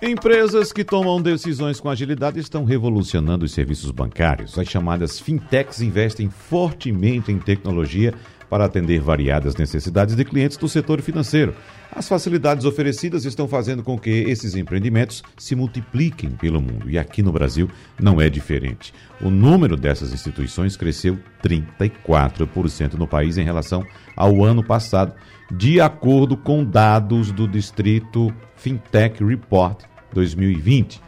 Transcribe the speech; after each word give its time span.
Empresas 0.00 0.72
que 0.72 0.82
tomam 0.82 1.20
decisões 1.20 1.78
com 1.78 1.90
agilidade 1.90 2.40
estão 2.40 2.64
revolucionando 2.64 3.44
os 3.44 3.52
serviços 3.52 3.90
bancários. 3.90 4.58
As 4.58 4.66
chamadas 4.66 5.20
fintechs 5.20 5.82
investem 5.82 6.30
fortemente 6.30 7.30
em 7.30 7.38
tecnologia 7.38 8.14
para 8.52 8.66
atender 8.66 9.00
variadas 9.00 9.56
necessidades 9.56 10.14
de 10.14 10.26
clientes 10.26 10.58
do 10.58 10.68
setor 10.68 11.00
financeiro. 11.00 11.54
As 11.90 12.06
facilidades 12.06 12.66
oferecidas 12.66 13.24
estão 13.24 13.48
fazendo 13.48 13.82
com 13.82 13.98
que 13.98 14.10
esses 14.10 14.54
empreendimentos 14.54 15.22
se 15.38 15.56
multipliquem 15.56 16.32
pelo 16.32 16.60
mundo 16.60 16.90
e 16.90 16.98
aqui 16.98 17.22
no 17.22 17.32
Brasil 17.32 17.66
não 17.98 18.20
é 18.20 18.28
diferente. 18.28 18.92
O 19.22 19.30
número 19.30 19.74
dessas 19.74 20.12
instituições 20.12 20.76
cresceu 20.76 21.18
34% 21.42 22.92
no 22.92 23.06
país 23.06 23.38
em 23.38 23.42
relação 23.42 23.86
ao 24.14 24.44
ano 24.44 24.62
passado, 24.62 25.14
de 25.50 25.80
acordo 25.80 26.36
com 26.36 26.62
dados 26.62 27.32
do 27.32 27.48
Distrito 27.48 28.30
Fintech 28.54 29.24
Report 29.24 29.82
2020. 30.12 31.00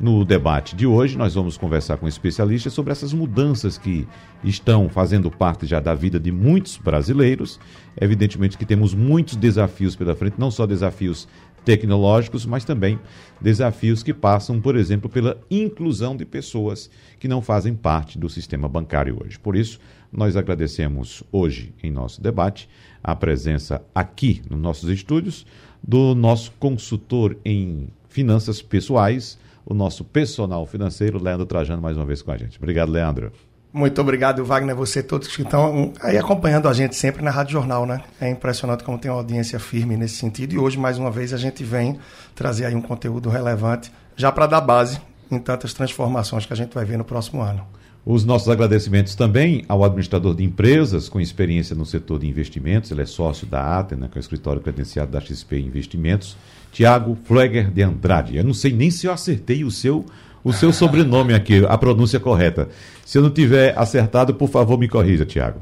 No 0.00 0.24
debate 0.24 0.74
de 0.74 0.86
hoje, 0.86 1.16
nós 1.16 1.34
vamos 1.34 1.58
conversar 1.58 1.98
com 1.98 2.08
especialistas 2.08 2.72
sobre 2.72 2.90
essas 2.90 3.12
mudanças 3.12 3.76
que 3.76 4.08
estão 4.42 4.88
fazendo 4.88 5.30
parte 5.30 5.66
já 5.66 5.80
da 5.80 5.94
vida 5.94 6.18
de 6.18 6.32
muitos 6.32 6.76
brasileiros. 6.76 7.60
Evidentemente 8.00 8.56
que 8.56 8.64
temos 8.64 8.94
muitos 8.94 9.36
desafios 9.36 9.94
pela 9.94 10.14
frente, 10.14 10.38
não 10.38 10.50
só 10.50 10.66
desafios 10.66 11.28
tecnológicos, 11.64 12.46
mas 12.46 12.64
também 12.64 12.98
desafios 13.40 14.02
que 14.02 14.14
passam, 14.14 14.60
por 14.60 14.76
exemplo, 14.76 15.10
pela 15.10 15.38
inclusão 15.50 16.16
de 16.16 16.24
pessoas 16.24 16.90
que 17.18 17.28
não 17.28 17.42
fazem 17.42 17.74
parte 17.74 18.18
do 18.18 18.28
sistema 18.28 18.68
bancário 18.68 19.18
hoje. 19.22 19.38
Por 19.38 19.54
isso, 19.56 19.78
nós 20.12 20.36
agradecemos 20.36 21.22
hoje 21.30 21.74
em 21.82 21.90
nosso 21.90 22.22
debate 22.22 22.68
a 23.02 23.14
presença 23.14 23.82
aqui 23.94 24.42
nos 24.48 24.58
nossos 24.58 24.88
estúdios 24.88 25.46
do 25.82 26.14
nosso 26.14 26.52
consultor 26.52 27.36
em 27.44 27.88
finanças 28.08 28.60
pessoais, 28.60 29.38
o 29.64 29.72
nosso 29.72 30.04
personal 30.04 30.66
financeiro, 30.66 31.22
Leandro 31.22 31.46
Trajano, 31.46 31.80
mais 31.80 31.96
uma 31.96 32.04
vez 32.04 32.22
com 32.22 32.32
a 32.32 32.36
gente. 32.36 32.58
Obrigado, 32.58 32.90
Leandro. 32.90 33.32
Muito 33.72 34.00
obrigado, 34.00 34.44
Wagner, 34.44 34.74
você 34.74 35.00
todos 35.00 35.28
que 35.28 35.42
estão 35.42 35.92
aí 36.00 36.18
acompanhando 36.18 36.68
a 36.68 36.72
gente 36.72 36.96
sempre 36.96 37.22
na 37.22 37.30
Rádio 37.30 37.52
Jornal, 37.52 37.86
né? 37.86 38.02
É 38.20 38.28
impressionante 38.28 38.82
como 38.82 38.98
tem 38.98 39.08
uma 39.08 39.18
audiência 39.18 39.60
firme 39.60 39.96
nesse 39.96 40.16
sentido. 40.16 40.54
E 40.54 40.58
hoje, 40.58 40.76
mais 40.76 40.98
uma 40.98 41.10
vez, 41.10 41.32
a 41.32 41.36
gente 41.36 41.62
vem 41.62 41.96
trazer 42.34 42.66
aí 42.66 42.74
um 42.74 42.82
conteúdo 42.82 43.28
relevante 43.28 43.92
já 44.16 44.32
para 44.32 44.46
dar 44.46 44.60
base 44.60 45.00
em 45.30 45.38
tantas 45.38 45.72
transformações 45.72 46.44
que 46.44 46.52
a 46.52 46.56
gente 46.56 46.74
vai 46.74 46.84
ver 46.84 46.98
no 46.98 47.04
próximo 47.04 47.42
ano. 47.42 47.64
Os 48.04 48.24
nossos 48.24 48.48
agradecimentos 48.48 49.14
também 49.14 49.64
ao 49.68 49.84
administrador 49.84 50.34
de 50.34 50.42
empresas 50.42 51.08
com 51.08 51.20
experiência 51.20 51.76
no 51.76 51.86
setor 51.86 52.18
de 52.18 52.26
investimentos, 52.26 52.90
ele 52.90 53.02
é 53.02 53.06
sócio 53.06 53.46
da 53.46 53.78
Atena, 53.78 54.08
que 54.08 54.18
é 54.18 54.20
o 54.20 54.22
escritório 54.22 54.60
credenciado 54.60 55.12
da 55.12 55.20
XP 55.20 55.60
Investimentos, 55.60 56.36
Tiago 56.72 57.16
Fleger 57.24 57.70
de 57.70 57.82
Andrade. 57.82 58.36
Eu 58.36 58.42
não 58.42 58.54
sei 58.54 58.72
nem 58.72 58.90
se 58.90 59.06
eu 59.06 59.12
acertei 59.12 59.64
o 59.64 59.70
seu 59.70 60.06
o 60.44 60.52
seu 60.52 60.72
sobrenome 60.72 61.34
aqui, 61.34 61.64
a 61.68 61.76
pronúncia 61.76 62.18
correta. 62.18 62.68
Se 63.04 63.18
eu 63.18 63.22
não 63.22 63.30
tiver 63.30 63.76
acertado, 63.78 64.34
por 64.34 64.48
favor, 64.48 64.78
me 64.78 64.88
corrija, 64.88 65.24
Tiago. 65.26 65.60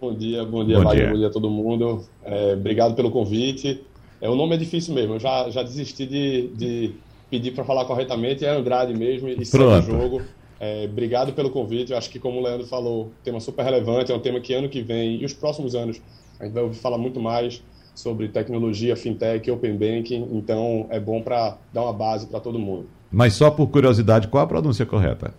Bom 0.00 0.14
dia, 0.14 0.44
bom 0.44 0.64
dia, 0.64 0.80
bom 0.80 0.90
dia. 0.94 1.10
bom 1.10 1.16
dia 1.16 1.26
a 1.26 1.30
todo 1.30 1.50
mundo. 1.50 2.04
É, 2.24 2.54
obrigado 2.54 2.94
pelo 2.94 3.10
convite. 3.10 3.82
É, 4.20 4.28
o 4.28 4.34
nome 4.34 4.54
é 4.54 4.58
difícil 4.58 4.94
mesmo, 4.94 5.14
eu 5.14 5.20
já, 5.20 5.48
já 5.50 5.62
desisti 5.62 6.06
de, 6.06 6.48
de 6.48 6.94
pedir 7.30 7.52
para 7.52 7.64
falar 7.64 7.84
corretamente, 7.86 8.44
é 8.44 8.50
Andrade 8.50 8.92
mesmo, 8.92 9.28
e 9.28 9.44
segue 9.44 9.64
o 9.64 9.82
jogo. 9.82 10.22
É, 10.58 10.84
obrigado 10.84 11.32
pelo 11.32 11.48
convite, 11.48 11.92
eu 11.92 11.96
acho 11.96 12.10
que 12.10 12.18
como 12.18 12.38
o 12.38 12.42
Leandro 12.42 12.66
falou, 12.66 13.10
tema 13.24 13.40
super 13.40 13.64
relevante, 13.64 14.12
é 14.12 14.14
um 14.14 14.20
tema 14.20 14.40
que 14.40 14.52
ano 14.52 14.68
que 14.68 14.82
vem 14.82 15.22
e 15.22 15.24
os 15.24 15.32
próximos 15.32 15.74
anos 15.74 16.02
a 16.38 16.44
gente 16.44 16.52
vai 16.52 16.62
ouvir 16.62 16.76
falar 16.76 16.98
muito 16.98 17.18
mais 17.18 17.62
sobre 17.94 18.28
tecnologia, 18.28 18.94
fintech, 18.94 19.50
open 19.50 19.72
banking, 19.76 20.28
então 20.32 20.86
é 20.90 21.00
bom 21.00 21.22
para 21.22 21.56
dar 21.72 21.84
uma 21.84 21.92
base 21.94 22.26
para 22.26 22.40
todo 22.40 22.58
mundo. 22.58 22.86
Mas 23.10 23.34
só 23.34 23.50
por 23.50 23.68
curiosidade, 23.68 24.28
qual 24.28 24.44
a 24.44 24.46
pronúncia 24.46 24.86
correta? 24.86 25.32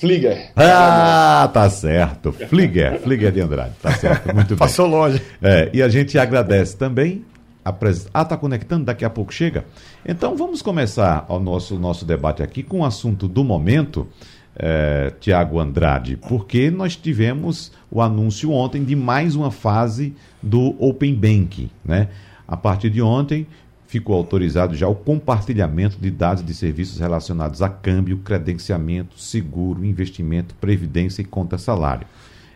Flieger. 0.00 0.50
Ah, 0.56 1.50
tá 1.52 1.68
certo. 1.68 2.32
Flieger, 2.32 3.00
Flieger 3.00 3.32
de 3.32 3.40
Andrade. 3.40 3.74
Tá 3.82 3.92
certo, 3.92 4.34
muito 4.34 4.48
bem. 4.48 4.56
Passou 4.56 4.86
longe. 4.86 5.20
É, 5.42 5.68
e 5.74 5.82
a 5.82 5.88
gente 5.88 6.18
agradece 6.18 6.76
também 6.76 7.22
a 7.62 7.70
presença. 7.70 8.08
Ah, 8.14 8.24
tá 8.24 8.34
conectando? 8.36 8.86
Daqui 8.86 9.04
a 9.04 9.10
pouco 9.10 9.32
chega? 9.32 9.64
Então 10.06 10.36
vamos 10.36 10.62
começar 10.62 11.26
o 11.28 11.38
nosso, 11.38 11.78
nosso 11.78 12.06
debate 12.06 12.42
aqui 12.42 12.62
com 12.62 12.80
o 12.80 12.84
assunto 12.84 13.28
do 13.28 13.44
momento, 13.44 14.08
é, 14.56 15.12
Tiago 15.20 15.60
Andrade, 15.60 16.16
porque 16.16 16.70
nós 16.70 16.96
tivemos 16.96 17.70
o 17.90 18.00
anúncio 18.00 18.52
ontem 18.52 18.82
de 18.82 18.96
mais 18.96 19.36
uma 19.36 19.50
fase 19.50 20.14
do 20.42 20.74
Open 20.78 21.14
Banking, 21.14 21.70
né? 21.84 22.08
A 22.48 22.56
partir 22.56 22.90
de 22.90 23.00
ontem, 23.00 23.46
ficou 23.90 24.14
autorizado 24.14 24.76
já 24.76 24.86
o 24.86 24.94
compartilhamento 24.94 25.98
de 25.98 26.12
dados 26.12 26.44
de 26.44 26.54
serviços 26.54 27.00
relacionados 27.00 27.60
a 27.60 27.68
câmbio, 27.68 28.18
credenciamento, 28.18 29.18
seguro, 29.18 29.84
investimento, 29.84 30.54
previdência 30.54 31.22
e 31.22 31.24
conta 31.24 31.58
salário. 31.58 32.06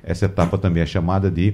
Essa 0.00 0.26
etapa 0.26 0.56
também 0.56 0.80
é 0.80 0.86
chamada 0.86 1.28
de 1.28 1.52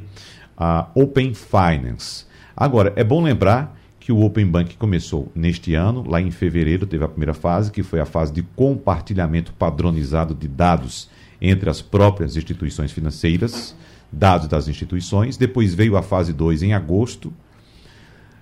uh, 0.58 0.84
Open 0.94 1.32
Finance. 1.32 2.26
Agora, 2.54 2.92
é 2.94 3.02
bom 3.02 3.22
lembrar 3.22 3.74
que 3.98 4.12
o 4.12 4.22
Open 4.22 4.44
Bank 4.44 4.76
começou 4.76 5.32
neste 5.34 5.72
ano, 5.72 6.06
lá 6.06 6.20
em 6.20 6.30
fevereiro 6.30 6.84
teve 6.84 7.02
a 7.02 7.08
primeira 7.08 7.32
fase, 7.32 7.72
que 7.72 7.82
foi 7.82 8.00
a 8.00 8.04
fase 8.06 8.34
de 8.34 8.42
compartilhamento 8.42 9.50
padronizado 9.54 10.34
de 10.34 10.46
dados 10.46 11.08
entre 11.40 11.70
as 11.70 11.80
próprias 11.80 12.36
instituições 12.36 12.92
financeiras, 12.92 13.74
dados 14.12 14.46
das 14.46 14.68
instituições. 14.68 15.38
Depois 15.38 15.72
veio 15.72 15.96
a 15.96 16.02
fase 16.02 16.34
2 16.34 16.64
em 16.64 16.74
agosto, 16.74 17.32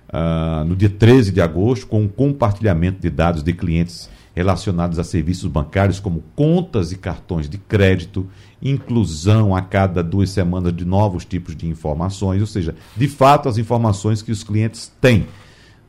uh, 0.09 0.63
no 0.65 0.75
dia 0.75 0.89
13 0.89 1.31
de 1.31 1.41
agosto, 1.41 1.87
com 1.87 2.05
o 2.05 2.09
compartilhamento 2.09 2.99
de 2.99 3.09
dados 3.09 3.43
de 3.43 3.53
clientes 3.53 4.09
relacionados 4.35 4.99
a 4.99 5.03
serviços 5.03 5.49
bancários, 5.49 5.99
como 5.99 6.23
contas 6.35 6.91
e 6.91 6.97
cartões 6.97 7.49
de 7.49 7.57
crédito, 7.57 8.27
inclusão 8.61 9.55
a 9.55 9.61
cada 9.61 10.03
duas 10.03 10.29
semanas 10.29 10.73
de 10.73 10.85
novos 10.85 11.25
tipos 11.25 11.55
de 11.55 11.67
informações, 11.67 12.39
ou 12.39 12.47
seja, 12.47 12.75
de 12.95 13.07
fato, 13.07 13.49
as 13.49 13.57
informações 13.57 14.21
que 14.21 14.31
os 14.31 14.43
clientes 14.43 14.91
têm 15.01 15.27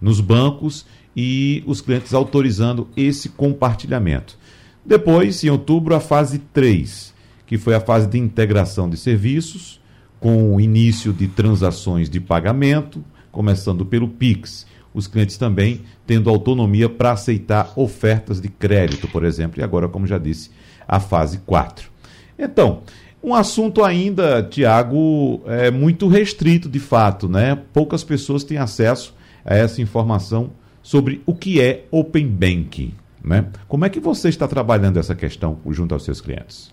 nos 0.01 0.21
bancos 0.21 0.87
e 1.15 1.63
os 1.67 1.81
clientes 1.81 2.15
autorizando 2.15 2.89
esse 2.97 3.29
compartilhamento. 3.29 4.39
Depois, 4.85 5.45
em 5.45 5.51
outubro, 5.51 5.95
a 5.95 6.01
fase 6.01 6.39
3, 6.39 7.15
que 7.47 7.59
foi 7.59 7.75
a 7.75 7.81
fase 7.81 8.09
de 8.09 8.19
integração 8.19 8.89
de 8.89 8.97
serviços, 8.97 9.81
com 10.19 10.55
o 10.55 10.61
início 10.61 11.13
de 11.13 11.27
transações 11.29 12.09
de 12.09 12.21
pagamento, 12.21 13.05
começando 13.31 13.85
pelo 13.85 14.09
Pix. 14.09 14.67
Os 14.93 15.07
clientes 15.07 15.37
também 15.37 15.83
tendo 16.07 16.29
autonomia 16.29 16.89
para 16.89 17.13
aceitar 17.13 17.73
ofertas 17.77 18.41
de 18.41 18.49
crédito, 18.49 19.07
por 19.09 19.25
exemplo, 19.25 19.61
e 19.61 19.63
agora, 19.63 19.89
como 19.89 20.07
já 20.07 20.19
disse, 20.19 20.51
a 20.87 20.99
fase 20.99 21.39
4. 21.39 21.91
Então, 22.39 22.83
um 23.23 23.35
assunto 23.35 23.85
ainda, 23.85 24.43
Tiago, 24.43 25.43
é 25.47 25.71
muito 25.71 26.09
restrito 26.09 26.69
de 26.69 26.81
fato, 26.81 27.29
né? 27.29 27.57
Poucas 27.73 28.03
pessoas 28.03 28.43
têm 28.43 28.59
acesso 28.59 29.15
a 29.45 29.55
essa 29.55 29.81
informação 29.81 30.51
sobre 30.83 31.23
o 31.27 31.35
que 31.35 31.61
é 31.61 31.85
Open 31.91 32.27
Banking. 32.27 32.95
Né? 33.23 33.47
Como 33.69 33.85
é 33.85 33.91
que 33.91 34.01
você 34.01 34.31
está 34.31 34.49
trabalhando 34.49 34.99
essa 34.99 35.15
questão 35.15 35.59
junto 35.69 35.95
aos 35.95 36.05
seus 36.05 36.21
clientes? 36.21 36.73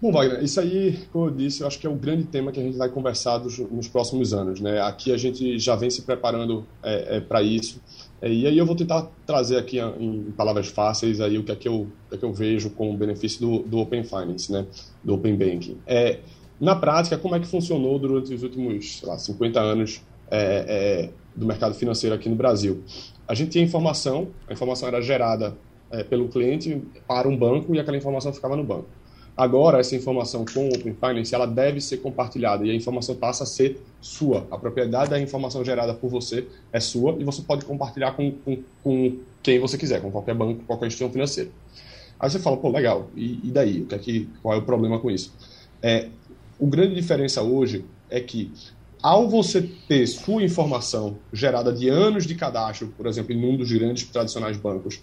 Bom, 0.00 0.12
Wagner, 0.12 0.44
isso 0.44 0.60
aí, 0.60 0.96
como 1.12 1.26
eu 1.26 1.30
disse, 1.32 1.62
eu 1.62 1.66
acho 1.66 1.76
que 1.76 1.84
é 1.84 1.90
o 1.90 1.94
grande 1.94 2.22
tema 2.22 2.52
que 2.52 2.60
a 2.60 2.62
gente 2.62 2.78
vai 2.78 2.88
conversar 2.88 3.38
dos, 3.38 3.58
nos 3.58 3.88
próximos 3.88 4.32
anos. 4.32 4.60
Né? 4.60 4.80
Aqui 4.80 5.12
a 5.12 5.16
gente 5.16 5.58
já 5.58 5.74
vem 5.74 5.90
se 5.90 6.02
preparando 6.02 6.64
é, 6.84 7.16
é, 7.16 7.20
para 7.20 7.42
isso. 7.42 7.80
É, 8.22 8.32
e 8.32 8.46
aí 8.46 8.56
eu 8.56 8.64
vou 8.64 8.76
tentar 8.76 9.10
trazer 9.26 9.56
aqui 9.56 9.80
em 9.80 10.30
palavras 10.36 10.68
fáceis 10.68 11.20
aí 11.20 11.36
o 11.36 11.42
que 11.42 11.50
é 11.50 11.56
que 11.56 11.66
eu, 11.66 11.80
o 11.80 12.08
que 12.10 12.14
é 12.14 12.18
que 12.18 12.24
eu 12.24 12.32
vejo 12.32 12.70
como 12.70 12.96
benefício 12.96 13.40
do, 13.40 13.58
do 13.64 13.78
Open 13.78 14.04
Finance, 14.04 14.52
né? 14.52 14.66
do 15.02 15.14
Open 15.14 15.34
Banking. 15.34 15.78
É, 15.84 16.20
na 16.60 16.76
prática, 16.76 17.18
como 17.18 17.34
é 17.34 17.40
que 17.40 17.46
funcionou 17.48 17.98
durante 17.98 18.32
os 18.32 18.42
últimos 18.44 18.98
sei 18.98 19.08
lá, 19.08 19.18
50 19.18 19.60
anos 19.60 20.00
é, 20.30 20.64
é, 20.68 21.10
do 21.34 21.44
mercado 21.44 21.74
financeiro 21.74 22.14
aqui 22.14 22.28
no 22.28 22.36
Brasil? 22.36 22.84
A 23.26 23.34
gente 23.34 23.50
tinha 23.50 23.64
informação, 23.64 24.28
a 24.48 24.52
informação 24.52 24.86
era 24.86 25.02
gerada 25.02 25.56
é, 25.90 26.04
pelo 26.04 26.28
cliente 26.28 26.80
para 27.06 27.28
um 27.28 27.36
banco 27.36 27.74
e 27.74 27.80
aquela 27.80 27.96
informação 27.96 28.32
ficava 28.32 28.54
no 28.54 28.62
banco. 28.62 28.86
Agora, 29.38 29.78
essa 29.78 29.94
informação 29.94 30.44
com 30.44 30.68
o 30.68 30.74
Open 30.74 30.94
Finance, 30.94 31.32
ela 31.32 31.46
deve 31.46 31.80
ser 31.80 31.98
compartilhada 31.98 32.66
e 32.66 32.72
a 32.72 32.74
informação 32.74 33.14
passa 33.14 33.44
a 33.44 33.46
ser 33.46 33.80
sua. 34.00 34.44
A 34.50 34.58
propriedade 34.58 35.10
da 35.10 35.20
informação 35.20 35.64
gerada 35.64 35.94
por 35.94 36.10
você 36.10 36.44
é 36.72 36.80
sua 36.80 37.16
e 37.20 37.22
você 37.22 37.40
pode 37.42 37.64
compartilhar 37.64 38.16
com, 38.16 38.32
com, 38.32 38.58
com 38.82 39.16
quem 39.40 39.60
você 39.60 39.78
quiser, 39.78 40.02
com 40.02 40.10
qualquer 40.10 40.34
banco, 40.34 40.64
qualquer 40.64 40.86
instituição 40.86 41.12
financeira. 41.12 41.50
Aí 42.18 42.28
você 42.28 42.40
fala, 42.40 42.56
pô, 42.56 42.68
legal, 42.68 43.10
e, 43.14 43.38
e 43.44 43.50
daí? 43.52 43.82
O 43.82 43.86
que 43.86 43.94
é 43.94 43.98
que, 43.98 44.28
qual 44.42 44.54
é 44.54 44.58
o 44.58 44.62
problema 44.62 44.98
com 44.98 45.08
isso? 45.08 45.32
É, 45.80 46.08
o 46.58 46.66
grande 46.66 46.96
diferença 46.96 47.40
hoje 47.40 47.84
é 48.10 48.18
que 48.18 48.50
ao 49.00 49.28
você 49.28 49.62
ter 49.86 50.04
sua 50.08 50.42
informação 50.42 51.16
gerada 51.32 51.72
de 51.72 51.88
anos 51.88 52.26
de 52.26 52.34
cadastro, 52.34 52.92
por 52.96 53.06
exemplo, 53.06 53.32
em 53.32 53.44
um 53.44 53.56
dos 53.56 53.70
grandes 53.70 54.02
tradicionais 54.08 54.56
bancos, 54.56 55.00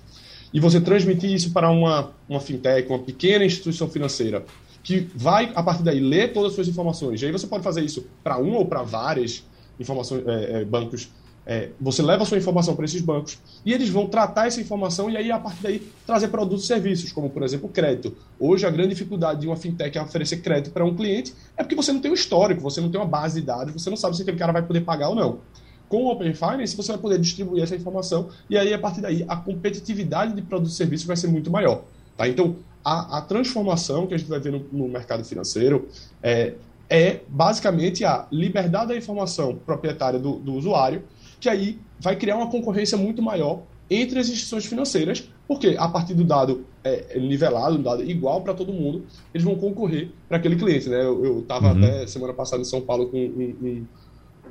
e 0.55 0.59
você 0.61 0.79
transmitir 0.79 1.33
isso 1.33 1.51
para 1.51 1.69
uma, 1.69 2.11
uma 2.29 2.39
fintech, 2.39 2.87
uma 2.87 2.99
pequena 2.99 3.43
instituição 3.43 3.89
financeira, 3.89 4.45
que 4.81 5.05
vai, 5.13 5.51
a 5.53 5.61
partir 5.61 5.83
daí, 5.83 5.99
ler 5.99 6.31
todas 6.31 6.51
as 6.51 6.55
suas 6.55 6.69
informações, 6.69 7.21
e 7.21 7.25
aí 7.25 7.31
você 7.31 7.45
pode 7.45 7.61
fazer 7.61 7.83
isso 7.83 8.07
para 8.23 8.37
um 8.39 8.53
ou 8.53 8.65
para 8.65 8.81
várias 8.81 9.43
informações, 9.77 10.25
é, 10.25 10.61
é, 10.61 10.65
bancos 10.65 11.09
é, 11.45 11.69
você 11.79 12.01
leva 12.01 12.23
a 12.23 12.25
sua 12.25 12.37
informação 12.37 12.75
para 12.75 12.85
esses 12.85 13.01
bancos 13.01 13.37
e 13.63 13.71
eles 13.71 13.89
vão 13.89 14.07
tratar 14.07 14.47
essa 14.47 14.59
informação 14.59 15.09
e 15.09 15.17
aí, 15.17 15.29
a 15.29 15.37
partir 15.37 15.61
daí, 15.61 15.91
trazer 16.05 16.29
produtos 16.29 16.63
e 16.63 16.67
serviços, 16.67 17.11
como, 17.11 17.29
por 17.29 17.43
exemplo, 17.43 17.69
crédito. 17.69 18.15
Hoje, 18.39 18.65
a 18.65 18.69
grande 18.71 18.89
dificuldade 18.89 19.41
de 19.41 19.47
uma 19.47 19.55
fintech 19.55 19.95
é 19.95 20.01
oferecer 20.01 20.37
crédito 20.37 20.71
para 20.71 20.83
um 20.83 20.95
cliente 20.95 21.35
é 21.55 21.61
porque 21.61 21.75
você 21.75 21.91
não 21.91 21.99
tem 21.99 22.09
um 22.09 22.15
histórico, 22.15 22.61
você 22.61 22.81
não 22.81 22.89
tem 22.89 22.99
uma 22.99 23.05
base 23.05 23.41
de 23.41 23.45
dados, 23.45 23.73
você 23.73 23.89
não 23.89 23.97
sabe 23.97 24.15
se 24.15 24.23
aquele 24.23 24.37
cara 24.37 24.51
vai 24.51 24.63
poder 24.63 24.81
pagar 24.81 25.09
ou 25.09 25.15
não. 25.15 25.39
Com 25.87 26.03
o 26.03 26.11
Open 26.11 26.33
Finance, 26.33 26.75
você 26.75 26.91
vai 26.91 27.01
poder 27.01 27.19
distribuir 27.19 27.63
essa 27.63 27.75
informação 27.75 28.29
e 28.49 28.57
aí, 28.57 28.73
a 28.73 28.79
partir 28.79 29.01
daí, 29.01 29.25
a 29.27 29.35
competitividade 29.35 30.33
de 30.33 30.41
produtos 30.41 30.73
e 30.73 30.77
serviços 30.77 31.05
vai 31.05 31.15
ser 31.15 31.27
muito 31.27 31.51
maior. 31.51 31.83
Tá? 32.17 32.27
Então, 32.27 32.55
a, 32.83 33.17
a 33.17 33.21
transformação 33.21 34.07
que 34.07 34.13
a 34.13 34.17
gente 34.17 34.29
vai 34.29 34.39
ver 34.39 34.51
no, 34.51 34.65
no 34.71 34.87
mercado 34.87 35.23
financeiro 35.23 35.87
é, 36.21 36.53
é 36.89 37.21
basicamente 37.27 38.05
a 38.05 38.27
liberdade 38.31 38.89
da 38.89 38.97
informação 38.97 39.55
proprietária 39.55 40.19
do, 40.19 40.39
do 40.39 40.53
usuário 40.53 41.03
que 41.39 41.49
aí 41.49 41.79
vai 41.99 42.15
criar 42.15 42.38
uma 42.38 42.49
concorrência 42.49 42.97
muito 42.97 43.21
maior 43.21 43.61
entre 43.89 44.19
as 44.19 44.27
instituições 44.27 44.65
financeiras, 44.65 45.29
porque 45.47 45.75
a 45.77 45.88
partir 45.88 46.15
do 46.15 46.23
dado 46.23 46.65
é, 46.83 47.19
nivelado, 47.19 47.77
um 47.77 47.81
dado 47.83 48.03
igual 48.03 48.41
para 48.41 48.53
todo 48.53 48.73
mundo, 48.73 49.05
eles 49.33 49.45
vão 49.45 49.55
concorrer 49.55 50.09
para 50.27 50.38
aquele 50.38 50.55
cliente. 50.55 50.89
Né? 50.89 51.03
Eu 51.03 51.39
estava 51.39 51.71
uhum. 51.71 51.77
até 51.77 52.07
semana 52.07 52.33
passada 52.33 52.61
em 52.61 52.65
São 52.65 52.81
Paulo 52.81 53.09
com 53.09 53.17
um, 53.17 53.55
um, 53.61 53.85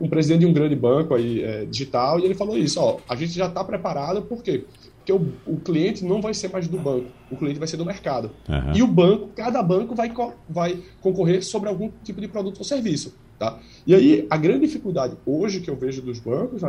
um 0.00 0.08
presidente 0.08 0.40
de 0.40 0.46
um 0.46 0.52
grande 0.52 0.74
banco 0.74 1.14
aí, 1.14 1.42
é, 1.42 1.64
digital 1.64 2.18
e 2.18 2.24
ele 2.24 2.34
falou 2.34 2.56
isso: 2.56 2.80
ó, 2.80 2.98
a 3.08 3.14
gente 3.14 3.32
já 3.32 3.46
está 3.46 3.62
preparado, 3.62 4.22
por 4.22 4.42
quê? 4.42 4.64
Porque 4.98 5.12
o, 5.12 5.32
o, 5.46 5.60
cliente 5.60 6.02
não 6.02 6.22
vai 6.22 6.32
ser 6.32 6.50
mais 6.50 6.66
do 6.66 6.78
banco, 6.78 7.08
o 7.30 7.36
cliente 7.36 7.58
vai 7.58 7.68
ser 7.68 7.76
do 7.76 7.84
mercado. 7.84 8.30
Uhum. 8.48 8.72
E 8.74 8.82
o 8.82 8.86
banco, 8.86 9.28
cada 9.36 9.62
banco 9.62 9.94
vai, 9.94 10.10
vai 10.48 10.78
concorrer 11.02 11.44
sobre 11.44 11.68
algum 11.68 11.90
tipo 12.02 12.20
de 12.22 12.28
produto 12.28 12.58
ou 12.58 12.64
serviço. 12.64 13.14
Tá? 13.38 13.58
E 13.86 13.94
aí, 13.94 14.26
a 14.30 14.36
grande 14.38 14.60
dificuldade 14.60 15.16
hoje 15.26 15.60
que 15.60 15.68
eu 15.68 15.76
vejo 15.76 16.00
dos 16.00 16.18
bancos 16.20 16.62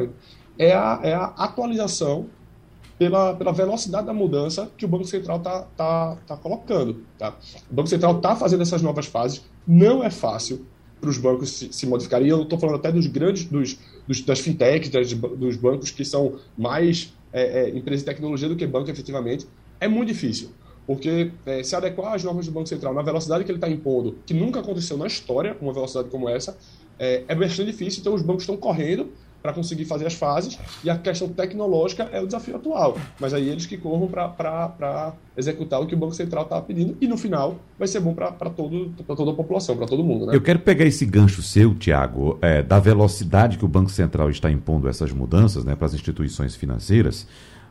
é, 0.58 0.74
a, 0.74 1.00
é 1.02 1.14
a 1.14 1.26
atualização 1.38 2.26
pela, 2.98 3.34
pela 3.36 3.52
velocidade 3.52 4.08
da 4.08 4.14
mudança 4.14 4.70
que 4.78 4.84
o 4.86 4.88
Banco 4.88 5.06
Central 5.06 5.38
está 5.38 5.62
tá, 5.78 6.18
tá 6.28 6.38
colocando. 6.38 7.04
Tá? 7.18 7.36
O 7.70 7.74
Banco 7.74 7.88
Central 7.88 8.18
está 8.18 8.36
fazendo 8.36 8.64
essas 8.64 8.82
novas 8.82 9.06
fases, 9.06 9.46
não 9.66 10.04
é 10.04 10.10
fácil 10.10 10.66
para 11.00 11.10
os 11.10 11.18
bancos 11.18 11.50
se, 11.52 11.72
se 11.72 11.86
modificarem. 11.86 12.28
E 12.28 12.30
eu 12.30 12.44
estou 12.44 12.58
falando 12.58 12.76
até 12.76 12.92
dos 12.92 13.08
grandes, 13.08 13.46
dos, 13.46 13.78
dos 14.08 14.22
das 14.22 14.40
fintechs, 14.40 14.90
das, 14.90 15.14
dos 15.14 15.56
bancos 15.56 15.92
que 15.92 16.04
são 16.04 16.40
mais 16.58 17.14
é, 17.32 17.64
é, 17.64 17.70
empresas 17.70 18.02
de 18.02 18.06
tecnologia 18.06 18.48
do 18.48 18.56
que 18.56 18.66
banco 18.66 18.90
efetivamente. 18.90 19.48
É 19.80 19.88
muito 19.88 20.10
difícil. 20.10 20.50
Porque 20.88 21.32
é, 21.46 21.64
se 21.64 21.76
adequar 21.76 22.14
às 22.14 22.24
normas 22.24 22.46
do 22.46 22.52
Banco 22.52 22.68
Central 22.68 22.94
na 22.94 23.02
velocidade 23.02 23.44
que 23.44 23.52
ele 23.52 23.58
está 23.58 23.68
impondo, 23.68 24.18
que 24.26 24.34
nunca 24.34 24.60
aconteceu 24.60 24.96
na 24.98 25.08
história, 25.08 25.58
uma 25.60 25.74
velocidade 25.74 26.10
como 26.10 26.30
essa, 26.30 26.58
é, 27.00 27.24
é 27.28 27.36
bastante 27.36 27.72
difícil. 27.72 28.02
Então, 28.02 28.14
os 28.14 28.22
bancos 28.22 28.44
estão 28.44 28.56
correndo 28.56 29.10
para 29.46 29.54
conseguir 29.54 29.86
fazer 29.86 30.08
as 30.08 30.16
fases, 30.16 30.58
e 30.84 30.90
a 30.90 30.98
questão 30.98 31.30
tecnológica 31.30 32.10
é 32.12 32.20
o 32.20 32.26
desafio 32.26 32.56
atual. 32.56 32.98
Mas 33.20 33.32
aí 33.32 33.48
eles 33.48 33.68
que 33.68 33.78
corram 33.78 34.08
para 34.08 35.14
executar 35.38 35.80
o 35.80 35.86
que 35.86 35.94
o 35.94 35.98
Banco 35.98 36.16
Central 36.16 36.46
está 36.46 36.60
pedindo, 36.60 36.98
e 37.00 37.08
no 37.08 37.16
final 37.16 37.58
vai 37.78 37.88
ser 37.88 38.00
bom 38.00 38.16
para 38.16 38.32
toda 38.32 39.32
a 39.32 39.36
população, 39.36 39.78
para 39.78 39.86
todo 39.86 40.04
mundo. 40.04 40.26
Né? 40.26 40.36
Eu 40.36 40.42
quero 40.42 40.58
pegar 40.58 40.86
esse 40.86 41.06
gancho 41.06 41.44
seu, 41.44 41.76
Tiago, 41.76 42.40
é, 42.42 42.64
da 42.64 42.80
velocidade 42.80 43.60
que 43.60 43.66
o 43.66 43.68
Banco 43.68 43.92
Central 43.92 44.32
está 44.32 44.50
impondo 44.50 44.90
essas 44.90 45.12
mudanças 45.12 45.64
né, 45.64 45.76
para 45.76 45.86
as 45.86 45.94
instituições 45.94 46.56
financeiras 46.56 47.28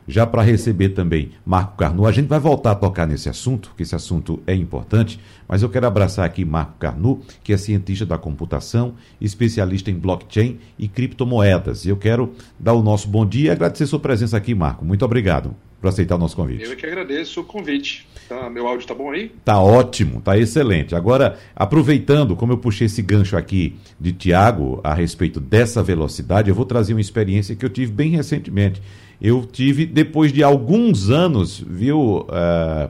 já 0.07 0.25
para 0.25 0.41
receber 0.41 0.89
também 0.89 1.31
Marco 1.45 1.77
Carnu. 1.77 2.05
A 2.05 2.11
gente 2.11 2.27
vai 2.27 2.39
voltar 2.39 2.71
a 2.71 2.75
tocar 2.75 3.07
nesse 3.07 3.29
assunto, 3.29 3.69
porque 3.69 3.83
esse 3.83 3.95
assunto 3.95 4.41
é 4.45 4.53
importante, 4.53 5.19
mas 5.47 5.61
eu 5.61 5.69
quero 5.69 5.87
abraçar 5.87 6.25
aqui 6.25 6.45
Marco 6.45 6.77
Carnu, 6.79 7.21
que 7.43 7.53
é 7.53 7.57
cientista 7.57 8.05
da 8.05 8.17
computação, 8.17 8.95
especialista 9.19 9.89
em 9.89 9.95
blockchain 9.95 10.59
e 10.77 10.87
criptomoedas. 10.87 11.85
E 11.85 11.89
eu 11.89 11.97
quero 11.97 12.33
dar 12.59 12.73
o 12.73 12.83
nosso 12.83 13.07
bom 13.07 13.25
dia 13.25 13.49
e 13.49 13.51
agradecer 13.51 13.85
sua 13.87 13.99
presença 13.99 14.37
aqui, 14.37 14.53
Marco. 14.53 14.85
Muito 14.85 15.03
obrigado 15.03 15.55
por 15.79 15.89
aceitar 15.89 16.15
o 16.15 16.17
nosso 16.17 16.35
convite. 16.35 16.63
Eu 16.63 16.75
que 16.75 16.85
agradeço 16.85 17.41
o 17.41 17.43
convite. 17.43 18.07
Tá, 18.27 18.49
meu 18.49 18.65
áudio 18.65 18.81
está 18.81 18.95
bom 18.95 19.11
aí? 19.11 19.31
Tá 19.43 19.61
ótimo, 19.61 20.19
tá 20.19 20.35
excelente. 20.35 20.95
Agora, 20.95 21.37
aproveitando, 21.55 22.35
como 22.35 22.53
eu 22.53 22.57
puxei 22.57 22.87
esse 22.87 23.03
gancho 23.03 23.37
aqui 23.37 23.75
de 23.99 24.11
Tiago 24.11 24.81
a 24.83 24.95
respeito 24.95 25.39
dessa 25.39 25.83
velocidade, 25.83 26.49
eu 26.49 26.55
vou 26.55 26.65
trazer 26.65 26.95
uma 26.95 27.01
experiência 27.01 27.55
que 27.55 27.63
eu 27.63 27.69
tive 27.69 27.91
bem 27.91 28.09
recentemente 28.09 28.81
eu 29.21 29.45
tive, 29.45 29.85
depois 29.85 30.31
de 30.31 30.43
alguns 30.43 31.09
anos, 31.09 31.59
viu, 31.59 32.27
uh, 32.27 32.89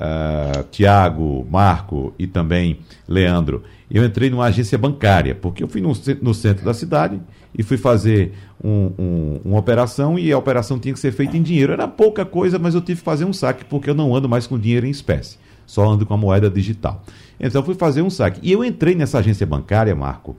uh, 0.00 0.62
Tiago, 0.70 1.46
Marco 1.50 2.14
e 2.18 2.26
também 2.26 2.78
Leandro, 3.08 3.62
eu 3.90 4.04
entrei 4.04 4.28
numa 4.28 4.46
agência 4.46 4.76
bancária, 4.76 5.34
porque 5.34 5.62
eu 5.62 5.68
fui 5.68 5.80
no, 5.80 5.92
no 6.20 6.34
centro 6.34 6.64
da 6.64 6.74
cidade 6.74 7.20
e 7.56 7.62
fui 7.62 7.76
fazer 7.76 8.32
um, 8.62 8.92
um, 8.98 9.40
uma 9.44 9.58
operação 9.58 10.18
e 10.18 10.32
a 10.32 10.38
operação 10.38 10.78
tinha 10.78 10.92
que 10.92 11.00
ser 11.00 11.12
feita 11.12 11.36
em 11.36 11.42
dinheiro. 11.42 11.72
Era 11.72 11.86
pouca 11.86 12.24
coisa, 12.24 12.58
mas 12.58 12.74
eu 12.74 12.80
tive 12.80 12.98
que 12.98 13.04
fazer 13.04 13.24
um 13.24 13.32
saque, 13.32 13.64
porque 13.64 13.88
eu 13.88 13.94
não 13.94 14.14
ando 14.14 14.28
mais 14.28 14.46
com 14.46 14.58
dinheiro 14.58 14.86
em 14.86 14.90
espécie, 14.90 15.38
só 15.64 15.88
ando 15.88 16.04
com 16.04 16.14
a 16.14 16.16
moeda 16.16 16.50
digital. 16.50 17.02
Então 17.38 17.62
fui 17.62 17.74
fazer 17.74 18.02
um 18.02 18.10
saque. 18.10 18.40
E 18.42 18.50
eu 18.50 18.64
entrei 18.64 18.94
nessa 18.94 19.18
agência 19.18 19.46
bancária, 19.46 19.94
Marco, 19.94 20.36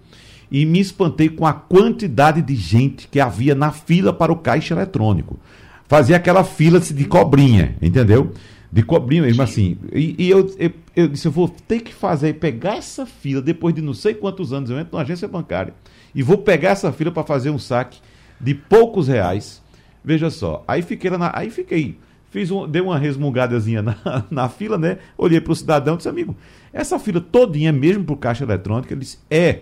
e 0.51 0.65
me 0.65 0.79
espantei 0.79 1.29
com 1.29 1.45
a 1.45 1.53
quantidade 1.53 2.41
de 2.41 2.55
gente 2.55 3.07
que 3.07 3.19
havia 3.19 3.53
na 3.53 3.71
fila 3.71 4.13
para 4.13 4.31
o 4.31 4.37
caixa 4.37 4.73
eletrônico. 4.73 5.39
Fazia 5.87 6.17
aquela 6.17 6.43
fila 6.43 6.79
de 6.79 7.05
cobrinha, 7.05 7.75
entendeu? 7.81 8.31
De 8.71 8.83
cobrinha 8.83 9.21
mesmo 9.23 9.41
assim. 9.41 9.77
E, 9.93 10.15
e 10.17 10.29
eu, 10.29 10.53
eu, 10.59 10.71
eu, 10.95 11.07
disse: 11.07 11.27
eu 11.27 11.31
vou 11.31 11.47
ter 11.47 11.79
que 11.79 11.93
fazer, 11.93 12.33
pegar 12.33 12.75
essa 12.75 13.05
fila, 13.05 13.41
depois 13.41 13.73
de 13.73 13.81
não 13.81 13.93
sei 13.93 14.13
quantos 14.13 14.51
anos 14.51 14.69
eu 14.69 14.77
entro 14.79 14.97
na 14.97 15.03
agência 15.03 15.27
bancária, 15.27 15.73
e 16.13 16.21
vou 16.21 16.37
pegar 16.37 16.71
essa 16.71 16.91
fila 16.91 17.11
para 17.11 17.23
fazer 17.23 17.49
um 17.49 17.59
saque 17.59 17.99
de 18.39 18.53
poucos 18.53 19.07
reais. 19.07 19.61
Veja 20.03 20.29
só, 20.29 20.63
aí 20.67 20.81
fiquei 20.81 21.09
na, 21.09 21.31
aí 21.33 21.49
fiquei, 21.49 21.97
fiz 22.29 22.51
um, 22.51 22.67
dei 22.67 22.81
uma 22.81 22.97
resmungadazinha 22.97 23.81
na, 23.81 23.95
na 24.31 24.49
fila, 24.49 24.77
né? 24.77 24.99
Olhei 25.17 25.41
para 25.41 25.51
o 25.51 25.55
cidadão 25.55 25.95
e 25.95 25.97
disse, 25.97 26.09
amigo, 26.09 26.35
essa 26.71 26.99
fila 26.99 27.19
todinha 27.19 27.69
é 27.69 27.73
mesmo 27.73 28.03
para 28.03 28.13
o 28.13 28.17
caixa 28.17 28.43
eletrônico? 28.43 28.93
Ele 28.93 29.01
disse, 29.01 29.19
é. 29.29 29.61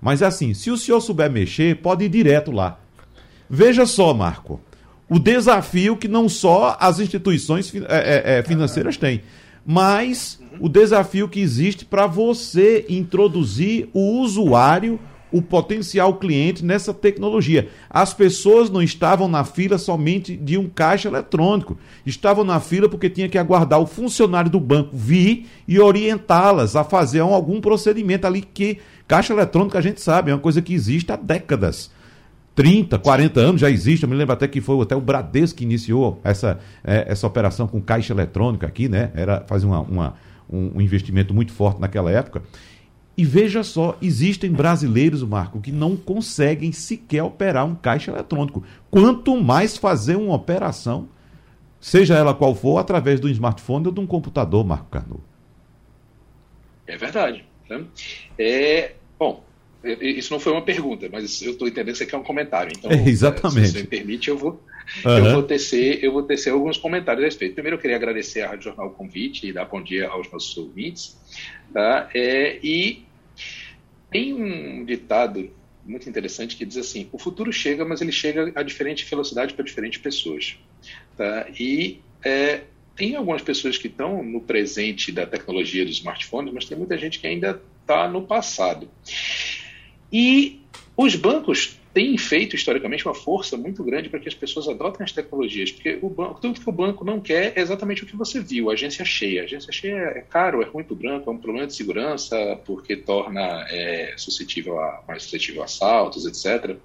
Mas 0.00 0.22
assim, 0.22 0.54
se 0.54 0.70
o 0.70 0.76
senhor 0.76 1.00
souber 1.00 1.30
mexer, 1.30 1.76
pode 1.76 2.04
ir 2.04 2.08
direto 2.08 2.50
lá. 2.50 2.78
Veja 3.48 3.86
só, 3.86 4.12
Marco, 4.12 4.60
o 5.08 5.18
desafio 5.18 5.96
que 5.96 6.08
não 6.08 6.28
só 6.28 6.76
as 6.80 6.98
instituições 6.98 7.72
é, 7.74 7.80
é, 7.88 8.38
é, 8.38 8.42
financeiras 8.42 8.96
têm, 8.96 9.22
mas 9.64 10.40
o 10.60 10.68
desafio 10.68 11.28
que 11.28 11.40
existe 11.40 11.84
para 11.84 12.06
você 12.06 12.84
introduzir 12.88 13.88
o 13.92 14.20
usuário, 14.20 14.98
o 15.32 15.42
potencial 15.42 16.14
cliente 16.14 16.64
nessa 16.64 16.94
tecnologia. 16.94 17.68
As 17.90 18.14
pessoas 18.14 18.70
não 18.70 18.82
estavam 18.82 19.28
na 19.28 19.44
fila 19.44 19.78
somente 19.78 20.36
de 20.36 20.56
um 20.56 20.68
caixa 20.68 21.08
eletrônico, 21.08 21.76
estavam 22.04 22.44
na 22.44 22.60
fila 22.60 22.88
porque 22.88 23.10
tinha 23.10 23.28
que 23.28 23.38
aguardar 23.38 23.80
o 23.80 23.86
funcionário 23.86 24.50
do 24.50 24.60
banco 24.60 24.96
vir 24.96 25.46
e 25.66 25.78
orientá-las 25.80 26.76
a 26.76 26.84
fazer 26.84 27.20
algum 27.20 27.60
procedimento 27.60 28.26
ali 28.26 28.42
que 28.42 28.78
Caixa 29.08 29.32
eletrônica 29.32 29.78
a 29.78 29.80
gente 29.80 30.00
sabe, 30.00 30.30
é 30.30 30.34
uma 30.34 30.40
coisa 30.40 30.60
que 30.60 30.74
existe 30.74 31.12
há 31.12 31.16
décadas. 31.16 31.90
30, 32.56 32.98
40 32.98 33.38
anos 33.40 33.60
já 33.60 33.70
existe. 33.70 34.02
Eu 34.02 34.08
me 34.08 34.16
lembro 34.16 34.32
até 34.32 34.48
que 34.48 34.60
foi 34.60 34.80
até 34.82 34.96
o 34.96 35.00
Bradesco 35.00 35.58
que 35.58 35.64
iniciou 35.64 36.20
essa, 36.24 36.58
é, 36.82 37.04
essa 37.08 37.26
operação 37.26 37.68
com 37.68 37.80
caixa 37.80 38.12
eletrônica 38.12 38.66
aqui, 38.66 38.88
né? 38.88 39.10
Era 39.14 39.44
fazer 39.46 39.66
uma, 39.66 39.80
uma, 39.80 40.14
um, 40.50 40.72
um 40.76 40.80
investimento 40.80 41.32
muito 41.34 41.52
forte 41.52 41.80
naquela 41.80 42.10
época. 42.10 42.42
E 43.16 43.24
veja 43.24 43.62
só, 43.62 43.96
existem 44.02 44.52
brasileiros, 44.52 45.22
Marco, 45.22 45.60
que 45.60 45.72
não 45.72 45.96
conseguem 45.96 46.70
sequer 46.70 47.22
operar 47.22 47.64
um 47.64 47.74
caixa 47.74 48.10
eletrônico. 48.10 48.62
Quanto 48.90 49.40
mais 49.40 49.76
fazer 49.76 50.16
uma 50.16 50.34
operação, 50.34 51.08
seja 51.80 52.14
ela 52.14 52.34
qual 52.34 52.54
for, 52.54 52.78
através 52.78 53.18
do 53.18 53.28
smartphone 53.30 53.86
ou 53.86 53.92
de 53.92 54.00
um 54.00 54.06
computador, 54.06 54.64
Marco 54.66 54.90
Carnu. 54.90 55.24
É 56.86 56.96
verdade. 56.96 57.44
Né? 57.70 57.84
É, 58.38 58.92
bom, 59.18 59.42
isso 59.82 60.32
não 60.32 60.38
foi 60.38 60.52
uma 60.52 60.62
pergunta, 60.62 61.08
mas 61.10 61.40
eu 61.40 61.52
estou 61.52 61.66
entendendo 61.66 61.92
que 61.92 61.98
você 61.98 62.06
quer 62.06 62.18
um 62.18 62.22
comentário. 62.22 62.72
Então, 62.76 62.90
é, 62.92 63.08
exatamente. 63.08 63.68
se 63.68 63.72
você 63.72 63.80
me 63.80 63.86
permite, 63.86 64.28
eu 64.28 64.36
vou, 64.36 64.62
uhum. 65.04 65.18
eu, 65.18 65.32
vou 65.32 65.42
tecer, 65.42 66.04
eu 66.04 66.12
vou 66.12 66.22
tecer 66.22 66.52
alguns 66.52 66.76
comentários 66.76 67.24
a 67.24 67.26
respeito. 67.26 67.54
Primeiro, 67.54 67.76
eu 67.76 67.80
queria 67.80 67.96
agradecer 67.96 68.42
à 68.42 68.48
Rádio 68.48 68.64
Jornal 68.64 68.88
o 68.88 68.90
convite 68.90 69.46
e 69.46 69.52
dar 69.54 69.64
bom 69.64 69.82
dia 69.82 70.06
aos 70.08 70.30
nossos 70.30 70.54
ouvintes. 70.58 71.16
Tá? 71.72 72.10
É, 72.14 72.58
e 72.62 73.05
tem 74.16 74.32
um 74.32 74.82
ditado 74.82 75.50
muito 75.84 76.08
interessante 76.08 76.56
que 76.56 76.64
diz 76.64 76.78
assim: 76.78 77.06
o 77.12 77.18
futuro 77.18 77.52
chega, 77.52 77.84
mas 77.84 78.00
ele 78.00 78.12
chega 78.12 78.50
a 78.54 78.62
diferente 78.62 79.04
velocidade 79.04 79.52
para 79.52 79.64
diferentes 79.64 80.00
pessoas. 80.00 80.56
Tá? 81.16 81.46
E 81.60 82.00
é, 82.24 82.62
tem 82.96 83.14
algumas 83.14 83.42
pessoas 83.42 83.76
que 83.76 83.88
estão 83.88 84.22
no 84.22 84.40
presente 84.40 85.12
da 85.12 85.26
tecnologia 85.26 85.84
dos 85.84 85.96
smartphones, 85.98 86.52
mas 86.52 86.64
tem 86.64 86.78
muita 86.78 86.96
gente 86.96 87.20
que 87.20 87.26
ainda 87.26 87.60
está 87.82 88.08
no 88.08 88.22
passado. 88.22 88.88
E 90.10 90.62
os 90.96 91.14
bancos 91.14 91.78
têm 91.96 92.18
feito 92.18 92.54
historicamente 92.54 93.08
uma 93.08 93.14
força 93.14 93.56
muito 93.56 93.82
grande 93.82 94.10
para 94.10 94.20
que 94.20 94.28
as 94.28 94.34
pessoas 94.34 94.68
adotem 94.68 95.02
as 95.02 95.12
tecnologias, 95.12 95.72
porque 95.72 95.98
o 96.02 96.10
banco, 96.10 96.38
tudo 96.42 96.60
que 96.60 96.68
o 96.68 96.72
banco 96.72 97.02
não 97.06 97.18
quer 97.18 97.54
é 97.56 97.60
exatamente 97.62 98.04
o 98.04 98.06
que 98.06 98.14
você 98.14 98.38
viu, 98.38 98.70
agência 98.70 99.02
cheia. 99.02 99.44
Agência 99.44 99.72
cheia 99.72 100.12
é 100.14 100.20
caro, 100.20 100.60
é 100.60 100.66
ruim 100.66 100.84
para 100.84 100.92
o 100.92 100.96
banco, 100.96 101.30
é 101.30 101.32
um 101.32 101.38
problema 101.38 101.66
de 101.66 101.74
segurança, 101.74 102.60
porque 102.66 102.96
torna 102.96 103.66
é, 103.70 104.12
suscetível 104.18 104.78
a, 104.78 105.02
mais 105.08 105.22
suscetível 105.22 105.62
a 105.62 105.64
assaltos, 105.64 106.26
etc. 106.26 106.76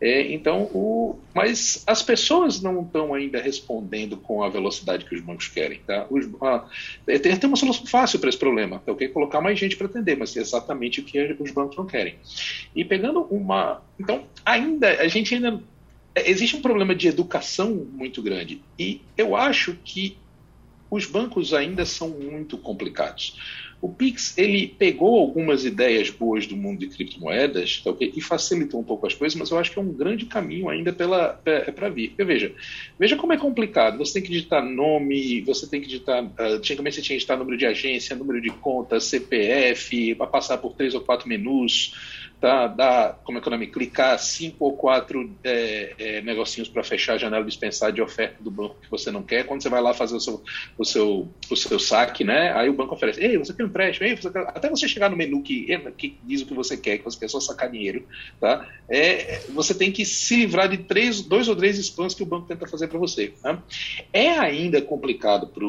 É, 0.00 0.32
então, 0.32 0.62
o, 0.72 1.18
mas 1.34 1.84
as 1.86 2.02
pessoas 2.02 2.62
não 2.62 2.82
estão 2.82 3.12
ainda 3.12 3.40
respondendo 3.40 4.16
com 4.16 4.42
a 4.42 4.48
velocidade 4.48 5.04
que 5.04 5.14
os 5.14 5.20
bancos 5.20 5.48
querem. 5.48 5.80
Tá? 5.86 6.06
Os, 6.08 6.26
ah, 6.40 6.64
tem, 7.04 7.20
tem, 7.20 7.48
uma 7.48 7.56
solução 7.56 7.84
fácil 7.84 8.18
para 8.18 8.30
esse 8.30 8.38
problema, 8.38 8.82
é 8.86 8.90
o 8.90 8.96
que 8.96 9.08
colocar 9.08 9.42
mais 9.42 9.58
gente 9.58 9.76
para 9.76 9.86
atender, 9.86 10.16
mas 10.16 10.34
é 10.36 10.40
exatamente 10.40 11.00
o 11.00 11.04
que 11.04 11.36
os 11.38 11.50
bancos 11.50 11.76
não 11.76 11.86
querem. 11.86 12.14
E 12.74 12.82
pegando 12.82 13.20
uma. 13.24 13.82
Então, 13.98 14.24
ainda, 14.44 14.88
a 14.88 15.08
gente 15.08 15.34
ainda. 15.34 15.60
Existe 16.16 16.56
um 16.56 16.62
problema 16.62 16.92
de 16.92 17.06
educação 17.06 17.86
muito 17.92 18.20
grande. 18.20 18.60
E 18.76 19.00
eu 19.16 19.36
acho 19.36 19.76
que 19.84 20.18
os 20.90 21.06
bancos 21.06 21.54
ainda 21.54 21.86
são 21.86 22.08
muito 22.08 22.58
complicados. 22.58 23.38
O 23.82 23.88
Pix 23.88 24.36
ele 24.36 24.68
pegou 24.78 25.18
algumas 25.18 25.64
ideias 25.64 26.10
boas 26.10 26.46
do 26.46 26.54
mundo 26.56 26.80
de 26.80 26.88
criptomoedas 26.88 27.80
tá, 27.82 27.90
okay, 27.90 28.12
e 28.14 28.20
facilitou 28.20 28.78
um 28.78 28.84
pouco 28.84 29.06
as 29.06 29.14
coisas, 29.14 29.38
mas 29.38 29.50
eu 29.50 29.58
acho 29.58 29.70
que 29.70 29.78
é 29.78 29.82
um 29.82 29.92
grande 29.92 30.26
caminho 30.26 30.68
ainda 30.68 30.92
para 30.92 31.88
vir. 31.88 32.08
Porque 32.08 32.24
veja, 32.24 32.52
veja 32.98 33.16
como 33.16 33.32
é 33.32 33.38
complicado. 33.38 33.96
Você 33.98 34.14
tem 34.14 34.22
que 34.22 34.30
digitar 34.30 34.62
nome, 34.62 35.40
você 35.40 35.66
tem 35.66 35.80
que 35.80 35.86
digitar. 35.86 36.22
Uh, 36.22 36.56
antigamente 36.56 36.96
você 36.96 37.02
tinha 37.02 37.14
que 37.14 37.20
digitar 37.20 37.38
número 37.38 37.56
de 37.56 37.64
agência, 37.64 38.14
número 38.14 38.40
de 38.40 38.50
conta, 38.50 39.00
CPF, 39.00 40.14
para 40.14 40.26
passar 40.26 40.58
por 40.58 40.74
três 40.74 40.94
ou 40.94 41.00
quatro 41.00 41.26
menus 41.26 41.94
tá, 42.40 42.66
dá, 42.66 43.18
como 43.24 43.38
é 43.38 43.40
que 43.40 43.48
é 43.48 43.50
o 43.50 43.52
nome, 43.52 43.66
clicar 43.66 44.18
cinco 44.18 44.64
ou 44.64 44.76
quatro 44.76 45.30
é, 45.44 45.94
é, 45.98 46.22
negocinhos 46.22 46.68
para 46.68 46.82
fechar 46.82 47.14
a 47.14 47.18
janela 47.18 47.44
dispensar 47.44 47.92
de 47.92 48.00
oferta 48.00 48.42
do 48.42 48.50
banco 48.50 48.76
que 48.80 48.90
você 48.90 49.10
não 49.10 49.22
quer. 49.22 49.44
Quando 49.44 49.62
você 49.62 49.68
vai 49.68 49.82
lá 49.82 49.92
fazer 49.92 50.16
o 50.16 50.20
seu, 50.20 50.42
o 50.78 50.84
seu, 50.84 51.28
o 51.50 51.56
seu 51.56 51.78
saque, 51.78 52.24
né? 52.24 52.52
Aí 52.54 52.68
o 52.68 52.72
banco 52.72 52.94
oferece, 52.94 53.20
ei, 53.22 53.36
você 53.36 53.52
quer 53.52 53.64
um 53.64 53.66
empréstimo? 53.66 54.06
Ei, 54.06 54.16
você 54.16 54.30
quer... 54.30 54.40
Até 54.48 54.70
você 54.70 54.88
chegar 54.88 55.10
no 55.10 55.16
menu 55.16 55.42
que, 55.42 55.66
que 55.96 56.18
diz 56.24 56.40
o 56.40 56.46
que 56.46 56.54
você 56.54 56.76
quer, 56.76 56.98
que 56.98 57.04
você 57.04 57.18
quer 57.18 57.28
só 57.28 57.40
sacar 57.40 57.70
dinheiro, 57.70 58.06
tá? 58.40 58.66
É, 58.88 59.40
você 59.50 59.74
tem 59.74 59.92
que 59.92 60.04
se 60.04 60.36
livrar 60.36 60.68
de 60.68 60.78
três, 60.78 61.20
dois 61.20 61.46
ou 61.48 61.54
três 61.54 61.78
spams 61.78 62.14
que 62.14 62.22
o 62.22 62.26
banco 62.26 62.46
tenta 62.46 62.66
fazer 62.66 62.88
para 62.88 62.98
você. 62.98 63.34
Tá? 63.42 63.62
É 64.12 64.30
ainda 64.30 64.80
complicado 64.80 65.46
para 65.46 65.66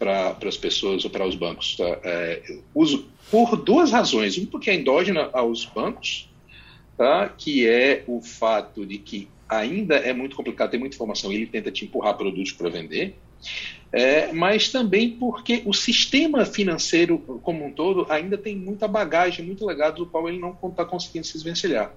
para 0.00 0.34
as 0.48 0.56
pessoas 0.56 1.04
ou 1.04 1.10
para 1.10 1.26
os 1.26 1.34
bancos. 1.36 1.76
Tá? 1.76 2.00
É, 2.02 2.42
uso 2.74 3.06
por 3.30 3.54
duas 3.54 3.90
razões. 3.90 4.38
Um, 4.38 4.46
porque 4.46 4.70
é 4.70 4.74
endógena 4.74 5.28
aos 5.34 5.66
bancos, 5.66 6.28
tá? 6.96 7.28
que 7.28 7.68
é 7.68 8.02
o 8.06 8.22
fato 8.22 8.86
de 8.86 8.96
que 8.96 9.28
ainda 9.46 9.96
é 9.96 10.14
muito 10.14 10.34
complicado, 10.34 10.70
tem 10.70 10.80
muita 10.80 10.94
informação, 10.94 11.30
ele 11.30 11.46
tenta 11.46 11.70
te 11.70 11.84
empurrar 11.84 12.16
produtos 12.16 12.52
para 12.52 12.70
vender. 12.70 13.14
É, 13.92 14.32
mas 14.32 14.70
também 14.70 15.10
porque 15.10 15.62
o 15.66 15.72
sistema 15.74 16.44
financeiro 16.44 17.18
como 17.42 17.66
um 17.66 17.72
todo 17.72 18.06
ainda 18.08 18.38
tem 18.38 18.54
muita 18.54 18.86
bagagem, 18.86 19.44
muito 19.44 19.66
legado 19.66 19.96
do 19.96 20.06
qual 20.06 20.28
ele 20.28 20.38
não 20.38 20.56
está 20.64 20.84
conseguindo 20.84 21.26
se 21.26 21.32
desvencilhar. 21.32 21.92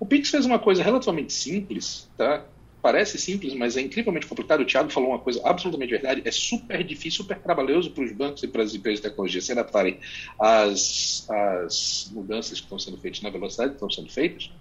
O 0.00 0.04
Pix 0.04 0.28
fez 0.28 0.44
uma 0.44 0.58
coisa 0.58 0.82
relativamente 0.82 1.32
simples, 1.32 2.08
tá? 2.16 2.44
Parece 2.86 3.18
simples, 3.18 3.52
mas 3.52 3.76
é 3.76 3.80
incrivelmente 3.80 4.28
complicado. 4.28 4.60
O 4.60 4.64
Thiago 4.64 4.90
falou 4.90 5.10
uma 5.10 5.18
coisa 5.18 5.40
absolutamente 5.44 5.90
verdade. 5.90 6.22
É 6.24 6.30
super 6.30 6.84
difícil, 6.84 7.24
super 7.24 7.36
trabalhoso 7.36 7.90
para 7.90 8.04
os 8.04 8.12
bancos 8.12 8.44
e 8.44 8.46
para 8.46 8.62
as 8.62 8.72
empresas 8.76 9.00
de 9.00 9.08
tecnologia 9.08 9.40
se 9.40 9.50
adaptarem 9.50 9.98
às, 10.40 11.26
às 11.28 12.08
mudanças 12.12 12.60
que 12.60 12.64
estão 12.64 12.78
sendo 12.78 12.96
feitas, 12.96 13.20
na 13.22 13.30
velocidade 13.30 13.70
que 13.70 13.74
estão 13.74 13.90
sendo 13.90 14.08
feitas 14.08 14.52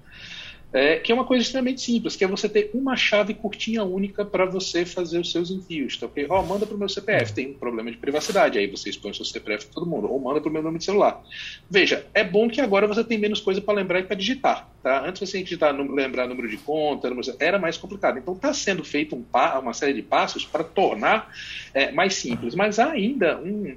é, 0.73 0.97
que 0.97 1.11
é 1.11 1.15
uma 1.15 1.23
coisa 1.23 1.41
extremamente 1.41 1.81
simples, 1.81 2.15
que 2.15 2.23
é 2.23 2.27
você 2.27 2.49
ter 2.49 2.71
uma 2.73 2.97
chave 2.97 3.33
curtinha 3.33 3.83
única 3.83 4.25
para 4.25 4.45
você 4.45 4.85
fazer 4.85 5.19
os 5.19 5.31
seus 5.31 5.49
envios. 5.49 5.97
Tá, 5.97 6.05
okay? 6.05 6.25
oh, 6.29 6.41
manda 6.43 6.65
para 6.65 6.75
o 6.75 6.77
meu 6.77 6.89
CPF, 6.89 7.33
tem 7.33 7.51
um 7.51 7.53
problema 7.53 7.89
de 7.89 7.97
privacidade, 7.97 8.57
aí 8.57 8.67
você 8.67 8.89
expõe 8.89 9.11
o 9.11 9.15
seu 9.15 9.23
CPF 9.23 9.65
para 9.65 9.73
todo 9.73 9.89
mundo, 9.89 10.11
ou 10.11 10.19
manda 10.19 10.41
para 10.41 10.49
o 10.49 10.51
meu 10.51 10.61
nome 10.61 10.79
de 10.79 10.85
celular. 10.85 11.23
Veja, 11.69 12.05
é 12.13 12.23
bom 12.23 12.49
que 12.49 12.59
agora 12.59 12.87
você 12.87 13.03
tem 13.03 13.17
menos 13.17 13.39
coisa 13.39 13.61
para 13.61 13.73
lembrar 13.73 13.99
e 13.99 14.03
para 14.03 14.15
digitar. 14.15 14.69
Tá? 14.83 15.07
Antes 15.07 15.19
você 15.19 15.31
tinha 15.31 15.43
que 15.43 15.49
digitar, 15.49 15.73
lembrar 15.73 16.27
número 16.27 16.49
de 16.49 16.57
conta, 16.57 17.09
era 17.39 17.57
mais 17.57 17.77
complicado. 17.77 18.19
Então 18.19 18.33
está 18.33 18.53
sendo 18.53 18.83
feito 18.83 19.15
um, 19.15 19.23
uma 19.59 19.73
série 19.73 19.93
de 19.93 20.01
passos 20.01 20.45
para 20.45 20.63
tornar 20.63 21.33
é, 21.73 21.91
mais 21.91 22.15
simples, 22.15 22.53
mas 22.53 22.79
há 22.79 22.91
ainda 22.91 23.39
um, 23.39 23.75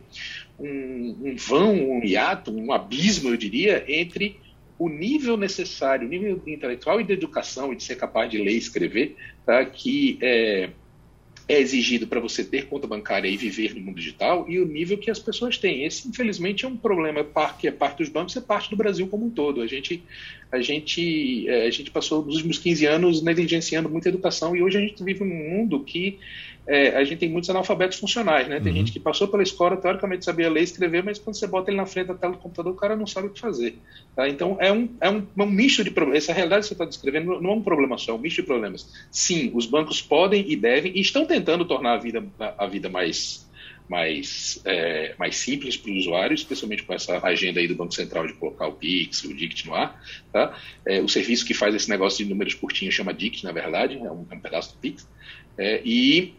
um, 0.59 1.17
um 1.23 1.37
vão, 1.37 1.75
um 1.75 2.05
hiato, 2.05 2.51
um 2.51 2.73
abismo, 2.73 3.31
eu 3.31 3.37
diria, 3.37 3.85
entre 3.87 4.37
o 4.79 4.89
nível 4.89 5.37
necessário, 5.37 6.07
o 6.07 6.11
nível 6.11 6.41
intelectual 6.47 7.01
e 7.01 7.05
de 7.05 7.13
educação 7.13 7.73
e 7.73 7.77
de 7.77 7.83
ser 7.83 7.97
capaz 7.97 8.31
de 8.31 8.39
ler 8.39 8.53
e 8.53 8.59
escrever, 8.59 9.17
tá, 9.45 9.65
que 9.65 10.19
é, 10.23 10.71
é 11.49 11.59
exigido 11.59 12.07
para 12.07 12.21
você 12.21 12.45
ter 12.45 12.67
conta 12.67 12.87
bancária 12.87 13.27
e 13.27 13.37
viver 13.37 13.75
no 13.75 13.81
mundo 13.81 13.97
digital 13.97 14.45
e 14.49 14.61
o 14.61 14.67
nível 14.67 14.99
que 14.99 15.11
as 15.11 15.19
pessoas 15.19 15.59
têm. 15.59 15.85
Esse, 15.85 16.07
infelizmente, 16.07 16.65
é 16.65 16.69
um 16.69 16.77
problema 16.77 17.27
que 17.59 17.67
é 17.67 17.73
parte 17.73 17.99
dos 17.99 18.09
bancos 18.09 18.37
e 18.37 18.39
é 18.39 18.43
parte 18.43 18.71
do 18.71 18.77
Brasil 18.77 19.09
como 19.09 19.27
um 19.27 19.31
todo. 19.31 19.63
A 19.63 19.67
gente, 19.67 20.03
a 20.53 20.61
gente, 20.61 21.49
é, 21.49 21.67
a 21.67 21.71
gente 21.71 21.91
passou 21.91 22.25
nos 22.25 22.37
últimos 22.37 22.59
15 22.59 22.87
anos 22.87 23.23
negligenciando 23.23 23.89
muita 23.89 24.11
educação 24.11 24.55
e 24.55 24.63
hoje 24.63 24.77
a 24.77 24.81
gente 24.81 25.03
vive 25.03 25.25
num 25.25 25.51
mundo 25.51 25.81
que 25.81 26.19
é, 26.69 26.95
a 26.97 27.03
gente 27.03 27.21
tem 27.21 27.31
muitos 27.31 27.49
analfabetos 27.49 27.99
funcionais, 27.99 28.47
né? 28.47 28.61
Tem 28.61 28.71
uhum. 28.71 28.79
gente 28.79 28.93
que 28.93 29.01
passou 29.01 29.27
pela 29.27 29.43
escola, 29.43 29.75
teoricamente 29.79 30.23
sabia 30.23 30.51
ler 30.51 30.61
e 30.61 30.65
escrever, 30.65 31.03
mas 31.03 31.19
quando 31.19 31.35
você 31.35 31.47
bota 31.47 31.71
ele 31.71 31.79
na 31.79 31.87
frente 31.87 32.09
da 32.09 32.15
tela 32.15 32.35
do 32.35 32.39
computador, 32.39 32.75
o 32.75 32.77
cara 32.77 32.95
não 32.95 33.07
sabe 33.07 33.29
o 33.29 33.31
que 33.31 33.41
fazer. 33.41 33.79
Tá? 34.15 34.29
Então 34.29 34.59
é 34.61 34.71
um, 34.71 34.87
é 35.01 35.09
um, 35.09 35.27
é 35.35 35.43
um 35.43 35.51
misto 35.51 35.83
de 35.83 35.91
problemas. 35.91 36.25
Essa 36.25 36.35
realidade 36.35 36.63
que 36.63 36.69
você 36.69 36.75
está 36.75 36.85
descrevendo 36.85 37.41
não 37.41 37.51
é 37.51 37.55
um 37.55 37.63
problema 37.63 37.97
só, 37.97 38.13
é 38.13 38.15
um 38.15 38.19
misto 38.19 38.43
de 38.43 38.47
problemas. 38.47 38.87
Sim, 39.11 39.51
os 39.55 39.65
bancos 39.65 40.03
podem 40.03 40.45
e 40.47 40.55
devem 40.57 40.93
e 40.95 41.01
estão 41.01 41.25
tentando 41.25 41.65
tornar 41.65 41.95
a 41.95 41.99
vida, 41.99 42.23
a, 42.39 42.65
a 42.65 42.67
vida 42.67 42.91
mais 42.91 43.49
mais, 43.89 44.61
é, 44.67 45.15
mais 45.19 45.37
simples 45.37 45.75
para 45.75 45.91
o 45.91 45.97
usuário, 45.97 46.35
especialmente 46.35 46.83
com 46.83 46.93
essa 46.93 47.27
agenda 47.27 47.59
aí 47.59 47.67
do 47.67 47.75
Banco 47.75 47.95
Central 47.95 48.27
de 48.27 48.35
colocar 48.35 48.67
o 48.67 48.73
Pix, 48.73 49.25
o 49.25 49.33
DICT 49.33 49.67
no 49.67 49.75
ar. 49.75 49.99
Tá? 50.31 50.55
É, 50.85 51.01
o 51.01 51.09
serviço 51.09 51.47
que 51.47 51.55
faz 51.55 51.75
esse 51.75 51.89
negócio 51.89 52.23
de 52.23 52.29
números 52.29 52.53
curtinhos 52.53 52.95
chama 52.95 53.15
DICT, 53.15 53.45
na 53.45 53.53
verdade, 53.53 53.95
é 53.95 54.13
um, 54.13 54.27
é 54.31 54.35
um 54.35 54.41
pedaço 54.41 54.75
do 54.75 54.79
Pix. 54.79 55.09
É, 55.57 55.81
e 55.83 56.35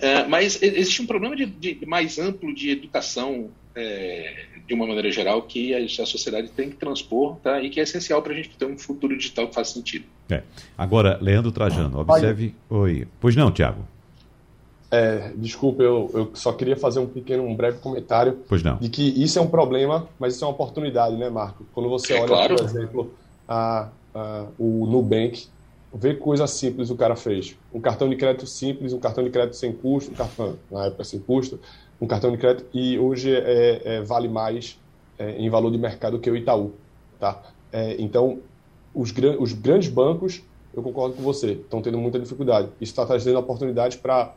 é, 0.00 0.26
mas 0.26 0.60
existe 0.62 1.02
um 1.02 1.06
problema 1.06 1.34
de, 1.34 1.46
de, 1.46 1.86
mais 1.86 2.18
amplo 2.18 2.54
de 2.54 2.70
educação, 2.70 3.50
é, 3.74 4.44
de 4.66 4.74
uma 4.74 4.86
maneira 4.86 5.10
geral, 5.10 5.42
que 5.42 5.74
a, 5.74 5.78
a, 5.78 6.06
sociedade 6.06 6.48
tem 6.48 6.70
que 6.70 6.76
transpor 6.76 7.36
tá? 7.36 7.60
e 7.62 7.70
que 7.70 7.80
é 7.80 7.82
essencial 7.82 8.22
para 8.22 8.32
a 8.32 8.36
gente 8.36 8.50
ter 8.50 8.66
um 8.66 8.78
futuro 8.78 9.16
digital 9.16 9.48
que 9.48 9.54
faça 9.54 9.74
sentido. 9.74 10.04
É. 10.30 10.42
Agora, 10.76 11.18
Leandro 11.20 11.50
Trajano, 11.50 12.00
observe. 12.00 12.54
Oi. 12.68 13.06
Pois 13.20 13.34
não, 13.34 13.50
Tiago. 13.50 13.84
É, 14.90 15.32
desculpa, 15.36 15.82
eu, 15.82 16.10
eu, 16.14 16.30
só 16.34 16.52
queria 16.52 16.76
fazer 16.76 16.98
um 16.98 17.06
pequeno, 17.06 17.44
um 17.44 17.54
breve 17.54 17.78
comentário. 17.78 18.38
Pois 18.48 18.62
não. 18.62 18.76
De 18.76 18.88
que 18.88 19.02
isso 19.22 19.38
é 19.38 19.42
um 19.42 19.48
problema, 19.48 20.08
mas 20.18 20.34
isso 20.34 20.44
é 20.44 20.48
uma 20.48 20.54
oportunidade, 20.54 21.16
né, 21.16 21.28
Marco? 21.28 21.66
Quando 21.74 21.90
você 21.90 22.14
é 22.14 22.20
olha, 22.20 22.28
claro. 22.28 22.56
por 22.56 22.64
exemplo, 22.64 23.14
a, 23.46 23.88
a, 24.14 24.46
o 24.58 24.86
Nubank, 24.86 25.46
vê 25.92 26.14
coisa 26.14 26.46
simples 26.46 26.90
o 26.90 26.96
cara 26.96 27.16
fez. 27.16 27.56
Um 27.72 27.80
cartão 27.80 28.08
de 28.08 28.16
crédito 28.16 28.46
simples, 28.46 28.92
um 28.92 28.98
cartão 28.98 29.24
de 29.24 29.30
crédito 29.30 29.56
sem 29.56 29.72
custo, 29.72 30.10
um 30.10 30.14
cartão, 30.14 30.58
na 30.70 30.86
época 30.86 31.04
sem 31.04 31.18
custo, 31.18 31.58
um 32.00 32.06
cartão 32.06 32.30
de 32.30 32.38
crédito, 32.38 32.66
e 32.72 32.98
hoje 32.98 33.34
é, 33.34 33.82
é, 33.84 34.02
vale 34.02 34.28
mais 34.28 34.78
é, 35.18 35.32
em 35.32 35.48
valor 35.50 35.70
de 35.70 35.78
mercado 35.78 36.18
que 36.18 36.30
o 36.30 36.36
Itaú. 36.36 36.72
Tá? 37.18 37.42
É, 37.72 37.96
então, 37.98 38.38
os, 38.94 39.12
os, 39.38 39.52
grandes 39.52 39.88
bancos, 39.88 40.42
eu 40.72 40.82
concordo 40.82 41.16
com 41.16 41.22
você, 41.22 41.52
estão 41.52 41.82
tendo 41.82 41.98
muita 41.98 42.18
dificuldade. 42.18 42.68
Isso 42.80 42.92
está 42.92 43.04
trazendo 43.04 43.38
oportunidades 43.38 43.96
para 43.96 44.34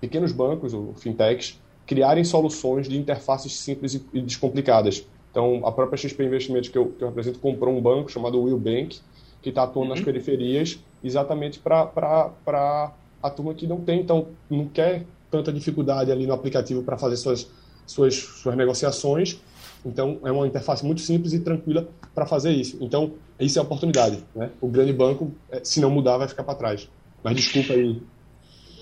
pequenos 0.00 0.32
bancos, 0.32 0.74
ou 0.74 0.92
fintechs, 0.94 1.58
criarem 1.86 2.24
soluções 2.24 2.88
de 2.88 2.98
interfaces 2.98 3.58
simples 3.58 3.94
e 4.12 4.20
descomplicadas. 4.20 5.06
Então, 5.30 5.64
a 5.64 5.72
própria 5.72 5.96
XP 5.96 6.24
Investimentos 6.24 6.68
que 6.68 6.76
eu, 6.76 6.86
que 6.86 7.02
eu 7.02 7.08
represento 7.08 7.38
comprou 7.38 7.74
um 7.74 7.80
banco 7.80 8.10
chamado 8.10 8.40
Will 8.40 8.58
Bank, 8.58 9.00
que 9.42 9.48
está 9.48 9.62
atuando 9.62 9.90
uhum. 9.90 9.96
nas 9.96 10.04
periferias, 10.04 10.78
exatamente 11.02 11.58
para 11.58 12.92
a 13.22 13.30
turma 13.30 13.54
que 13.54 13.66
não 13.66 13.80
tem, 13.80 14.00
então 14.00 14.28
não 14.48 14.66
quer 14.66 15.04
tanta 15.30 15.52
dificuldade 15.52 16.10
ali 16.10 16.26
no 16.26 16.34
aplicativo 16.34 16.82
para 16.82 16.98
fazer 16.98 17.16
suas, 17.16 17.50
suas, 17.86 18.14
suas 18.14 18.56
negociações. 18.56 19.40
Então, 19.84 20.18
é 20.24 20.30
uma 20.30 20.46
interface 20.46 20.84
muito 20.84 21.00
simples 21.00 21.32
e 21.32 21.40
tranquila 21.40 21.88
para 22.14 22.26
fazer 22.26 22.50
isso. 22.50 22.76
Então, 22.80 23.12
isso 23.38 23.58
é 23.58 23.60
a 23.60 23.62
oportunidade. 23.62 24.22
Né? 24.34 24.50
O 24.60 24.68
grande 24.68 24.92
banco, 24.92 25.32
é, 25.50 25.60
se 25.64 25.80
não 25.80 25.90
mudar, 25.90 26.18
vai 26.18 26.28
ficar 26.28 26.44
para 26.44 26.54
trás. 26.54 26.88
Mas 27.22 27.36
desculpa 27.36 27.72
aí 27.72 28.02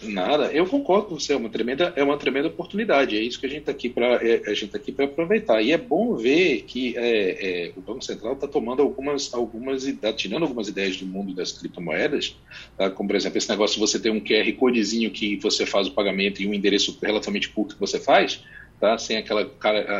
Nada, 0.02 0.52
eu 0.52 0.66
concordo 0.66 1.08
com 1.08 1.18
você, 1.18 1.32
é 1.32 1.36
uma 1.36 1.48
tremenda, 1.48 1.92
é 1.96 2.02
uma 2.02 2.16
tremenda 2.16 2.48
oportunidade, 2.48 3.16
é 3.16 3.20
isso 3.20 3.40
que 3.40 3.46
a 3.46 3.48
gente 3.48 3.60
está 3.60 3.72
aqui 3.72 3.88
para 3.88 4.16
é, 4.16 4.42
a 4.46 4.54
gente 4.54 4.68
tá 4.68 4.78
aqui 4.78 4.92
para 4.92 5.06
aproveitar. 5.06 5.60
E 5.60 5.72
é 5.72 5.78
bom 5.78 6.14
ver 6.14 6.62
que 6.62 6.96
é, 6.96 7.66
é, 7.66 7.72
o 7.76 7.80
Banco 7.80 8.04
Central 8.04 8.34
está 8.34 8.46
tomando 8.46 8.80
algumas, 8.80 9.34
algumas 9.34 9.84
tá 10.00 10.12
tirando 10.12 10.42
algumas 10.42 10.68
ideias 10.68 10.96
do 10.96 11.06
mundo 11.06 11.34
das 11.34 11.52
criptomoedas, 11.52 12.36
tá? 12.76 12.90
como 12.90 13.08
por 13.08 13.16
exemplo 13.16 13.38
esse 13.38 13.48
negócio 13.48 13.74
de 13.74 13.80
você 13.80 13.98
ter 13.98 14.10
um 14.10 14.20
QR 14.20 14.52
codezinho 14.54 15.10
que 15.10 15.36
você 15.36 15.66
faz 15.66 15.88
o 15.88 15.92
pagamento 15.92 16.40
e 16.40 16.46
um 16.46 16.54
endereço 16.54 16.96
relativamente 17.02 17.48
curto 17.48 17.74
que 17.74 17.80
você 17.80 17.98
faz, 17.98 18.42
tá? 18.80 18.96
sem 18.98 19.16
aquela, 19.16 19.50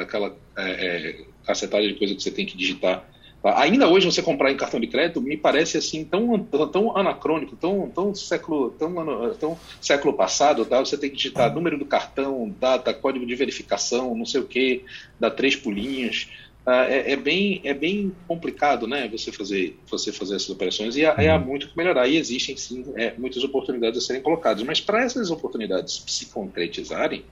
aquela 0.00 0.37
é, 0.57 0.71
é, 0.71 1.25
cacetada 1.45 1.87
de 1.87 1.95
coisa 1.95 2.14
que 2.14 2.23
você 2.23 2.31
tem 2.31 2.47
que 2.47 2.57
digitar 2.57 3.09
Ainda 3.45 3.88
hoje 3.88 4.04
você 4.04 4.21
comprar 4.21 4.50
em 4.50 4.57
cartão 4.57 4.80
de 4.80 4.88
crédito 4.88 5.21
me 5.21 5.37
parece 5.37 5.78
assim 5.78 6.04
tão, 6.04 6.38
tão 6.40 6.97
anacrônico, 6.97 7.54
tão, 7.54 7.88
tão 7.88 8.12
século, 8.12 8.71
tão, 8.71 9.35
tão 9.35 9.59
século 9.80 10.12
passado, 10.12 10.64
tá? 10.64 10.80
Você 10.80 10.99
tem 10.99 11.09
que 11.09 11.16
digitar 11.16 11.54
número 11.54 11.78
do 11.78 11.85
cartão, 11.85 12.52
data, 12.59 12.92
código 12.92 13.25
de 13.25 13.35
verificação, 13.37 14.14
não 14.16 14.26
sei 14.26 14.40
o 14.40 14.45
que, 14.45 14.85
dá 15.21 15.30
três 15.30 15.54
pulinhos. 15.54 16.28
Ah, 16.66 16.85
é, 16.85 17.12
é, 17.12 17.16
bem, 17.16 17.62
é 17.64 17.73
bem 17.73 18.12
complicado, 18.26 18.87
né? 18.87 19.09
Você 19.09 19.33
fazer, 19.33 19.78
você 19.88 20.12
fazer 20.12 20.37
essas 20.37 20.50
operações 20.50 20.97
e 20.97 21.07
há, 21.07 21.14
há 21.14 21.38
uhum. 21.38 21.47
muito 21.47 21.68
que 21.68 21.78
melhorar. 21.78 22.07
E 22.09 22.18
existem 22.18 22.59
sim 22.59 22.85
é, 22.95 23.14
muitas 23.16 23.42
oportunidades 23.42 24.04
a 24.04 24.07
serem 24.07 24.21
colocadas, 24.21 24.62
mas 24.64 24.80
para 24.80 25.02
essas 25.02 25.30
oportunidades 25.30 26.04
se 26.07 26.26
concretizarem, 26.26 27.25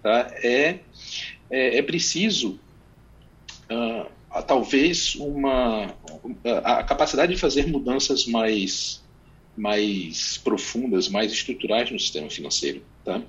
tá? 0.00 0.30
É, 0.44 0.78
é, 1.50 1.78
é 1.78 1.82
preciso 1.82 2.60
uh, 3.68 4.06
talvez 4.42 5.14
uma 5.16 5.94
a 6.64 6.82
capacidade 6.82 7.34
de 7.34 7.40
fazer 7.40 7.66
mudanças 7.66 8.26
mais 8.26 9.04
mais 9.56 10.36
profundas, 10.38 11.08
mais 11.08 11.32
estruturais 11.32 11.90
no 11.90 11.98
sistema 11.98 12.28
financeiro. 12.28 12.82
Tá? 13.04 13.20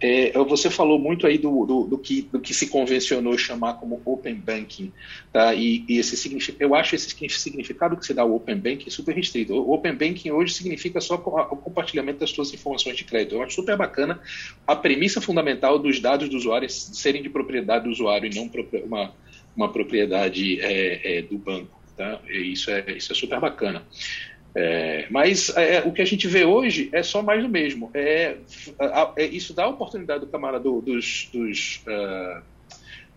É, 0.00 0.32
você 0.44 0.68
falou 0.68 0.98
muito 0.98 1.24
aí 1.24 1.38
do, 1.38 1.64
do, 1.64 1.84
do, 1.84 1.98
que, 1.98 2.22
do 2.22 2.40
que 2.40 2.52
se 2.52 2.66
convencionou 2.66 3.38
chamar 3.38 3.74
como 3.74 4.02
Open 4.04 4.34
Banking, 4.34 4.92
tá? 5.32 5.54
e, 5.54 5.84
e 5.88 5.98
esse 5.98 6.56
eu 6.58 6.74
acho 6.74 6.96
esse 6.96 7.14
significado 7.38 7.96
que 7.96 8.04
se 8.04 8.12
dá 8.12 8.24
Open 8.24 8.56
Banking 8.56 8.90
super 8.90 9.14
restrito. 9.14 9.54
O 9.54 9.72
Open 9.72 9.94
Banking 9.94 10.30
hoje 10.32 10.52
significa 10.54 11.00
só 11.00 11.14
o 11.14 11.56
compartilhamento 11.56 12.18
das 12.18 12.30
suas 12.30 12.52
informações 12.52 12.96
de 12.96 13.04
crédito. 13.04 13.36
Eu 13.36 13.42
acho 13.42 13.54
super 13.54 13.76
bacana 13.76 14.20
a 14.66 14.74
premissa 14.74 15.20
fundamental 15.20 15.78
dos 15.78 16.00
dados 16.00 16.28
do 16.28 16.36
usuário 16.36 16.68
serem 16.68 17.22
de 17.22 17.30
propriedade 17.30 17.84
do 17.84 17.90
usuário 17.90 18.30
e 18.30 18.34
não 18.34 18.50
uma, 18.84 19.14
uma 19.56 19.72
propriedade 19.72 20.60
é, 20.60 21.18
é, 21.18 21.22
do 21.22 21.38
banco. 21.38 21.78
Tá? 21.96 22.20
Isso, 22.28 22.70
é, 22.70 22.92
isso 22.96 23.12
é 23.12 23.14
super 23.14 23.40
bacana. 23.40 23.82
É, 24.54 25.06
mas 25.10 25.50
é, 25.56 25.80
o 25.80 25.92
que 25.92 26.02
a 26.02 26.04
gente 26.04 26.26
vê 26.26 26.44
hoje 26.44 26.88
é 26.92 27.02
só 27.02 27.22
mais 27.22 27.42
do 27.42 27.48
mesmo. 27.48 27.90
É, 27.94 28.36
é 29.16 29.24
isso 29.26 29.54
dá 29.54 29.64
a 29.64 29.68
oportunidade 29.68 30.20
do 30.20 30.26
camarada 30.26 30.64
do, 30.64 30.80
dos, 30.80 31.28
dos, 31.32 31.82
uh, 31.86 32.42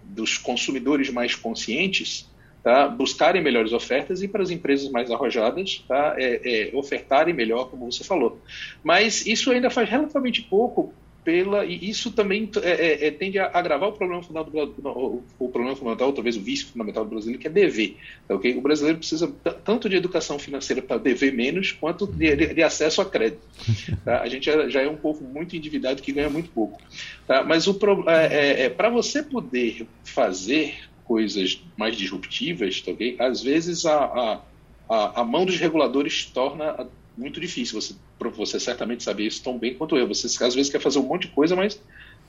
dos 0.03 0.37
consumidores 0.37 1.09
mais 1.09 1.33
conscientes 1.33 2.29
tá, 2.63 2.87
buscarem 2.87 3.41
melhores 3.41 3.73
ofertas 3.73 4.23
e 4.23 4.27
para 4.27 4.41
as 4.41 4.49
empresas 4.49 4.89
mais 4.89 5.11
arrojadas 5.11 5.83
tá, 5.87 6.15
é, 6.17 6.69
é, 6.71 6.75
ofertarem 6.75 7.33
melhor, 7.33 7.69
como 7.69 7.91
você 7.91 8.03
falou. 8.03 8.39
Mas 8.83 9.25
isso 9.27 9.51
ainda 9.51 9.69
faz 9.69 9.89
relativamente 9.89 10.41
pouco 10.41 10.93
pela 11.23 11.65
e 11.65 11.89
isso 11.89 12.11
também 12.11 12.49
é, 12.61 12.69
é, 12.69 13.07
é, 13.07 13.11
tende 13.11 13.39
a 13.39 13.49
agravar 13.53 13.89
o 13.89 13.93
problema 13.93 14.21
fundamental 14.21 14.73
o, 14.85 15.23
o 15.39 15.49
problema 15.49 15.75
fundamental 15.75 16.11
talvez 16.11 16.35
o 16.35 16.41
vício 16.41 16.67
fundamental 16.67 17.03
do 17.03 17.09
brasileiro 17.09 17.41
que 17.41 17.47
é 17.47 17.51
dever 17.51 17.97
tá, 18.27 18.35
okay? 18.35 18.55
o 18.55 18.61
brasileiro 18.61 18.97
precisa 18.97 19.31
tanto 19.63 19.89
de 19.89 19.95
educação 19.95 20.37
financeira 20.37 20.81
para 20.81 20.97
dever 20.97 21.33
menos 21.33 21.71
quanto 21.71 22.05
de, 22.05 22.35
de, 22.35 22.53
de 22.53 22.63
acesso 22.63 23.01
a 23.01 23.05
crédito 23.05 23.41
tá? 24.03 24.21
a 24.21 24.27
gente 24.27 24.45
já, 24.45 24.67
já, 24.67 24.81
é 24.81 24.89
um 24.89 24.97
povo 24.97 25.23
muito 25.23 25.55
endividado 25.55 26.01
que 26.01 26.11
ganha 26.11 26.29
muito 26.29 26.49
pouco 26.49 26.81
tá? 27.25 27.43
mas 27.43 27.67
o 27.67 27.79
é, 28.07 28.25
é, 28.25 28.61
é 28.63 28.69
para 28.69 28.89
você 28.89 29.23
poder 29.23 29.87
fazer 30.03 30.75
coisas 31.05 31.61
mais 31.77 31.95
disruptivas 31.95 32.81
tá, 32.81 32.91
okay? 32.91 33.15
às 33.19 33.41
vezes 33.41 33.85
a, 33.85 34.41
a, 34.89 35.21
a 35.21 35.23
mão 35.23 35.45
dos 35.45 35.57
reguladores 35.57 36.25
torna 36.25 36.87
muito 37.17 37.39
difícil. 37.39 37.79
Você, 37.79 37.95
você 38.19 38.59
certamente 38.59 39.03
sabe 39.03 39.25
isso 39.25 39.43
tão 39.43 39.57
bem 39.57 39.75
quanto 39.75 39.97
eu. 39.97 40.07
Você 40.07 40.27
às 40.43 40.55
vezes 40.55 40.71
quer 40.71 40.79
fazer 40.79 40.99
um 40.99 41.03
monte 41.03 41.27
de 41.27 41.33
coisa, 41.33 41.55
mas 41.55 41.79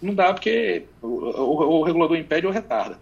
não 0.00 0.14
dá 0.14 0.32
porque 0.32 0.84
o, 1.00 1.08
o, 1.08 1.82
regulador 1.82 2.16
impede 2.16 2.46
ou 2.46 2.52
retarda. 2.52 2.98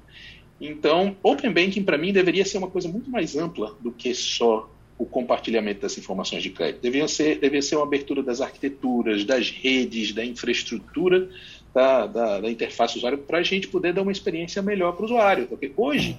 Então, 0.60 1.16
Open 1.22 1.52
Banking 1.52 1.82
para 1.82 1.98
mim 1.98 2.12
deveria 2.12 2.44
ser 2.44 2.58
uma 2.58 2.70
coisa 2.70 2.88
muito 2.88 3.10
mais 3.10 3.36
ampla 3.36 3.74
do 3.80 3.90
que 3.90 4.14
só 4.14 4.70
o 4.96 5.04
compartilhamento 5.04 5.80
das 5.80 5.98
informações 5.98 6.42
de 6.42 6.50
crédito. 6.50 6.80
Deveria 6.80 7.08
ser, 7.08 7.34
deveria 7.34 7.62
ser 7.62 7.76
uma 7.76 7.84
abertura 7.84 8.22
das 8.22 8.40
arquiteturas, 8.40 9.24
das 9.24 9.50
redes, 9.50 10.12
da 10.12 10.24
infraestrutura, 10.24 11.28
da, 11.74 12.06
da, 12.06 12.40
da 12.40 12.50
interface 12.50 12.98
usuário, 12.98 13.18
para 13.18 13.38
a 13.38 13.42
gente 13.42 13.66
poder 13.66 13.92
dar 13.92 14.02
uma 14.02 14.12
experiência 14.12 14.62
melhor 14.62 14.92
para 14.92 15.02
o 15.02 15.06
usuário. 15.06 15.46
Porque 15.48 15.72
hoje, 15.76 16.16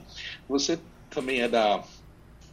você 0.50 0.78
também 1.10 1.40
é 1.40 1.48
da, 1.48 1.82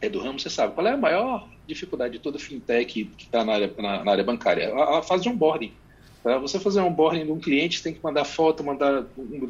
é 0.01 0.09
do 0.09 0.19
ramo, 0.19 0.39
você 0.39 0.49
sabe 0.49 0.73
qual 0.73 0.85
é 0.87 0.91
a 0.91 0.97
maior 0.97 1.47
dificuldade 1.67 2.13
de 2.13 2.19
toda 2.19 2.39
fintech 2.39 3.05
que 3.05 3.23
está 3.23 3.45
na 3.45 3.53
área, 3.53 3.73
na, 3.77 4.03
na, 4.03 4.11
área 4.11 4.23
bancária? 4.23 4.73
A, 4.73 4.99
a 4.99 5.03
fase 5.03 5.23
de 5.23 5.29
onboarding. 5.29 5.71
Para 6.23 6.37
você 6.37 6.59
fazer 6.59 6.81
um 6.81 6.87
onboarding 6.87 7.25
de 7.25 7.31
um 7.31 7.39
cliente, 7.39 7.77
você 7.77 7.83
tem 7.83 7.93
que 7.93 8.03
mandar 8.03 8.25
foto, 8.25 8.63
mandar 8.63 9.05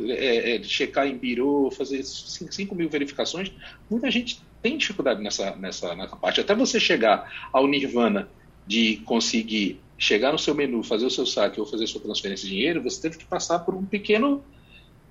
é, 0.09 0.55
é, 0.55 0.63
checar 0.63 1.07
em 1.07 1.17
birô, 1.17 1.71
fazer 1.71 2.03
5 2.03 2.75
mil 2.75 2.89
verificações. 2.89 3.51
Muita 3.89 4.11
gente 4.11 4.41
tem 4.61 4.77
dificuldade 4.77 5.21
nessa, 5.21 5.55
nessa, 5.55 5.95
nessa 5.95 6.15
parte. 6.15 6.41
Até 6.41 6.53
você 6.53 6.79
chegar 6.79 7.49
ao 7.51 7.67
nirvana 7.67 8.29
de 8.67 8.97
conseguir 9.05 9.79
chegar 9.97 10.31
no 10.31 10.39
seu 10.39 10.55
menu, 10.55 10.81
fazer 10.83 11.05
o 11.05 11.11
seu 11.11 11.25
saque 11.25 11.59
ou 11.59 11.65
fazer 11.65 11.87
sua 11.87 12.01
transferência 12.01 12.47
de 12.47 12.55
dinheiro, 12.55 12.81
você 12.81 13.01
teve 13.01 13.17
que 13.17 13.25
passar 13.25 13.59
por 13.59 13.75
um 13.75 13.85
pequeno 13.85 14.43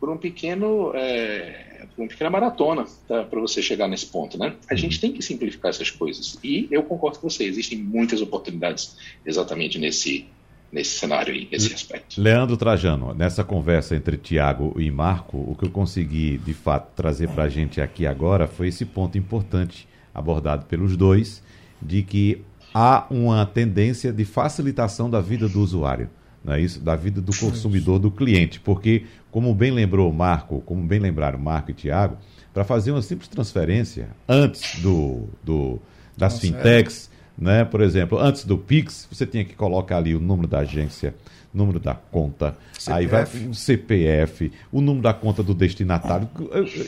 por 0.00 0.08
um 0.08 0.16
pequeno 0.16 0.92
é, 0.94 1.69
por 1.86 2.02
uma 2.02 2.08
pequena 2.08 2.30
maratona 2.30 2.84
tá, 3.06 3.24
para 3.24 3.40
você 3.40 3.62
chegar 3.62 3.88
nesse 3.88 4.06
ponto, 4.06 4.38
né? 4.38 4.54
A 4.70 4.74
gente 4.74 5.00
tem 5.00 5.12
que 5.12 5.22
simplificar 5.22 5.70
essas 5.70 5.90
coisas 5.90 6.38
e 6.42 6.68
eu 6.70 6.82
concordo 6.82 7.18
com 7.18 7.28
você. 7.28 7.44
Existem 7.44 7.78
muitas 7.78 8.20
oportunidades 8.20 8.96
exatamente 9.24 9.78
nesse 9.78 10.26
nesse 10.72 11.00
cenário 11.00 11.34
aí, 11.34 11.48
nesse 11.50 11.74
aspecto. 11.74 12.20
Leandro 12.20 12.56
Trajano, 12.56 13.12
nessa 13.12 13.42
conversa 13.42 13.96
entre 13.96 14.16
Tiago 14.16 14.72
e 14.78 14.88
Marco, 14.88 15.36
o 15.36 15.56
que 15.56 15.64
eu 15.64 15.70
consegui 15.70 16.38
de 16.38 16.54
fato 16.54 16.94
trazer 16.94 17.28
para 17.28 17.44
a 17.44 17.48
gente 17.48 17.80
aqui 17.80 18.06
agora 18.06 18.46
foi 18.46 18.68
esse 18.68 18.84
ponto 18.84 19.18
importante 19.18 19.88
abordado 20.14 20.66
pelos 20.66 20.96
dois 20.96 21.42
de 21.82 22.04
que 22.04 22.42
há 22.72 23.04
uma 23.10 23.44
tendência 23.44 24.12
de 24.12 24.24
facilitação 24.24 25.10
da 25.10 25.20
vida 25.20 25.48
do 25.48 25.60
usuário 25.60 26.08
é 26.48 26.58
isso, 26.58 26.80
da 26.80 26.96
vida 26.96 27.20
do 27.20 27.36
consumidor, 27.36 27.98
do 27.98 28.10
cliente. 28.10 28.60
Porque, 28.60 29.04
como 29.30 29.54
bem 29.54 29.70
lembrou 29.70 30.10
o 30.10 30.14
Marco, 30.14 30.60
como 30.66 30.82
bem 30.82 30.98
lembraram 30.98 31.38
Marco 31.38 31.70
e 31.70 31.74
Tiago, 31.74 32.16
para 32.52 32.64
fazer 32.64 32.90
uma 32.90 33.02
simples 33.02 33.28
transferência 33.28 34.08
antes 34.28 34.80
do, 34.80 35.28
do 35.42 35.78
das 36.16 36.34
Nossa, 36.34 36.46
fintechs, 36.46 37.10
é. 37.40 37.44
né? 37.44 37.64
por 37.64 37.80
exemplo, 37.80 38.18
antes 38.18 38.44
do 38.44 38.58
Pix, 38.58 39.08
você 39.10 39.24
tinha 39.24 39.44
que 39.44 39.54
colocar 39.54 39.98
ali 39.98 40.14
o 40.14 40.20
número 40.20 40.48
da 40.48 40.58
agência, 40.58 41.14
número 41.54 41.78
da 41.80 41.94
conta, 41.94 42.56
CPF. 42.78 42.92
aí 42.92 43.06
vai 43.06 43.24
o 43.48 43.54
CPF, 43.54 44.52
o 44.70 44.80
número 44.80 45.02
da 45.02 45.14
conta 45.14 45.42
do 45.42 45.54
destinatário, 45.54 46.28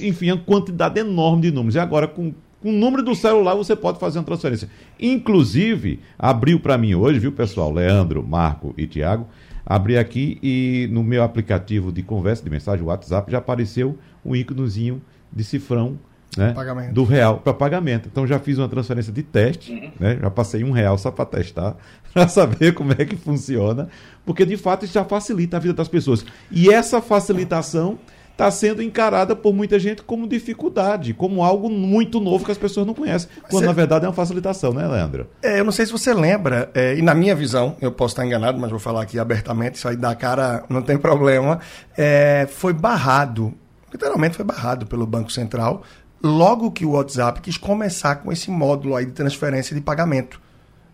enfim, 0.01 0.33
uma 0.33 0.43
quantidade 0.43 1.01
enorme 1.01 1.43
de 1.43 1.51
números. 1.51 1.75
E 1.77 1.79
agora, 1.79 2.07
com 2.07 2.35
com 2.63 2.69
o 2.69 2.73
número 2.73 3.03
do 3.03 3.15
celular 3.15 3.57
você 3.57 3.75
pode 3.75 3.99
fazer 3.99 4.21
uma 4.21 4.25
transferência. 4.25 4.71
Inclusive, 4.99 5.99
abriu 6.17 6.61
para 6.61 6.79
mim 6.79 6.95
hoje, 6.95 7.19
viu, 7.19 7.33
pessoal? 7.33 7.73
Leandro, 7.73 8.23
Marco 8.23 8.73
e 8.79 8.87
Tiago. 8.87 9.27
Abri 9.65 9.97
aqui 9.97 10.39
e 10.43 10.89
no 10.91 11.03
meu 11.03 11.23
aplicativo 11.23 11.93
de 11.93 12.03
conversa, 12.03 12.43
de 12.43 12.51
mensagem, 12.51 12.85
WhatsApp, 12.85 13.31
já 13.31 13.39
apareceu 13.39 13.99
um 14.25 14.35
íconozinho 14.35 15.01
de 15.33 15.45
cifrão 15.45 15.99
né, 16.37 16.55
do 16.93 17.05
real 17.05 17.39
para 17.39 17.53
pagamento. 17.53 18.09
Então 18.11 18.27
já 18.27 18.39
fiz 18.39 18.59
uma 18.59 18.69
transferência 18.69 19.13
de 19.13 19.23
teste, 19.23 19.73
uhum. 19.73 19.93
né, 20.01 20.19
já 20.21 20.31
passei 20.31 20.65
um 20.65 20.71
real 20.71 20.97
só 20.97 21.11
para 21.11 21.27
testar, 21.27 21.77
para 22.13 22.27
saber 22.29 22.73
como 22.73 22.93
é 22.93 23.05
que 23.05 23.17
funciona, 23.17 23.89
porque 24.25 24.45
de 24.45 24.57
fato 24.57 24.85
isso 24.85 24.95
já 24.95 25.05
facilita 25.05 25.57
a 25.57 25.61
vida 25.61 25.75
das 25.75 25.89
pessoas. 25.89 26.25
E 26.51 26.71
essa 26.71 27.01
facilitação 27.01 27.99
está 28.33 28.51
sendo 28.51 28.83
encarada 28.83 29.37
por 29.37 29.55
muita 29.55 29.79
gente 29.79 30.03
como 30.03 30.27
dificuldade, 30.27 31.15
como 31.15 31.45
algo 31.45 31.71
muito 31.71 32.19
novo 32.19 32.45
que 32.45 32.51
as 32.51 32.59
pessoas 32.59 32.87
não 32.87 32.95
conhecem, 32.95 33.29
quando 33.49 33.67
na 33.67 33.73
verdade 33.73 34.05
é 34.05 34.09
uma 34.09 34.15
facilitação, 34.15 34.73
né, 34.73 34.87
Leandro? 34.87 35.29
É, 35.43 35.61
eu 35.61 35.65
não 35.65 35.73
sei 35.73 35.87
se 35.87 35.93
você 35.93 36.13
lembra, 36.13 36.71
é, 36.75 36.97
e 36.97 37.03
na 37.03 37.15
minha 37.15 37.35
visão, 37.35 37.77
eu 37.81 37.93
posso 37.93 38.13
estar 38.13 38.27
enganado, 38.27 38.59
mas 38.59 38.71
vou 38.71 38.81
falar 38.81 39.03
aqui 39.03 39.19
abertamente, 39.19 39.77
isso 39.77 39.87
aí 39.87 39.97
dá 39.97 40.15
cara, 40.15 40.65
não 40.69 40.83
tem 40.83 40.99
problema, 40.99 41.61
é, 41.97 42.49
foi 42.51 42.73
barrado, 42.73 43.55
literalmente 43.93 44.37
foi 44.37 44.45
barrado 44.45 44.87
pelo 44.87 45.07
Banco 45.07 45.31
Central, 45.31 45.83
logo 46.23 46.71
que 46.71 46.87
o 46.87 46.93
WhatsApp 46.93 47.41
quis 47.41 47.57
começar 47.57 48.17
com 48.17 48.33
esse 48.33 48.51
módulo 48.51 48.97
aí 48.97 49.05
de 49.05 49.13
transferência 49.13 49.75
de 49.75 49.81
pagamento. 49.81 50.41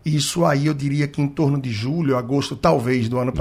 Isso 0.04 0.44
aí 0.44 0.66
eu 0.66 0.74
diria 0.74 1.06
que 1.06 1.20
em 1.20 1.28
torno 1.28 1.60
de 1.60 1.70
julho, 1.70 2.16
agosto, 2.16 2.56
talvez, 2.56 3.08
do 3.08 3.18
ano 3.18 3.30
uhum. 3.30 3.36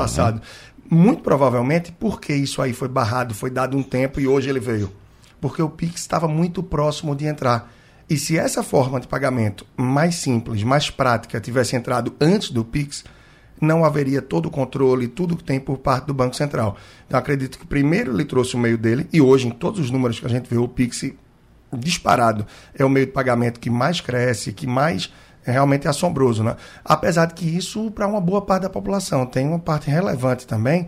Muito 0.89 1.21
provavelmente 1.21 1.91
porque 1.91 2.33
isso 2.33 2.61
aí 2.61 2.73
foi 2.73 2.87
barrado, 2.87 3.33
foi 3.33 3.49
dado 3.49 3.75
um 3.77 3.83
tempo 3.83 4.19
e 4.19 4.27
hoje 4.27 4.49
ele 4.49 4.59
veio. 4.59 4.91
Porque 5.41 5.61
o 5.61 5.69
Pix 5.69 6.01
estava 6.01 6.27
muito 6.27 6.63
próximo 6.63 7.15
de 7.15 7.25
entrar. 7.25 7.71
E 8.09 8.17
se 8.17 8.37
essa 8.37 8.63
forma 8.63 8.99
de 8.99 9.07
pagamento 9.07 9.65
mais 9.75 10.15
simples, 10.15 10.63
mais 10.63 10.89
prática, 10.89 11.41
tivesse 11.41 11.75
entrado 11.75 12.15
antes 12.21 12.51
do 12.51 12.63
Pix, 12.63 13.03
não 13.59 13.83
haveria 13.83 14.21
todo 14.21 14.45
o 14.45 14.51
controle, 14.51 15.07
tudo 15.07 15.35
que 15.35 15.43
tem 15.43 15.59
por 15.59 15.77
parte 15.79 16.05
do 16.05 16.13
Banco 16.13 16.35
Central. 16.35 16.77
Então, 17.05 17.19
acredito 17.19 17.59
que 17.59 17.65
primeiro 17.65 18.13
ele 18.13 18.23
trouxe 18.23 18.55
o 18.55 18.59
meio 18.59 18.77
dele, 18.77 19.07
e 19.11 19.19
hoje, 19.19 19.47
em 19.47 19.51
todos 19.51 19.79
os 19.79 19.91
números 19.91 20.19
que 20.19 20.25
a 20.25 20.29
gente 20.29 20.49
vê, 20.49 20.57
o 20.57 20.67
Pix 20.67 21.03
disparado 21.73 22.47
é 22.73 22.85
o 22.85 22.89
meio 22.89 23.07
de 23.07 23.11
pagamento 23.11 23.59
que 23.59 23.69
mais 23.69 23.99
cresce, 23.99 24.53
que 24.53 24.65
mais 24.65 25.11
é 25.49 25.53
realmente 25.53 25.87
assombroso, 25.87 26.43
né? 26.43 26.55
Apesar 26.83 27.25
de 27.25 27.33
que 27.33 27.45
isso, 27.45 27.89
para 27.91 28.07
uma 28.07 28.21
boa 28.21 28.41
parte 28.41 28.63
da 28.63 28.69
população, 28.69 29.25
tem 29.25 29.47
uma 29.47 29.59
parte 29.59 29.89
relevante 29.89 30.45
também 30.45 30.87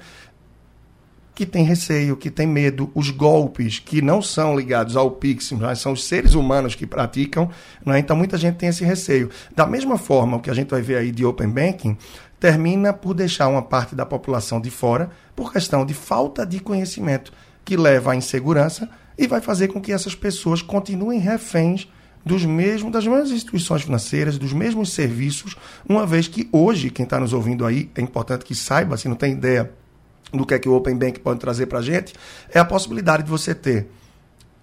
que 1.40 1.46
tem 1.46 1.64
receio, 1.64 2.18
que 2.18 2.30
tem 2.30 2.46
medo, 2.46 2.92
os 2.94 3.12
golpes 3.12 3.80
que 3.80 4.02
não 4.02 4.22
são 4.22 4.58
ligados 4.58 4.98
ao 4.98 5.12
Pix, 5.12 5.54
mas 5.54 5.80
são 5.80 5.94
os 5.94 6.04
seres 6.04 6.34
humanos 6.34 6.76
que 6.76 6.86
praticam, 6.86 7.50
né? 7.86 7.98
então 7.98 8.18
muita 8.18 8.38
gente 8.38 8.58
tem 8.58 8.68
esse 8.68 8.84
receio. 8.84 9.30
Da 9.56 9.66
mesma 9.66 9.98
forma, 9.98 10.36
o 10.36 10.42
que 10.42 10.50
a 10.50 10.54
gente 10.54 10.70
vai 10.70 10.82
ver 10.82 10.98
aí 10.98 11.14
de 11.14 11.24
Open 11.24 11.48
Banking 11.48 11.98
termina 12.42 12.92
por 12.92 13.14
deixar 13.14 13.48
uma 13.48 13.62
parte 13.62 13.96
da 13.96 14.06
população 14.06 14.60
de 14.60 14.70
fora 14.70 15.12
por 15.34 15.54
questão 15.54 15.86
de 15.86 15.94
falta 15.94 16.46
de 16.46 16.60
conhecimento, 16.60 17.32
que 17.64 17.78
leva 17.78 18.12
à 18.12 18.16
insegurança 18.18 18.90
e 19.18 19.26
vai 19.26 19.40
fazer 19.40 19.70
com 19.70 19.80
que 19.80 19.94
essas 19.94 20.16
pessoas 20.16 20.62
continuem 20.62 21.20
reféns 21.20 21.88
dos 22.30 22.46
mesmos, 22.46 22.92
das 22.92 23.08
mesmas 23.08 23.32
instituições 23.32 23.82
financeiras, 23.82 24.38
dos 24.38 24.54
mesmos 24.54 24.94
serviços, 24.94 25.56
uma 25.88 26.06
vez 26.06 26.28
que 26.28 26.48
hoje, 26.52 26.92
quem 26.92 27.04
está 27.04 27.20
nos 27.20 27.34
ouvindo 27.34 27.66
aí, 27.66 27.90
é 27.96 28.02
importante 28.02 28.46
que 28.46 28.54
saiba, 28.54 28.96
se 28.98 29.08
não 29.08 29.16
tem 29.16 29.34
ideia 29.34 29.72
do 30.32 30.46
que 30.46 30.54
é 30.54 30.60
que 30.60 30.70
o 30.70 30.76
Open 30.76 30.96
Bank 30.96 31.20
pode 31.22 31.40
trazer 31.40 31.66
para 31.66 31.80
a 31.80 31.82
gente, 31.82 32.14
é 32.54 32.60
a 32.60 32.66
possibilidade 32.66 33.24
de 33.24 33.30
você 33.32 33.56
ter 33.56 33.88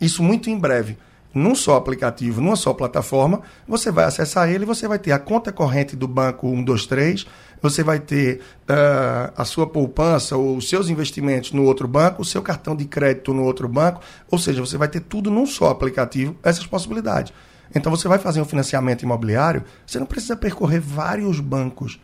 isso 0.00 0.22
muito 0.22 0.48
em 0.48 0.56
breve 0.56 0.96
num 1.34 1.56
só 1.56 1.76
aplicativo, 1.76 2.40
numa 2.40 2.54
só 2.54 2.72
plataforma, 2.72 3.42
você 3.66 3.90
vai 3.90 4.04
acessar 4.04 4.48
ele, 4.48 4.64
você 4.64 4.86
vai 4.86 4.98
ter 4.98 5.10
a 5.10 5.18
conta 5.18 5.52
corrente 5.52 5.96
do 5.96 6.06
banco 6.06 6.48
123, 6.48 7.26
você 7.60 7.82
vai 7.82 7.98
ter 7.98 8.40
uh, 8.70 9.32
a 9.36 9.44
sua 9.44 9.66
poupança 9.66 10.36
ou 10.36 10.56
os 10.56 10.68
seus 10.68 10.88
investimentos 10.88 11.50
no 11.52 11.64
outro 11.64 11.88
banco, 11.88 12.22
o 12.22 12.24
seu 12.24 12.40
cartão 12.40 12.76
de 12.76 12.86
crédito 12.86 13.34
no 13.34 13.42
outro 13.42 13.68
banco, 13.68 14.00
ou 14.30 14.38
seja, 14.38 14.60
você 14.60 14.78
vai 14.78 14.88
ter 14.88 15.00
tudo 15.00 15.30
num 15.30 15.46
só 15.46 15.68
aplicativo, 15.68 16.36
essas 16.44 16.64
possibilidades. 16.64 17.32
Então 17.74 17.90
você 17.90 18.08
vai 18.08 18.18
fazer 18.18 18.40
um 18.40 18.44
financiamento 18.44 19.02
imobiliário, 19.02 19.64
você 19.86 19.98
não 19.98 20.06
precisa 20.06 20.36
percorrer 20.36 20.80
vários 20.80 21.40
bancos. 21.40 22.00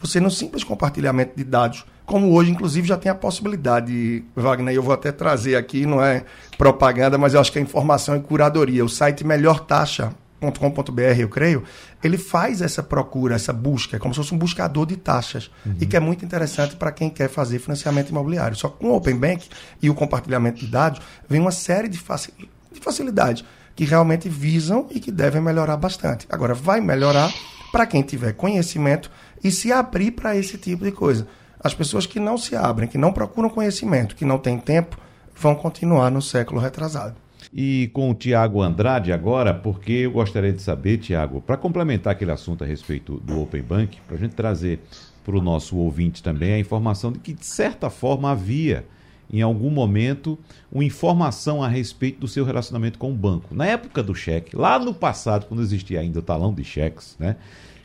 Você 0.00 0.20
no 0.20 0.30
simples 0.30 0.62
compartilhamento 0.62 1.36
de 1.36 1.44
dados 1.44 1.86
como 2.06 2.32
hoje, 2.32 2.52
inclusive, 2.52 2.86
já 2.86 2.96
tem 2.96 3.10
a 3.10 3.14
possibilidade, 3.14 4.24
Wagner, 4.34 4.72
eu 4.72 4.82
vou 4.82 4.94
até 4.94 5.10
trazer 5.10 5.56
aqui, 5.56 5.84
não 5.84 6.02
é 6.02 6.24
propaganda, 6.56 7.18
mas 7.18 7.34
eu 7.34 7.40
acho 7.40 7.50
que 7.50 7.58
é 7.58 7.62
informação 7.62 8.16
e 8.16 8.20
curadoria. 8.20 8.84
O 8.84 8.88
site 8.88 9.24
melhortaxa.com.br, 9.24 11.02
eu 11.18 11.28
creio, 11.28 11.64
ele 12.04 12.16
faz 12.16 12.62
essa 12.62 12.80
procura, 12.80 13.34
essa 13.34 13.52
busca, 13.52 13.96
é 13.96 13.98
como 13.98 14.14
se 14.14 14.20
fosse 14.20 14.32
um 14.32 14.38
buscador 14.38 14.86
de 14.86 14.96
taxas, 14.96 15.50
uhum. 15.66 15.74
e 15.80 15.86
que 15.86 15.96
é 15.96 16.00
muito 16.00 16.24
interessante 16.24 16.76
para 16.76 16.92
quem 16.92 17.10
quer 17.10 17.28
fazer 17.28 17.58
financiamento 17.58 18.10
imobiliário. 18.10 18.56
Só 18.56 18.68
que 18.68 18.78
com 18.78 18.90
o 18.90 18.94
Open 18.94 19.16
Bank 19.16 19.48
e 19.82 19.90
o 19.90 19.94
compartilhamento 19.94 20.60
de 20.60 20.68
dados, 20.68 21.00
vem 21.28 21.40
uma 21.40 21.50
série 21.50 21.88
de, 21.88 21.98
de 21.98 22.80
facilidades 22.80 23.44
que 23.76 23.84
realmente 23.84 24.28
visam 24.28 24.86
e 24.90 24.98
que 24.98 25.12
devem 25.12 25.40
melhorar 25.40 25.76
bastante. 25.76 26.26
Agora, 26.30 26.54
vai 26.54 26.80
melhorar 26.80 27.32
para 27.70 27.86
quem 27.86 28.02
tiver 28.02 28.32
conhecimento 28.32 29.10
e 29.44 29.50
se 29.50 29.70
abrir 29.70 30.12
para 30.12 30.34
esse 30.34 30.56
tipo 30.56 30.82
de 30.82 30.90
coisa. 30.90 31.28
As 31.60 31.74
pessoas 31.74 32.06
que 32.06 32.18
não 32.18 32.38
se 32.38 32.56
abrem, 32.56 32.88
que 32.88 32.96
não 32.96 33.12
procuram 33.12 33.50
conhecimento, 33.50 34.16
que 34.16 34.24
não 34.24 34.38
têm 34.38 34.58
tempo, 34.58 34.98
vão 35.34 35.54
continuar 35.54 36.10
no 36.10 36.22
século 36.22 36.58
retrasado. 36.58 37.16
E 37.52 37.90
com 37.92 38.10
o 38.10 38.14
Tiago 38.14 38.62
Andrade 38.62 39.12
agora, 39.12 39.52
porque 39.52 39.92
eu 39.92 40.10
gostaria 40.10 40.52
de 40.52 40.62
saber, 40.62 40.98
Tiago, 40.98 41.40
para 41.42 41.56
complementar 41.56 42.12
aquele 42.12 42.32
assunto 42.32 42.64
a 42.64 42.66
respeito 42.66 43.20
do 43.20 43.42
Open 43.42 43.62
Bank, 43.62 43.98
para 44.06 44.16
a 44.16 44.18
gente 44.18 44.34
trazer 44.34 44.80
para 45.24 45.36
o 45.36 45.42
nosso 45.42 45.76
ouvinte 45.76 46.22
também 46.22 46.54
a 46.54 46.58
informação 46.58 47.12
de 47.12 47.18
que, 47.18 47.32
de 47.32 47.44
certa 47.44 47.90
forma, 47.90 48.30
havia 48.30 48.86
em 49.32 49.42
algum 49.42 49.70
momento 49.70 50.38
uma 50.70 50.84
informação 50.84 51.62
a 51.62 51.68
respeito 51.68 52.20
do 52.20 52.28
seu 52.28 52.44
relacionamento 52.44 52.98
com 52.98 53.10
o 53.10 53.14
banco. 53.14 53.54
Na 53.54 53.66
época 53.66 54.02
do 54.02 54.14
cheque, 54.14 54.56
lá 54.56 54.78
no 54.78 54.94
passado, 54.94 55.46
quando 55.46 55.62
existia 55.62 56.00
ainda 56.00 56.18
o 56.20 56.22
talão 56.22 56.52
de 56.52 56.64
cheques, 56.64 57.16
né, 57.18 57.36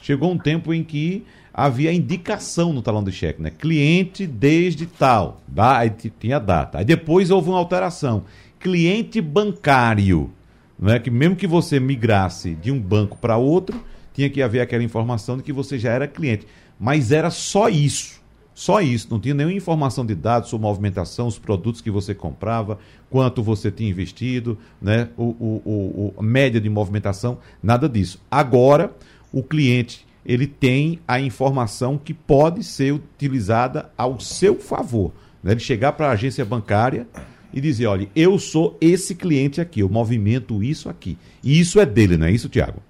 chegou 0.02 0.32
um 0.32 0.38
tempo 0.38 0.74
em 0.74 0.84
que 0.84 1.26
havia 1.54 1.92
indicação 1.92 2.72
no 2.72 2.82
talão 2.82 3.04
de 3.04 3.12
cheque, 3.12 3.42
né? 3.42 3.50
Cliente 3.50 4.26
desde 4.26 4.86
tal, 4.86 5.42
aí 5.58 5.92
tinha 6.20 6.40
data. 6.40 6.78
Aí 6.78 6.86
depois 6.86 7.30
houve 7.30 7.50
uma 7.50 7.58
alteração. 7.58 8.24
Cliente 8.60 9.20
bancário, 9.20 10.32
né? 10.80 11.00
Que 11.00 11.12
mesmo 11.12 11.36
que 11.36 11.48
você 11.48 11.80
migrasse 11.80 12.56
de 12.56 12.72
um 12.72 12.80
banco 12.80 13.18
para 13.18 13.38
outro, 13.38 13.84
tinha 14.14 14.30
que 14.30 14.42
haver 14.42 14.62
aquela 14.62 14.84
informação 14.84 15.38
de 15.38 15.44
que 15.44 15.52
você 15.52 15.78
já 15.78 15.92
era 15.92 16.08
cliente. 16.08 16.48
Mas 16.80 17.12
era 17.12 17.30
só 17.30 17.70
isso. 17.70 18.21
Só 18.54 18.82
isso, 18.82 19.08
não 19.10 19.20
tinha 19.20 19.34
nenhuma 19.34 19.56
informação 19.56 20.06
de 20.06 20.14
dados 20.14 20.50
sobre 20.50 20.68
movimentação, 20.68 21.28
os 21.28 21.40
produtos 21.40 21.82
que 21.82 21.90
você 21.90 22.14
comprava, 22.14 22.78
quanto 23.10 23.42
você 23.42 23.72
tinha 23.72 23.90
investido, 23.90 24.58
né? 24.82 25.10
o, 25.18 25.24
o, 25.24 26.14
o, 26.18 26.22
média 26.22 26.60
de 26.60 26.70
movimentação, 26.70 27.38
nada 27.64 27.88
disso. 27.88 28.20
Agora, 28.30 28.94
o 29.32 29.42
cliente 29.42 30.06
ele 30.26 30.46
tem 30.46 31.00
a 31.08 31.20
informação 31.20 31.98
que 31.98 32.14
pode 32.14 32.64
ser 32.64 32.94
utilizada 32.94 33.90
ao 33.98 34.20
seu 34.20 34.60
favor. 34.60 35.12
Né? 35.42 35.54
Ele 35.54 35.60
chegar 35.60 35.94
para 35.94 36.10
a 36.10 36.12
agência 36.12 36.46
bancária 36.46 37.08
e 37.54 37.60
dizer, 37.60 37.88
olha, 37.88 38.08
eu 38.16 38.38
sou 38.38 38.78
esse 38.80 39.16
cliente 39.16 39.60
aqui, 39.60 39.80
eu 39.82 39.90
movimento 39.90 40.64
isso 40.64 40.90
aqui. 40.90 41.18
E 41.44 41.60
isso 41.60 41.80
é 41.80 41.86
dele, 41.86 42.18
não 42.18 42.28
é 42.28 42.32
isso, 42.32 42.50
Tiago? 42.50 42.82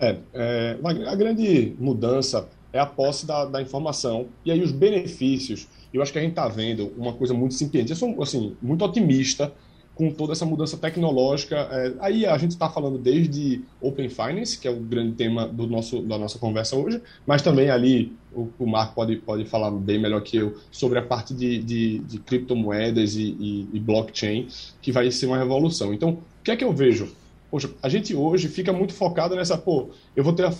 É, 0.00 0.16
é, 0.32 0.78
a 1.06 1.14
grande 1.14 1.74
mudança 1.78 2.48
é 2.72 2.78
a 2.78 2.86
posse 2.86 3.26
da, 3.26 3.44
da, 3.44 3.60
informação 3.60 4.26
e 4.44 4.50
aí 4.50 4.62
os 4.62 4.72
benefícios. 4.72 5.68
Eu 5.92 6.00
acho 6.00 6.12
que 6.12 6.18
a 6.18 6.22
gente 6.22 6.30
está 6.30 6.48
vendo 6.48 6.92
uma 6.96 7.12
coisa 7.12 7.34
muito 7.34 7.52
incipiente. 7.52 7.90
Eu 7.90 7.96
sou 7.96 8.22
assim, 8.22 8.56
muito 8.62 8.84
otimista 8.84 9.52
com 9.94 10.10
toda 10.10 10.32
essa 10.32 10.46
mudança 10.46 10.76
tecnológica. 10.76 11.56
É, 11.70 11.92
aí 12.00 12.26
a 12.26 12.36
gente 12.38 12.52
está 12.52 12.68
falando 12.68 12.98
desde 12.98 13.62
Open 13.80 14.08
Finance, 14.08 14.58
que 14.58 14.66
é 14.66 14.70
o 14.70 14.80
grande 14.80 15.12
tema 15.12 15.46
do 15.46 15.66
nosso, 15.66 16.00
da 16.00 16.16
nossa 16.16 16.38
conversa 16.38 16.76
hoje, 16.76 17.00
mas 17.26 17.42
também 17.42 17.68
ali 17.68 18.12
o, 18.32 18.48
o 18.58 18.66
Marco 18.66 18.94
pode, 18.94 19.16
pode 19.16 19.44
falar 19.44 19.70
bem 19.70 20.00
melhor 20.00 20.22
que 20.22 20.38
eu 20.38 20.56
sobre 20.70 20.98
a 20.98 21.02
parte 21.02 21.34
de, 21.34 21.58
de, 21.58 21.98
de 21.98 22.18
criptomoedas 22.20 23.16
e, 23.16 23.36
e, 23.38 23.68
e 23.72 23.80
blockchain, 23.80 24.48
que 24.80 24.90
vai 24.90 25.10
ser 25.10 25.26
uma 25.26 25.38
revolução. 25.38 25.92
Então, 25.92 26.10
o 26.10 26.42
que 26.42 26.50
é 26.50 26.56
que 26.56 26.64
eu 26.64 26.72
vejo? 26.72 27.12
Poxa, 27.52 27.68
a 27.82 27.88
gente 27.90 28.14
hoje 28.14 28.48
fica 28.48 28.72
muito 28.72 28.94
focado 28.94 29.36
nessa, 29.36 29.58
pô, 29.58 29.90
eu 30.16 30.24
vou 30.24 30.32
ter 30.32 30.46
a, 30.46 30.50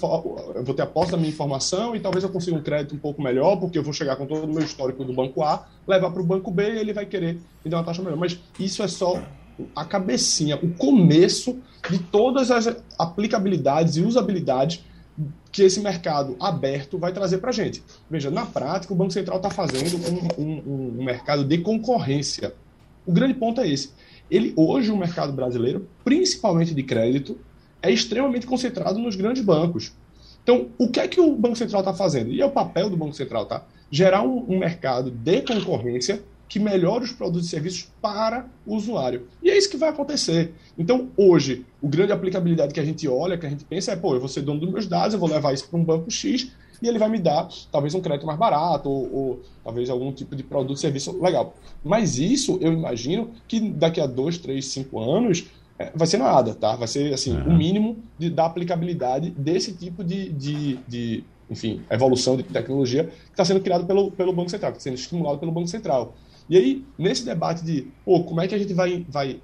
eu 0.54 0.62
vou 0.62 0.74
ter 0.74 0.82
a 0.82 0.86
posse 0.86 1.10
da 1.10 1.16
minha 1.16 1.30
informação 1.30 1.96
e 1.96 2.00
talvez 2.00 2.22
eu 2.22 2.28
consiga 2.28 2.54
um 2.54 2.62
crédito 2.62 2.94
um 2.94 2.98
pouco 2.98 3.22
melhor, 3.22 3.56
porque 3.56 3.78
eu 3.78 3.82
vou 3.82 3.94
chegar 3.94 4.14
com 4.16 4.26
todo 4.26 4.44
o 4.44 4.46
meu 4.46 4.62
histórico 4.62 5.02
do 5.02 5.10
banco 5.10 5.42
A, 5.42 5.66
levar 5.88 6.10
para 6.10 6.20
o 6.20 6.24
banco 6.24 6.50
B 6.50 6.74
e 6.74 6.78
ele 6.78 6.92
vai 6.92 7.06
querer 7.06 7.40
me 7.64 7.70
dar 7.70 7.78
uma 7.78 7.84
taxa 7.84 8.02
melhor. 8.02 8.18
Mas 8.18 8.38
isso 8.60 8.82
é 8.82 8.88
só 8.88 9.22
a 9.74 9.86
cabecinha, 9.86 10.56
o 10.62 10.68
começo 10.74 11.58
de 11.88 11.98
todas 11.98 12.50
as 12.50 12.66
aplicabilidades 12.98 13.96
e 13.96 14.02
usabilidades 14.02 14.84
que 15.50 15.62
esse 15.62 15.80
mercado 15.80 16.36
aberto 16.38 16.98
vai 16.98 17.10
trazer 17.10 17.38
para 17.38 17.48
a 17.48 17.54
gente. 17.54 17.82
Veja, 18.10 18.30
na 18.30 18.44
prática, 18.44 18.92
o 18.92 18.96
Banco 18.96 19.12
Central 19.12 19.38
está 19.38 19.48
fazendo 19.48 19.96
um, 20.38 20.42
um, 20.42 20.98
um 20.98 21.04
mercado 21.04 21.42
de 21.42 21.56
concorrência. 21.56 22.52
O 23.06 23.12
grande 23.12 23.32
ponto 23.32 23.62
é 23.62 23.68
esse 23.68 23.92
ele 24.30 24.52
hoje 24.56 24.90
o 24.90 24.96
mercado 24.96 25.32
brasileiro, 25.32 25.86
principalmente 26.04 26.74
de 26.74 26.82
crédito, 26.82 27.38
é 27.82 27.90
extremamente 27.90 28.46
concentrado 28.46 28.98
nos 28.98 29.16
grandes 29.16 29.42
bancos. 29.42 29.92
Então, 30.42 30.68
o 30.78 30.88
que 30.88 31.00
é 31.00 31.06
que 31.06 31.20
o 31.20 31.36
Banco 31.36 31.56
Central 31.56 31.80
está 31.80 31.94
fazendo? 31.94 32.30
E 32.30 32.40
é 32.40 32.46
o 32.46 32.50
papel 32.50 32.90
do 32.90 32.96
Banco 32.96 33.14
Central, 33.14 33.46
tá? 33.46 33.64
Gerar 33.90 34.22
um, 34.22 34.44
um 34.48 34.58
mercado 34.58 35.10
de 35.10 35.42
concorrência 35.42 36.22
que 36.48 36.58
melhore 36.58 37.04
os 37.04 37.12
produtos 37.12 37.46
e 37.46 37.50
serviços 37.50 37.88
para 38.02 38.46
o 38.66 38.76
usuário. 38.76 39.26
E 39.42 39.48
é 39.48 39.56
isso 39.56 39.70
que 39.70 39.76
vai 39.76 39.88
acontecer. 39.88 40.52
Então, 40.76 41.08
hoje, 41.16 41.64
o 41.80 41.88
grande 41.88 42.12
aplicabilidade 42.12 42.74
que 42.74 42.80
a 42.80 42.84
gente 42.84 43.08
olha, 43.08 43.38
que 43.38 43.46
a 43.46 43.48
gente 43.48 43.64
pensa 43.64 43.92
é, 43.92 43.96
pô, 43.96 44.14
eu 44.14 44.20
vou 44.20 44.28
ser 44.28 44.42
dono 44.42 44.60
dos 44.60 44.70
meus 44.70 44.86
dados, 44.86 45.14
eu 45.14 45.20
vou 45.20 45.30
levar 45.30 45.54
isso 45.54 45.66
para 45.66 45.78
um 45.78 45.84
banco 45.84 46.10
X 46.10 46.52
e 46.82 46.88
ele 46.88 46.98
vai 46.98 47.08
me 47.08 47.18
dar 47.18 47.48
talvez 47.70 47.94
um 47.94 48.00
crédito 48.00 48.26
mais 48.26 48.38
barato 48.38 48.90
ou, 48.90 49.14
ou 49.14 49.42
talvez 49.62 49.88
algum 49.88 50.12
tipo 50.12 50.34
de 50.34 50.42
produto, 50.42 50.78
serviço 50.78 51.16
legal. 51.22 51.54
Mas 51.84 52.18
isso 52.18 52.58
eu 52.60 52.72
imagino 52.72 53.30
que 53.46 53.60
daqui 53.60 54.00
a 54.00 54.06
dois, 54.06 54.36
três, 54.36 54.66
cinco 54.66 54.98
anos 54.98 55.46
é, 55.78 55.92
vai 55.94 56.06
ser 56.06 56.18
nada, 56.18 56.54
tá? 56.54 56.74
Vai 56.74 56.88
ser 56.88 57.14
assim 57.14 57.36
uhum. 57.36 57.48
o 57.48 57.56
mínimo 57.56 57.96
de, 58.18 58.28
da 58.28 58.46
aplicabilidade 58.46 59.30
desse 59.30 59.72
tipo 59.72 60.02
de, 60.02 60.30
de, 60.30 60.76
de 60.88 61.24
enfim, 61.48 61.82
evolução 61.88 62.36
de 62.36 62.42
tecnologia 62.42 63.04
que 63.04 63.30
está 63.30 63.44
sendo 63.44 63.60
criado 63.60 63.86
pelo, 63.86 64.10
pelo 64.10 64.32
Banco 64.32 64.50
Central, 64.50 64.72
que 64.72 64.78
está 64.78 64.90
sendo 64.90 64.98
estimulado 64.98 65.38
pelo 65.38 65.52
Banco 65.52 65.68
Central. 65.68 66.14
E 66.50 66.56
aí, 66.56 66.84
nesse 66.98 67.24
debate 67.24 67.64
de 67.64 67.86
pô, 68.04 68.24
como 68.24 68.40
é 68.40 68.48
que 68.48 68.54
a 68.54 68.58
gente 68.58 68.74
vai, 68.74 69.06
vai 69.08 69.40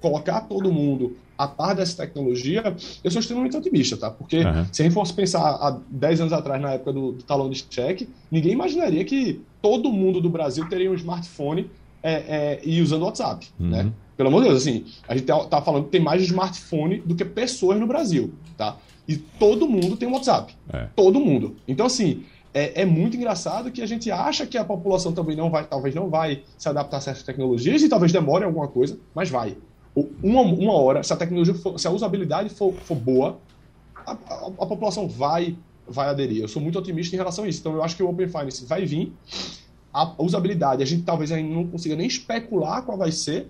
colocar 0.00 0.40
todo 0.42 0.72
mundo 0.72 1.16
a 1.36 1.46
par 1.46 1.74
dessa 1.74 1.96
tecnologia, 2.04 2.76
eu 3.02 3.10
sou 3.10 3.20
extremamente 3.20 3.56
otimista, 3.56 3.96
tá? 3.96 4.10
Porque 4.10 4.38
uhum. 4.38 4.66
se 4.72 4.82
a 4.82 4.84
gente 4.84 4.94
fosse 4.94 5.12
pensar 5.12 5.40
há 5.40 5.78
10 5.90 6.22
anos 6.22 6.32
atrás, 6.32 6.60
na 6.60 6.72
época 6.72 6.92
do, 6.92 7.12
do 7.12 7.22
talão 7.22 7.50
de 7.50 7.64
cheque, 7.68 8.08
ninguém 8.30 8.52
imaginaria 8.52 9.04
que 9.04 9.40
todo 9.60 9.92
mundo 9.92 10.20
do 10.20 10.30
Brasil 10.30 10.68
teria 10.68 10.90
um 10.90 10.94
smartphone 10.94 11.70
é, 12.02 12.12
é, 12.12 12.60
e 12.64 12.80
usando 12.80 13.02
WhatsApp, 13.02 13.48
uhum. 13.58 13.68
né? 13.68 13.92
Pelo 14.16 14.28
amor 14.28 14.42
de 14.42 14.48
Deus, 14.48 14.62
assim, 14.62 14.86
a 15.06 15.14
gente 15.14 15.26
tá, 15.26 15.38
tá 15.44 15.60
falando 15.60 15.84
que 15.84 15.90
tem 15.90 16.00
mais 16.00 16.22
smartphone 16.22 17.02
do 17.04 17.14
que 17.14 17.24
pessoas 17.24 17.78
no 17.78 17.86
Brasil, 17.86 18.32
tá? 18.56 18.76
E 19.06 19.16
todo 19.16 19.68
mundo 19.68 19.96
tem 19.96 20.08
um 20.08 20.12
WhatsApp. 20.12 20.54
É. 20.72 20.86
Todo 20.96 21.20
mundo. 21.20 21.56
Então, 21.68 21.86
assim, 21.86 22.24
é, 22.54 22.82
é, 22.82 22.84
muito 22.86 23.16
engraçado 23.16 23.70
que 23.70 23.82
a 23.82 23.86
gente 23.86 24.10
acha 24.10 24.46
que 24.46 24.56
a 24.56 24.64
população 24.64 25.12
também 25.12 25.36
não 25.36 25.50
vai, 25.50 25.66
talvez 25.66 25.94
não 25.94 26.08
vai 26.08 26.42
se 26.56 26.68
adaptar 26.68 26.96
a 26.96 27.00
certas 27.02 27.22
tecnologias 27.22 27.82
e 27.82 27.88
talvez 27.88 28.10
demore 28.10 28.44
alguma 28.44 28.66
coisa, 28.66 28.98
mas 29.14 29.28
vai 29.28 29.56
uma, 30.22 30.42
uma 30.42 30.72
hora, 30.74 31.02
se 31.02 31.12
a 31.12 31.16
tecnologia, 31.16 31.54
for, 31.54 31.78
se 31.78 31.86
a 31.86 31.90
usabilidade 31.90 32.50
for, 32.50 32.74
for 32.74 32.94
boa, 32.94 33.38
a, 33.94 34.12
a, 34.12 34.46
a, 34.46 34.66
população 34.66 35.08
vai, 35.08 35.56
vai 35.88 36.08
aderir. 36.08 36.42
Eu 36.42 36.48
sou 36.48 36.60
muito 36.60 36.78
otimista 36.78 37.16
em 37.16 37.18
relação 37.18 37.44
a 37.44 37.48
isso. 37.48 37.60
Então, 37.60 37.74
eu 37.74 37.82
acho 37.82 37.96
que 37.96 38.02
o 38.02 38.08
Open 38.08 38.28
Finance 38.28 38.64
vai 38.66 38.84
vir. 38.84 39.12
a 39.92 40.12
usabilidade, 40.18 40.82
a 40.82 40.86
gente 40.86 41.02
talvez 41.02 41.32
ainda 41.32 41.54
não 41.54 41.66
consiga 41.66 41.96
nem 41.96 42.06
especular 42.06 42.82
qual 42.82 42.98
vai 42.98 43.10
ser, 43.10 43.48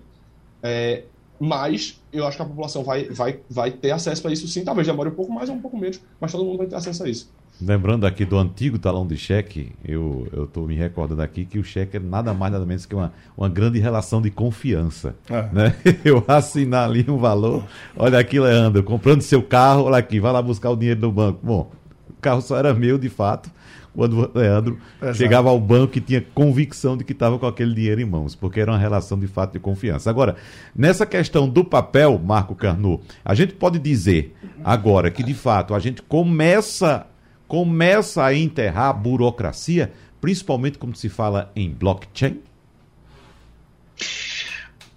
é, 0.63 1.03
mas 1.39 2.01
eu 2.11 2.25
acho 2.25 2.37
que 2.37 2.43
a 2.43 2.45
população 2.45 2.83
vai, 2.83 3.09
vai, 3.09 3.39
vai 3.49 3.71
ter 3.71 3.91
acesso 3.91 4.25
a 4.27 4.31
isso 4.31 4.47
sim. 4.47 4.63
Talvez 4.63 4.87
demore 4.87 5.09
um 5.09 5.15
pouco 5.15 5.31
mais 5.31 5.49
ou 5.49 5.55
um 5.55 5.61
pouco 5.61 5.77
menos, 5.77 5.99
mas 6.19 6.31
todo 6.31 6.45
mundo 6.45 6.59
vai 6.59 6.67
ter 6.67 6.75
acesso 6.75 7.03
a 7.03 7.09
isso. 7.09 7.29
Lembrando 7.59 8.05
aqui 8.05 8.23
do 8.23 8.37
antigo 8.37 8.77
talão 8.77 9.05
de 9.05 9.17
cheque, 9.17 9.71
eu 9.83 10.27
estou 10.43 10.67
me 10.67 10.75
recordando 10.75 11.23
aqui 11.23 11.43
que 11.43 11.57
o 11.57 11.63
cheque 11.63 11.97
é 11.97 11.99
nada 11.99 12.31
mais 12.31 12.53
nada 12.53 12.63
menos 12.65 12.85
que 12.85 12.93
uma, 12.93 13.11
uma 13.35 13.49
grande 13.49 13.79
relação 13.79 14.21
de 14.21 14.29
confiança. 14.29 15.15
É. 15.27 15.49
Né? 15.51 15.75
Eu 16.05 16.23
assinar 16.27 16.87
ali 16.87 17.03
um 17.07 17.17
valor, 17.17 17.63
olha 17.95 18.19
aqui, 18.19 18.39
Leandro, 18.39 18.83
comprando 18.83 19.21
seu 19.21 19.41
carro, 19.41 19.85
olha 19.85 19.97
aqui, 19.97 20.19
vai 20.19 20.31
lá 20.31 20.41
buscar 20.41 20.69
o 20.69 20.75
dinheiro 20.75 21.01
no 21.01 21.11
banco. 21.11 21.39
Bom, 21.41 21.71
o 22.09 22.13
carro 22.21 22.41
só 22.41 22.57
era 22.57 22.75
meu 22.75 22.97
de 22.99 23.09
fato, 23.09 23.49
quando 23.95 24.29
o 24.31 24.37
Leandro 24.37 24.77
Exato. 25.01 25.17
chegava 25.17 25.49
ao 25.49 25.59
banco 25.59 25.97
e 25.97 26.01
tinha 26.01 26.21
convicção 26.21 26.95
de 26.95 27.03
que 27.03 27.11
estava 27.11 27.39
com 27.39 27.47
aquele 27.47 27.73
dinheiro 27.73 27.99
em 27.99 28.05
mãos, 28.05 28.35
porque 28.35 28.59
era 28.59 28.71
uma 28.71 28.77
relação 28.77 29.17
de 29.17 29.25
fato 29.25 29.53
de 29.53 29.59
confiança. 29.59 30.11
Agora, 30.11 30.35
nessa 30.75 31.07
questão 31.07 31.49
do 31.49 31.65
papel, 31.65 32.21
Marco 32.23 32.53
Carnu, 32.53 33.01
a 33.25 33.33
gente 33.33 33.53
pode 33.53 33.79
dizer 33.79 34.35
agora 34.63 35.09
que 35.09 35.23
de 35.23 35.33
fato 35.33 35.73
a 35.73 35.79
gente 35.79 36.03
começa 36.03 37.07
começa 37.47 38.23
a 38.23 38.33
enterrar 38.33 38.89
a 38.89 38.93
burocracia, 38.93 39.93
principalmente 40.19 40.77
como 40.77 40.95
se 40.95 41.09
fala 41.09 41.51
em 41.55 41.69
blockchain? 41.69 42.41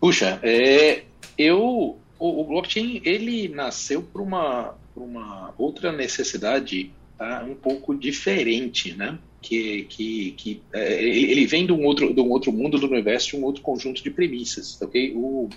Puxa, 0.00 0.38
é, 0.42 1.04
eu 1.36 1.98
o, 2.20 2.42
o, 2.42 2.44
blockchain 2.44 3.00
ele 3.04 3.48
nasceu 3.48 4.02
por 4.02 4.20
uma, 4.20 4.74
uma 4.94 5.54
outra 5.56 5.90
necessidade 5.90 6.92
tá, 7.16 7.44
um 7.48 7.54
pouco 7.54 7.94
diferente, 7.94 8.94
né? 8.94 9.18
Que, 9.42 9.84
que, 9.84 10.32
que 10.32 10.62
é, 10.72 11.02
ele 11.02 11.46
vem 11.46 11.64
de 11.64 11.72
um 11.72 11.82
outro 11.84 12.12
de 12.12 12.20
um 12.20 12.28
outro 12.28 12.52
mundo 12.52 12.78
do 12.78 12.86
universo, 12.86 13.30
de 13.30 13.36
um 13.36 13.44
outro 13.44 13.62
conjunto 13.62 14.02
de 14.02 14.10
premissas, 14.10 14.80
ok? 14.82 15.14
O, 15.16 15.48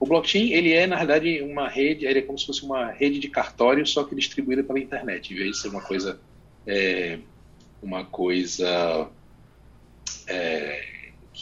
o 0.00 0.06
blockchain 0.06 0.52
ele 0.52 0.72
é 0.72 0.88
na 0.88 0.96
verdade 0.96 1.40
uma 1.40 1.68
rede, 1.68 2.04
ele 2.04 2.18
é 2.18 2.22
como 2.22 2.36
se 2.36 2.46
fosse 2.46 2.64
uma 2.64 2.90
rede 2.90 3.20
de 3.20 3.28
cartório, 3.28 3.86
só 3.86 4.02
que 4.02 4.16
distribuída 4.16 4.64
pela 4.64 4.80
internet, 4.80 5.32
em 5.32 5.36
vez 5.36 5.52
de 5.52 5.58
ser 5.58 5.68
uma 5.68 5.80
coisa 5.80 6.20
é, 6.66 7.20
uma 7.80 8.04
coisa 8.04 9.08
é, 10.26 10.91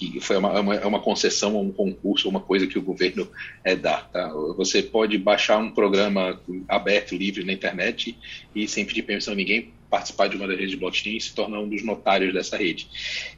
que 0.08 0.20
foi 0.20 0.36
uma, 0.36 0.60
uma, 0.60 0.86
uma, 0.86 1.00
concessão, 1.00 1.60
um 1.60 1.70
concurso, 1.70 2.28
uma 2.28 2.40
coisa 2.40 2.66
que 2.66 2.78
o 2.78 2.82
governo 2.82 3.28
é, 3.62 3.76
dá. 3.76 3.98
Tá? 3.98 4.28
Você 4.56 4.82
pode 4.82 5.18
baixar 5.18 5.58
um 5.58 5.70
programa 5.70 6.40
aberto, 6.66 7.14
livre 7.14 7.44
na 7.44 7.52
internet 7.52 8.16
e 8.54 8.66
sem 8.66 8.84
pedir 8.84 9.02
permissão 9.02 9.34
a 9.34 9.36
ninguém 9.36 9.72
participar 9.90 10.28
de 10.28 10.36
uma 10.36 10.46
das 10.46 10.56
redes 10.56 10.70
de 10.70 10.76
blockchain 10.76 11.16
e 11.16 11.20
se 11.20 11.34
tornar 11.34 11.60
um 11.60 11.68
dos 11.68 11.82
notários 11.82 12.32
dessa 12.32 12.56
rede. 12.56 12.88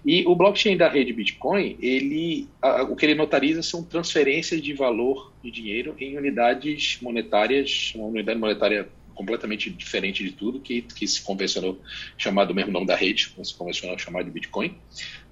E 0.04 0.24
o 0.26 0.36
blockchain 0.36 0.76
da 0.76 0.88
rede 0.88 1.12
Bitcoin, 1.12 1.78
ele, 1.80 2.46
a, 2.60 2.82
o 2.82 2.94
que 2.94 3.06
ele 3.06 3.14
notariza 3.14 3.62
são 3.62 3.82
transferências 3.82 4.60
de 4.60 4.74
valor 4.74 5.32
de 5.42 5.50
dinheiro 5.50 5.96
em 5.98 6.16
unidades 6.16 6.98
monetárias, 7.00 7.92
uma 7.96 8.06
unidade 8.06 8.38
monetária 8.38 8.88
completamente 9.14 9.70
diferente 9.70 10.22
de 10.22 10.32
tudo 10.32 10.60
que, 10.60 10.82
que 10.82 11.06
se 11.06 11.22
convencionou 11.22 11.80
chamar 12.16 12.44
do 12.44 12.54
mesmo 12.54 12.72
nome 12.72 12.86
da 12.86 12.96
rede, 12.96 13.34
se 13.42 13.54
convencionou 13.54 13.98
chamar 13.98 14.22
de 14.22 14.30
Bitcoin, 14.30 14.74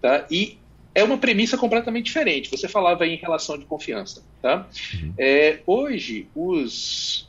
tá? 0.01 0.27
E 0.31 0.59
é 0.95 1.05
uma 1.05 1.19
premissa 1.19 1.57
completamente 1.57 2.07
diferente. 2.07 2.51
Você 2.51 2.69
falava 2.69 3.07
em 3.07 3.17
relação 3.17 3.59
de 3.59 3.65
confiança, 3.65 4.25
tá? 4.43 4.69
Uhum. 4.95 5.15
É, 5.19 5.61
hoje 5.67 6.29
os 6.35 7.29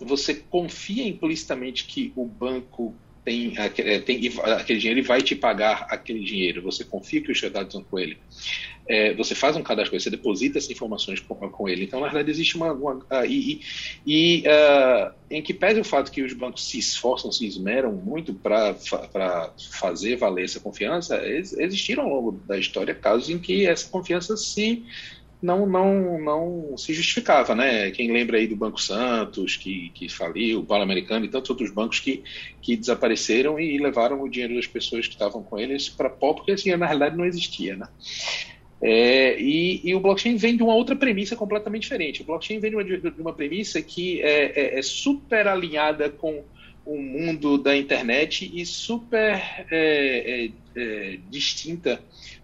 você 0.00 0.34
confia 0.34 1.06
implicitamente 1.06 1.84
que 1.84 2.12
o 2.16 2.26
banco 2.26 2.94
tem, 3.24 3.54
é, 3.56 3.98
tem 4.00 4.20
aquele 4.42 4.78
dinheiro 4.78 5.00
e 5.00 5.02
vai 5.02 5.22
te 5.22 5.34
pagar 5.34 5.86
aquele 5.88 6.20
dinheiro. 6.20 6.62
Você 6.62 6.84
confia 6.84 7.20
que 7.20 7.30
os 7.30 7.38
seus 7.38 7.52
dados 7.52 7.68
estão 7.68 7.84
com 7.84 7.98
ele 7.98 8.18
é, 8.86 9.14
você 9.14 9.34
faz 9.34 9.56
um 9.56 9.62
cadastro, 9.62 9.98
você 9.98 10.10
deposita 10.10 10.58
essas 10.58 10.70
informações 10.70 11.20
com, 11.20 11.34
com 11.34 11.68
ele. 11.68 11.84
Então, 11.84 12.00
na 12.00 12.08
verdade, 12.08 12.30
existe 12.30 12.56
uma. 12.56 12.72
uma 12.72 12.94
uh, 12.94 13.24
e, 13.26 13.60
e 14.06 14.42
uh, 14.46 15.12
em 15.30 15.40
que 15.40 15.54
pese 15.54 15.80
o 15.80 15.84
fato 15.84 16.10
que 16.10 16.22
os 16.22 16.32
bancos 16.32 16.68
se 16.68 16.78
esforçam, 16.78 17.30
se 17.30 17.46
esmeram 17.46 17.92
muito 17.92 18.34
para 18.34 18.74
fazer 19.70 20.16
valer 20.16 20.44
essa 20.44 20.60
confiança, 20.60 21.16
ex, 21.24 21.52
existiram 21.54 22.04
ao 22.04 22.10
longo 22.10 22.32
da 22.46 22.58
história 22.58 22.94
casos 22.94 23.30
em 23.30 23.38
que 23.38 23.66
essa 23.66 23.88
confiança 23.88 24.36
se 24.36 24.84
não, 25.42 25.66
não, 25.66 26.20
não 26.20 26.76
se 26.78 26.94
justificava, 26.94 27.54
né? 27.54 27.90
Quem 27.90 28.12
lembra 28.12 28.38
aí 28.38 28.46
do 28.46 28.54
Banco 28.54 28.80
Santos, 28.80 29.56
que, 29.56 29.90
que 29.90 30.08
faliu, 30.08 30.60
o 30.60 30.64
Paulo 30.64 30.84
Americano 30.84 31.24
e 31.24 31.28
tantos 31.28 31.50
outros 31.50 31.72
bancos 31.72 31.98
que, 31.98 32.22
que 32.60 32.76
desapareceram 32.76 33.58
e 33.58 33.76
levaram 33.78 34.22
o 34.22 34.28
dinheiro 34.28 34.54
das 34.54 34.68
pessoas 34.68 35.06
que 35.06 35.14
estavam 35.14 35.42
com 35.42 35.58
eles 35.58 35.88
para 35.88 36.08
pó, 36.08 36.32
porque 36.32 36.52
assim, 36.52 36.74
na 36.76 36.86
realidade 36.86 37.16
não 37.16 37.26
existia, 37.26 37.76
né? 37.76 37.88
É, 38.80 39.40
e, 39.40 39.80
e, 39.84 39.94
o 39.94 40.00
blockchain 40.00 40.36
vem 40.36 40.56
de 40.56 40.62
uma 40.62 40.74
outra 40.74 40.96
premissa 40.96 41.36
completamente 41.36 41.82
diferente. 41.82 42.22
O 42.22 42.24
blockchain 42.24 42.58
vem 42.58 42.70
de 42.70 42.76
uma, 42.76 42.84
de 42.84 43.20
uma 43.20 43.32
premissa 43.32 43.80
que 43.80 44.20
é, 44.20 44.60
é, 44.60 44.78
é, 44.78 44.82
super 44.82 45.46
alinhada 45.46 46.10
com 46.10 46.42
o 46.84 46.96
mundo 46.98 47.58
da 47.58 47.76
internet 47.76 48.50
e 48.52 48.66
super 48.66 49.40
é, 49.70 50.46
é, 50.46 50.50
é, 50.74 51.18
distinta 51.30 52.02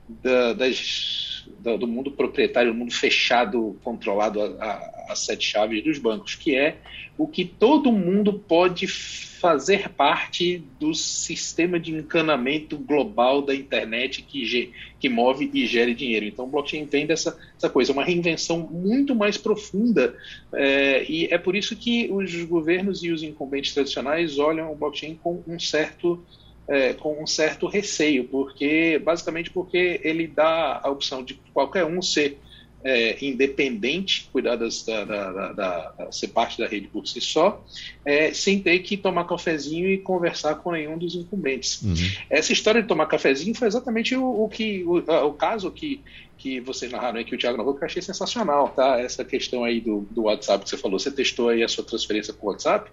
da, 0.08 0.52
das, 0.52 1.27
da, 1.60 1.76
do 1.76 1.86
mundo 1.86 2.10
proprietário, 2.10 2.72
do 2.72 2.78
mundo 2.78 2.92
fechado, 2.92 3.78
controlado 3.82 4.40
a, 4.42 5.14
sete 5.14 5.46
chaves 5.46 5.82
dos 5.82 5.98
bancos, 5.98 6.34
que 6.34 6.54
é 6.54 6.76
o 7.16 7.26
que 7.26 7.44
todo 7.44 7.90
mundo 7.90 8.32
pode 8.32 8.86
fazer 8.86 9.88
parte 9.90 10.62
do 10.80 10.92
sistema 10.94 11.78
de 11.78 11.92
encanamento 11.92 12.76
global 12.76 13.40
da 13.40 13.54
internet 13.54 14.22
que, 14.22 14.72
que 14.98 15.08
move 15.08 15.50
e 15.54 15.66
gere 15.66 15.94
dinheiro. 15.94 16.26
Então, 16.26 16.44
o 16.44 16.48
blockchain 16.48 16.84
vem 16.84 17.06
dessa 17.06 17.38
essa 17.56 17.70
coisa, 17.70 17.92
uma 17.92 18.04
reinvenção 18.04 18.58
muito 18.70 19.14
mais 19.14 19.36
profunda, 19.36 20.14
é, 20.52 21.04
e 21.10 21.26
é 21.26 21.38
por 21.38 21.56
isso 21.56 21.74
que 21.74 22.08
os 22.10 22.44
governos 22.44 23.02
e 23.02 23.10
os 23.10 23.22
incumbentes 23.22 23.74
tradicionais 23.74 24.38
olham 24.38 24.72
o 24.72 24.76
blockchain 24.76 25.18
com 25.22 25.42
um 25.46 25.58
certo 25.58 26.22
é, 26.68 26.92
com 26.92 27.22
um 27.22 27.26
certo 27.26 27.66
receio, 27.66 28.24
porque 28.24 29.00
basicamente 29.02 29.50
porque 29.50 30.00
ele 30.04 30.26
dá 30.26 30.80
a 30.82 30.90
opção 30.90 31.22
de 31.22 31.34
qualquer 31.52 31.84
um 31.84 32.02
ser 32.02 32.38
é, 32.84 33.16
independente, 33.24 34.28
cuidar 34.32 34.56
das, 34.56 34.84
da, 34.84 35.04
da, 35.04 35.32
da, 35.32 35.52
da, 35.52 36.12
ser 36.12 36.28
parte 36.28 36.58
da 36.58 36.66
rede 36.66 36.86
por 36.86 37.06
si 37.06 37.20
só, 37.20 37.64
é, 38.04 38.32
sem 38.32 38.60
ter 38.60 38.78
que 38.80 38.96
tomar 38.96 39.24
cafezinho 39.24 39.88
e 39.88 39.98
conversar 39.98 40.56
com 40.56 40.72
nenhum 40.72 40.96
dos 40.96 41.14
incumbentes. 41.14 41.82
Uhum. 41.82 41.94
Essa 42.30 42.52
história 42.52 42.80
de 42.80 42.88
tomar 42.88 43.06
cafezinho 43.06 43.54
foi 43.54 43.66
exatamente 43.66 44.14
o, 44.14 44.44
o 44.44 44.48
que 44.48 44.84
o, 44.84 44.98
o 45.26 45.32
caso 45.32 45.70
que 45.70 46.00
que 46.38 46.60
vocês 46.60 46.90
narraram 46.90 47.18
aí, 47.18 47.24
que 47.24 47.34
o 47.34 47.38
Thiago 47.38 47.58
narrou, 47.58 47.74
que 47.74 47.82
eu 47.82 47.86
achei 47.86 48.00
sensacional, 48.00 48.68
tá? 48.70 49.00
Essa 49.00 49.24
questão 49.24 49.64
aí 49.64 49.80
do, 49.80 50.06
do 50.10 50.22
WhatsApp 50.22 50.62
que 50.62 50.70
você 50.70 50.76
falou. 50.76 50.98
Você 50.98 51.10
testou 51.10 51.48
aí 51.48 51.64
a 51.64 51.68
sua 51.68 51.84
transferência 51.84 52.32
com 52.32 52.46
o 52.46 52.50
WhatsApp. 52.50 52.90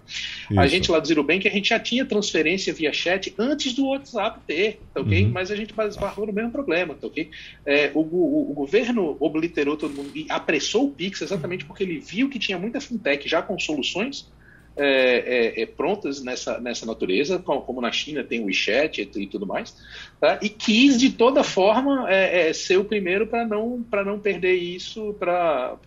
Isso. 0.50 0.60
A 0.60 0.66
gente 0.66 0.90
lá 0.90 0.98
do 0.98 1.06
Zero 1.06 1.22
Bank, 1.22 1.46
a 1.46 1.50
gente 1.50 1.68
já 1.68 1.78
tinha 1.78 2.04
transferência 2.04 2.74
via 2.74 2.92
chat 2.92 3.32
antes 3.38 3.72
do 3.72 3.86
WhatsApp 3.86 4.40
ter, 4.46 4.80
tá 4.92 5.00
ok? 5.00 5.24
Uhum. 5.24 5.30
Mas 5.30 5.50
a 5.50 5.56
gente 5.56 5.72
esbarrou 5.88 6.26
no 6.26 6.32
mesmo 6.32 6.50
problema, 6.50 6.94
tá 6.94 7.06
ok? 7.06 7.30
É, 7.64 7.92
o, 7.94 8.00
o, 8.00 8.50
o, 8.50 8.54
governo 8.54 9.16
obliterou 9.20 9.76
todo 9.76 9.94
mundo 9.94 10.10
e 10.14 10.26
apressou 10.28 10.86
o 10.86 10.90
Pix 10.90 11.22
exatamente 11.22 11.64
porque 11.64 11.84
ele 11.84 12.00
viu 12.00 12.28
que 12.28 12.38
tinha 12.38 12.58
muita 12.58 12.80
fintech 12.80 13.28
já 13.28 13.40
com 13.40 13.58
soluções 13.58 14.28
é, 14.76 15.56
é, 15.56 15.62
é, 15.62 15.66
prontas 15.66 16.22
nessa, 16.22 16.60
nessa 16.60 16.84
natureza, 16.84 17.38
como, 17.38 17.62
como, 17.62 17.80
na 17.80 17.90
China 17.90 18.22
tem 18.22 18.42
o 18.42 18.44
WeChat 18.44 19.00
e, 19.00 19.22
e 19.22 19.26
tudo 19.26 19.46
mais, 19.46 19.74
tá? 20.20 20.38
e 20.42 20.50
quis 20.50 20.98
de 20.98 21.12
toda 21.12 21.42
forma 21.42 22.06
é, 22.12 22.48
é, 22.48 22.52
ser 22.52 22.76
o 22.76 22.84
primeiro 22.84 23.26
para 23.26 23.46
não, 23.46 23.84
não 24.04 24.18
perder 24.18 24.54
isso 24.54 25.14
para 25.18 25.78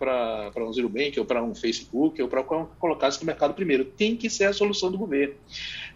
um 0.56 0.72
Zero 0.72 0.88
Bank 0.88 1.18
ou 1.20 1.24
para 1.24 1.42
um 1.42 1.54
Facebook 1.54 2.20
ou 2.20 2.28
para 2.28 2.42
colocar 2.42 3.08
isso 3.08 3.20
no 3.20 3.26
mercado 3.26 3.54
primeiro. 3.54 3.84
Tem 3.84 4.16
que 4.16 4.28
ser 4.28 4.46
a 4.46 4.52
solução 4.52 4.90
do 4.90 4.98
governo. 4.98 5.34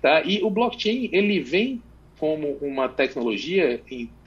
Tá? 0.01 0.23
E 0.23 0.43
o 0.43 0.51
blockchain 0.51 1.09
ele 1.13 1.41
vem 1.41 1.83
como 2.19 2.57
uma 2.61 2.89
tecnologia 2.89 3.81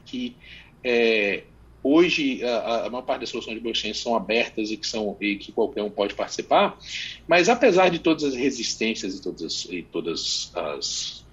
que 0.05 0.35
é, 0.83 1.43
Hoje, 1.89 2.43
a, 2.43 2.85
a, 2.85 2.89
maior 2.89 3.03
parte 3.03 3.21
das 3.21 3.29
soluções 3.29 3.55
de 3.55 3.61
blockchain 3.61 3.93
são 3.93 4.13
abertas 4.13 4.71
e 4.71 4.75
que, 4.75 4.85
são, 4.85 5.15
e 5.21 5.37
que 5.37 5.53
qualquer 5.53 5.81
um 5.81 5.89
pode 5.89 6.15
participar, 6.15 6.77
mas 7.25 7.47
apesar 7.47 7.89
de 7.89 7.99
todas 7.99 8.25
as 8.25 8.35
resistências 8.35 9.15
e 9.15 9.21
todas, 9.21 9.67
e 9.69 9.83
todas 9.83 10.51
as, 10.53 11.25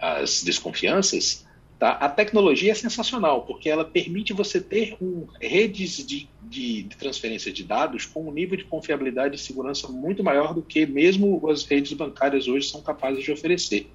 as 0.00 0.42
desconfianças, 0.42 1.46
tá? 1.82 1.90
a 1.94 2.08
tecnologia 2.08 2.70
é 2.70 2.74
sensacional, 2.76 3.42
porque 3.42 3.68
ela 3.68 3.84
permite 3.84 4.32
você 4.32 4.60
ter 4.60 4.96
um, 5.00 5.26
redes 5.40 6.06
de 6.06 6.28
de, 6.52 6.82
de, 6.82 6.96
transferência 6.96 7.50
de 7.50 7.64
dados 7.64 8.04
com 8.04 8.28
um 8.28 8.32
nível 8.32 8.58
de 8.58 8.64
confiabilidade 8.64 9.36
e 9.36 9.38
segurança 9.38 9.88
muito 9.88 10.22
maior 10.22 10.52
do 10.52 10.60
que 10.60 10.84
mesmo 10.84 11.48
as 11.48 11.64
redes 11.64 11.92
bancárias 11.94 12.46
hoje 12.46 12.68
são 12.68 12.82
capazes 12.82 13.24
de 13.24 13.32
oferecer. 13.32 13.86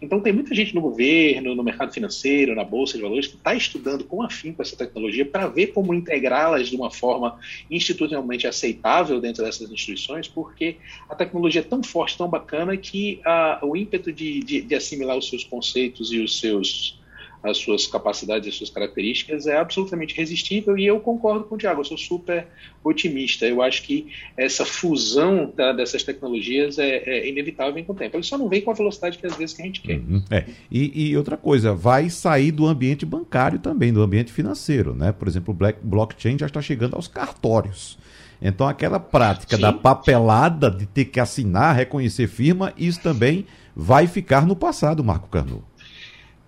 Então, 0.00 0.20
tem 0.20 0.32
muita 0.32 0.54
gente 0.54 0.74
no 0.74 0.80
governo, 0.80 1.54
no 1.54 1.64
mercado 1.64 1.92
financeiro, 1.92 2.54
na 2.54 2.62
bolsa 2.62 2.96
de 2.96 3.02
valores, 3.02 3.26
que 3.26 3.36
está 3.36 3.54
estudando 3.54 4.04
com 4.04 4.22
afinco 4.22 4.62
essa 4.62 4.76
tecnologia 4.76 5.26
para 5.26 5.48
ver 5.48 5.68
como 5.68 5.92
integrá-las 5.92 6.68
de 6.68 6.76
uma 6.76 6.90
forma 6.90 7.38
institucionalmente 7.68 8.46
aceitável 8.46 9.20
dentro 9.20 9.44
dessas 9.44 9.70
instituições, 9.70 10.28
porque 10.28 10.76
a 11.08 11.14
tecnologia 11.14 11.62
é 11.62 11.64
tão 11.64 11.82
forte, 11.82 12.16
tão 12.16 12.28
bacana, 12.28 12.76
que 12.76 13.20
a, 13.24 13.58
o 13.62 13.76
ímpeto 13.76 14.12
de, 14.12 14.40
de 14.40 14.74
assimilar 14.74 15.18
os 15.18 15.28
seus 15.28 15.42
conceitos 15.42 16.12
e 16.12 16.20
os 16.20 16.38
seus 16.38 17.02
as 17.44 17.58
suas 17.58 17.86
capacidades, 17.86 18.48
as 18.48 18.54
suas 18.54 18.70
características, 18.70 19.46
é 19.46 19.58
absolutamente 19.58 20.16
resistível 20.16 20.78
e 20.78 20.86
eu 20.86 20.98
concordo 20.98 21.44
com 21.44 21.54
o 21.54 21.58
Tiago, 21.58 21.80
eu 21.80 21.84
sou 21.84 21.98
super 21.98 22.46
otimista. 22.82 23.44
Eu 23.44 23.60
acho 23.60 23.82
que 23.82 24.08
essa 24.34 24.64
fusão 24.64 25.52
tá, 25.54 25.72
dessas 25.72 26.02
tecnologias 26.02 26.78
é, 26.78 27.02
é, 27.04 27.28
inevitável 27.28 27.84
com 27.84 27.92
o 27.92 27.94
tempo. 27.94 28.16
Ele 28.16 28.22
só 28.22 28.38
não 28.38 28.48
vem 28.48 28.62
com 28.62 28.70
a 28.70 28.74
velocidade 28.74 29.18
que 29.18 29.26
às 29.26 29.36
vezes 29.36 29.54
que 29.54 29.60
a 29.60 29.66
gente 29.66 29.82
quer. 29.82 29.98
Uhum. 29.98 30.22
É. 30.30 30.46
E, 30.70 31.10
e, 31.10 31.16
outra 31.16 31.36
coisa, 31.36 31.74
vai 31.74 32.08
sair 32.08 32.50
do 32.50 32.66
ambiente 32.66 33.04
bancário 33.04 33.58
também, 33.58 33.92
do 33.92 34.02
ambiente 34.02 34.32
financeiro. 34.32 34.94
Né? 34.94 35.12
Por 35.12 35.28
exemplo, 35.28 35.52
o 35.52 35.56
black, 35.56 35.78
blockchain 35.82 36.38
já 36.38 36.46
está 36.46 36.62
chegando 36.62 36.96
aos 36.96 37.08
cartórios. 37.08 37.98
Então, 38.40 38.66
aquela 38.66 38.98
prática 38.98 39.56
Sim. 39.56 39.62
da 39.62 39.72
papelada 39.72 40.70
de 40.70 40.86
ter 40.86 41.06
que 41.06 41.20
assinar, 41.20 41.76
reconhecer 41.76 42.26
firma, 42.26 42.72
isso 42.76 43.02
também 43.02 43.46
vai 43.76 44.06
ficar 44.06 44.46
no 44.46 44.56
passado, 44.56 45.04
Marco 45.04 45.28
Carnu. 45.28 45.62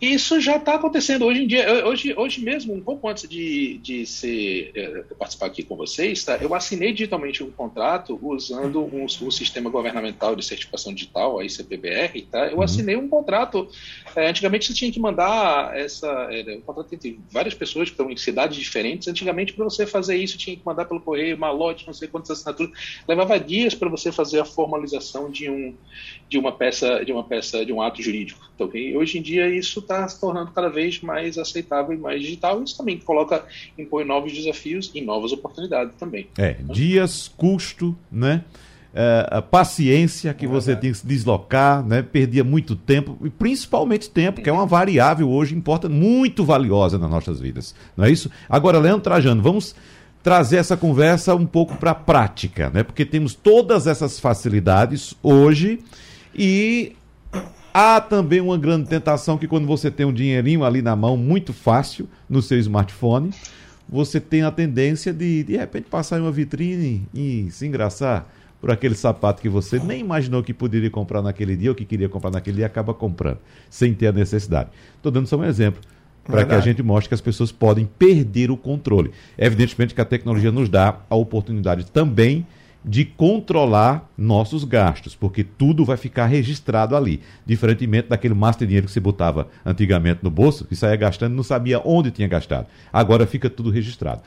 Isso 0.00 0.38
já 0.40 0.56
está 0.56 0.74
acontecendo 0.74 1.24
hoje 1.24 1.44
em 1.44 1.46
dia. 1.46 1.86
Hoje, 1.86 2.14
hoje 2.14 2.42
mesmo, 2.42 2.74
um 2.74 2.82
pouco 2.82 3.08
antes 3.08 3.26
de, 3.26 3.78
de 3.78 4.04
ser, 4.04 4.70
é, 4.74 5.02
participar 5.18 5.46
aqui 5.46 5.62
com 5.62 5.74
vocês, 5.74 6.22
tá? 6.22 6.36
eu 6.36 6.54
assinei 6.54 6.92
digitalmente 6.92 7.42
um 7.42 7.50
contrato 7.50 8.18
usando 8.20 8.82
um, 8.82 9.06
o 9.06 9.30
sistema 9.30 9.70
governamental 9.70 10.36
de 10.36 10.44
certificação 10.44 10.92
digital, 10.92 11.38
a 11.38 11.44
ICPBR. 11.46 12.22
Tá? 12.30 12.46
Eu 12.46 12.58
uhum. 12.58 12.62
assinei 12.62 12.94
um 12.94 13.08
contrato. 13.08 13.68
É, 14.16 14.30
antigamente 14.30 14.66
você 14.66 14.72
tinha 14.72 14.90
que 14.90 14.98
mandar 14.98 15.76
essa. 15.76 16.08
É, 16.30 16.56
um 16.56 16.62
contrato 16.62 16.94
entre 16.94 17.20
várias 17.30 17.52
pessoas 17.52 17.90
que 17.90 17.92
estão 17.92 18.10
em 18.10 18.16
cidades 18.16 18.56
diferentes. 18.56 19.06
Antigamente, 19.06 19.52
para 19.52 19.64
você 19.64 19.86
fazer 19.86 20.16
isso, 20.16 20.38
tinha 20.38 20.56
que 20.56 20.62
mandar 20.64 20.86
pelo 20.86 21.00
correio, 21.00 21.38
malote, 21.38 21.86
não 21.86 21.92
sei 21.92 22.08
quantas 22.08 22.30
assinaturas. 22.30 22.72
Levava 23.06 23.38
dias 23.38 23.74
para 23.74 23.90
você 23.90 24.10
fazer 24.10 24.40
a 24.40 24.44
formalização 24.46 25.30
de, 25.30 25.50
um, 25.50 25.74
de 26.30 26.38
uma 26.38 26.50
peça, 26.50 27.04
de 27.04 27.12
uma 27.12 27.24
peça, 27.24 27.64
de 27.64 27.74
um 27.74 27.82
ato 27.82 28.02
jurídico. 28.02 28.40
Então, 28.54 28.70
hoje 28.98 29.18
em 29.18 29.22
dia 29.22 29.54
isso 29.54 29.80
está 29.80 30.08
se 30.08 30.18
tornando 30.18 30.50
cada 30.50 30.70
vez 30.70 31.02
mais 31.02 31.36
aceitável 31.36 31.92
e 31.92 31.98
mais 31.98 32.22
digital. 32.22 32.62
Isso 32.62 32.76
também 32.78 32.98
coloca, 32.98 33.44
impõe 33.76 34.04
novos 34.04 34.32
desafios 34.32 34.90
e 34.94 35.02
novas 35.02 35.30
oportunidades 35.30 35.94
também. 35.98 36.26
É, 36.38 36.54
dias, 36.54 37.28
custo, 37.28 37.94
né? 38.10 38.42
É, 38.98 39.28
a 39.30 39.42
paciência 39.42 40.32
que 40.32 40.46
você 40.46 40.74
tem 40.74 40.90
que 40.90 40.96
se 40.96 41.06
deslocar, 41.06 41.84
né? 41.84 42.00
Perdia 42.00 42.42
muito 42.42 42.74
tempo, 42.74 43.18
e 43.22 43.28
principalmente 43.28 44.08
tempo, 44.08 44.40
que 44.40 44.48
é 44.48 44.52
uma 44.52 44.64
variável 44.64 45.28
hoje 45.28 45.54
importa 45.54 45.86
muito 45.86 46.46
valiosa 46.46 46.96
nas 46.96 47.10
nossas 47.10 47.38
vidas. 47.38 47.74
Não 47.94 48.06
é 48.06 48.10
isso? 48.10 48.30
Agora, 48.48 48.78
Leandro 48.78 49.02
Trajano, 49.02 49.42
vamos 49.42 49.74
trazer 50.22 50.56
essa 50.56 50.78
conversa 50.78 51.34
um 51.34 51.44
pouco 51.44 51.76
para 51.76 51.90
a 51.90 51.94
prática, 51.94 52.70
né? 52.72 52.82
Porque 52.82 53.04
temos 53.04 53.34
todas 53.34 53.86
essas 53.86 54.18
facilidades 54.18 55.14
hoje 55.22 55.78
e 56.34 56.96
Há 57.78 58.00
também 58.00 58.40
uma 58.40 58.56
grande 58.56 58.88
tentação 58.88 59.36
que 59.36 59.46
quando 59.46 59.66
você 59.66 59.90
tem 59.90 60.06
um 60.06 60.12
dinheirinho 60.12 60.64
ali 60.64 60.80
na 60.80 60.96
mão, 60.96 61.14
muito 61.14 61.52
fácil, 61.52 62.08
no 62.26 62.40
seu 62.40 62.58
smartphone, 62.58 63.34
você 63.86 64.18
tem 64.18 64.44
a 64.44 64.50
tendência 64.50 65.12
de, 65.12 65.44
de 65.44 65.58
repente, 65.58 65.84
passar 65.90 66.18
em 66.18 66.22
uma 66.22 66.32
vitrine 66.32 67.06
e 67.12 67.48
se 67.50 67.66
engraçar 67.66 68.32
por 68.60 68.70
aquele 68.70 68.94
sapato 68.94 69.42
que 69.42 69.48
você 69.48 69.78
nem 69.78 70.00
imaginou 70.00 70.42
que 70.42 70.54
poderia 70.54 70.90
comprar 70.90 71.22
naquele 71.22 71.56
dia 71.56 71.70
ou 71.70 71.74
que 71.74 71.84
queria 71.84 72.08
comprar 72.08 72.30
naquele 72.30 72.56
dia 72.56 72.66
acaba 72.66 72.94
comprando, 72.94 73.38
sem 73.68 73.94
ter 73.94 74.08
a 74.08 74.12
necessidade. 74.12 74.70
Estou 74.96 75.12
dando 75.12 75.26
só 75.26 75.36
um 75.36 75.44
exemplo 75.44 75.80
para 76.24 76.44
que 76.44 76.54
a 76.54 76.60
gente 76.60 76.82
mostre 76.82 77.08
que 77.08 77.14
as 77.14 77.20
pessoas 77.20 77.52
podem 77.52 77.88
perder 77.98 78.50
o 78.50 78.56
controle. 78.56 79.12
Evidentemente 79.38 79.94
que 79.94 80.00
a 80.00 80.04
tecnologia 80.04 80.50
nos 80.50 80.68
dá 80.68 80.98
a 81.08 81.14
oportunidade 81.14 81.86
também 81.86 82.44
de 82.84 83.04
controlar 83.04 84.08
nossos 84.16 84.62
gastos, 84.62 85.16
porque 85.16 85.42
tudo 85.42 85.84
vai 85.84 85.96
ficar 85.96 86.26
registrado 86.26 86.94
ali. 86.94 87.20
Diferentemente 87.44 88.08
daquele 88.08 88.34
master 88.34 88.66
dinheiro 88.66 88.86
que 88.86 88.92
você 88.92 89.00
botava 89.00 89.48
antigamente 89.64 90.20
no 90.22 90.30
bolso, 90.30 90.66
e 90.70 90.76
saía 90.76 90.94
gastando 90.94 91.32
e 91.32 91.36
não 91.36 91.42
sabia 91.42 91.80
onde 91.84 92.12
tinha 92.12 92.28
gastado. 92.28 92.66
Agora 92.92 93.26
fica 93.26 93.50
tudo 93.50 93.70
registrado. 93.70 94.22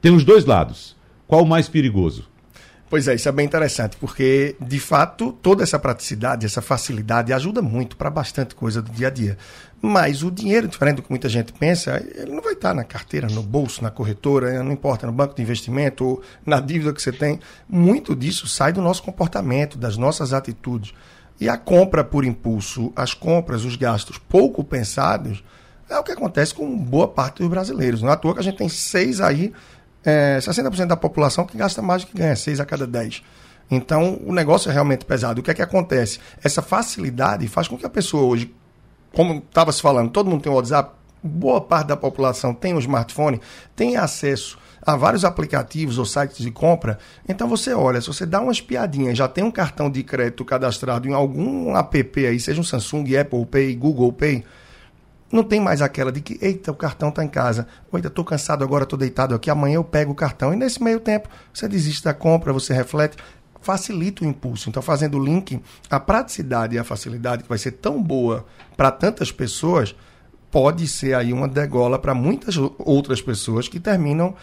Tem 0.00 0.10
os 0.12 0.24
dois 0.24 0.46
lados. 0.46 0.96
Qual 1.26 1.42
o 1.42 1.46
mais 1.46 1.68
perigoso? 1.68 2.27
Pois 2.90 3.06
é, 3.06 3.14
isso 3.14 3.28
é 3.28 3.32
bem 3.32 3.44
interessante, 3.44 3.98
porque 3.98 4.56
de 4.58 4.80
fato 4.80 5.30
toda 5.42 5.62
essa 5.62 5.78
praticidade, 5.78 6.46
essa 6.46 6.62
facilidade 6.62 7.34
ajuda 7.34 7.60
muito 7.60 7.98
para 7.98 8.08
bastante 8.08 8.54
coisa 8.54 8.80
do 8.80 8.90
dia 8.90 9.08
a 9.08 9.10
dia. 9.10 9.36
Mas 9.80 10.22
o 10.22 10.30
dinheiro, 10.30 10.66
diferente 10.66 10.96
do 10.96 11.02
que 11.02 11.10
muita 11.10 11.28
gente 11.28 11.52
pensa, 11.52 12.02
ele 12.14 12.32
não 12.32 12.42
vai 12.42 12.54
estar 12.54 12.74
na 12.74 12.84
carteira, 12.84 13.28
no 13.28 13.42
bolso, 13.42 13.82
na 13.82 13.90
corretora, 13.90 14.62
não 14.62 14.72
importa, 14.72 15.06
no 15.06 15.12
banco 15.12 15.36
de 15.36 15.42
investimento 15.42 16.04
ou 16.04 16.22
na 16.46 16.60
dívida 16.60 16.92
que 16.92 17.02
você 17.02 17.12
tem. 17.12 17.38
Muito 17.68 18.16
disso 18.16 18.48
sai 18.48 18.72
do 18.72 18.80
nosso 18.80 19.02
comportamento, 19.02 19.76
das 19.76 19.98
nossas 19.98 20.32
atitudes. 20.32 20.94
E 21.38 21.48
a 21.48 21.58
compra 21.58 22.02
por 22.02 22.24
impulso, 22.24 22.90
as 22.96 23.12
compras, 23.12 23.64
os 23.64 23.76
gastos 23.76 24.16
pouco 24.16 24.64
pensados, 24.64 25.44
é 25.88 25.98
o 25.98 26.02
que 26.02 26.12
acontece 26.12 26.54
com 26.54 26.76
boa 26.76 27.06
parte 27.06 27.38
dos 27.38 27.48
brasileiros. 27.48 28.02
Não 28.02 28.08
é 28.08 28.12
à 28.12 28.16
toa 28.16 28.34
que 28.34 28.40
a 28.40 28.42
gente 28.42 28.58
tem 28.58 28.68
seis 28.68 29.20
aí 29.20 29.52
é, 30.04 30.38
60% 30.38 30.86
da 30.86 30.96
população 30.96 31.44
que 31.44 31.56
gasta 31.56 31.82
mais 31.82 32.04
do 32.04 32.08
que 32.08 32.18
ganha, 32.18 32.36
6 32.36 32.60
a 32.60 32.64
cada 32.64 32.86
10. 32.86 33.22
Então, 33.70 34.18
o 34.24 34.32
negócio 34.32 34.70
é 34.70 34.72
realmente 34.72 35.04
pesado. 35.04 35.40
O 35.40 35.44
que 35.44 35.50
é 35.50 35.54
que 35.54 35.62
acontece? 35.62 36.18
Essa 36.42 36.62
facilidade 36.62 37.46
faz 37.48 37.68
com 37.68 37.76
que 37.76 37.84
a 37.84 37.90
pessoa 37.90 38.22
hoje, 38.24 38.54
como 39.12 39.42
estava 39.46 39.72
se 39.72 39.82
falando, 39.82 40.10
todo 40.10 40.30
mundo 40.30 40.42
tem 40.42 40.50
o 40.50 40.54
WhatsApp, 40.54 40.92
boa 41.22 41.60
parte 41.60 41.88
da 41.88 41.96
população 41.96 42.54
tem 42.54 42.74
um 42.74 42.78
smartphone, 42.78 43.40
tem 43.74 43.96
acesso 43.96 44.58
a 44.80 44.96
vários 44.96 45.24
aplicativos 45.24 45.98
ou 45.98 46.06
sites 46.06 46.38
de 46.38 46.50
compra. 46.50 46.98
Então 47.28 47.48
você 47.48 47.74
olha, 47.74 48.00
se 48.00 48.06
você 48.06 48.24
dá 48.24 48.40
uma 48.40 48.52
espiadinha, 48.52 49.14
já 49.14 49.28
tem 49.28 49.44
um 49.44 49.50
cartão 49.50 49.90
de 49.90 50.02
crédito 50.02 50.44
cadastrado 50.44 51.08
em 51.08 51.12
algum 51.12 51.76
app 51.76 52.26
aí, 52.26 52.40
seja 52.40 52.60
um 52.60 52.64
Samsung, 52.64 53.16
Apple 53.16 53.44
Pay, 53.46 53.74
Google 53.74 54.12
Pay, 54.12 54.44
não 55.30 55.42
tem 55.42 55.60
mais 55.60 55.82
aquela 55.82 56.10
de 56.10 56.20
que, 56.20 56.38
eita, 56.40 56.72
o 56.72 56.74
cartão 56.74 57.10
está 57.10 57.22
em 57.22 57.28
casa, 57.28 57.66
ou 57.92 57.98
eita, 57.98 58.08
estou 58.08 58.24
cansado 58.24 58.64
agora, 58.64 58.84
estou 58.84 58.98
deitado 58.98 59.34
aqui, 59.34 59.50
amanhã 59.50 59.76
eu 59.76 59.84
pego 59.84 60.12
o 60.12 60.14
cartão. 60.14 60.52
E 60.52 60.56
nesse 60.56 60.82
meio 60.82 61.00
tempo, 61.00 61.28
você 61.52 61.68
desiste 61.68 62.04
da 62.04 62.14
compra, 62.14 62.52
você 62.52 62.72
reflete, 62.72 63.16
facilita 63.60 64.24
o 64.24 64.26
impulso. 64.26 64.68
Então, 64.68 64.82
fazendo 64.82 65.18
o 65.18 65.24
link, 65.24 65.60
a 65.90 66.00
praticidade 66.00 66.76
e 66.76 66.78
a 66.78 66.84
facilidade 66.84 67.42
que 67.42 67.48
vai 67.48 67.58
ser 67.58 67.72
tão 67.72 68.02
boa 68.02 68.46
para 68.76 68.90
tantas 68.90 69.30
pessoas, 69.30 69.94
pode 70.50 70.88
ser 70.88 71.14
aí 71.14 71.32
uma 71.32 71.46
degola 71.46 71.98
para 71.98 72.14
muitas 72.14 72.56
outras 72.78 73.20
pessoas 73.20 73.68
que 73.68 73.78
terminam 73.78 74.34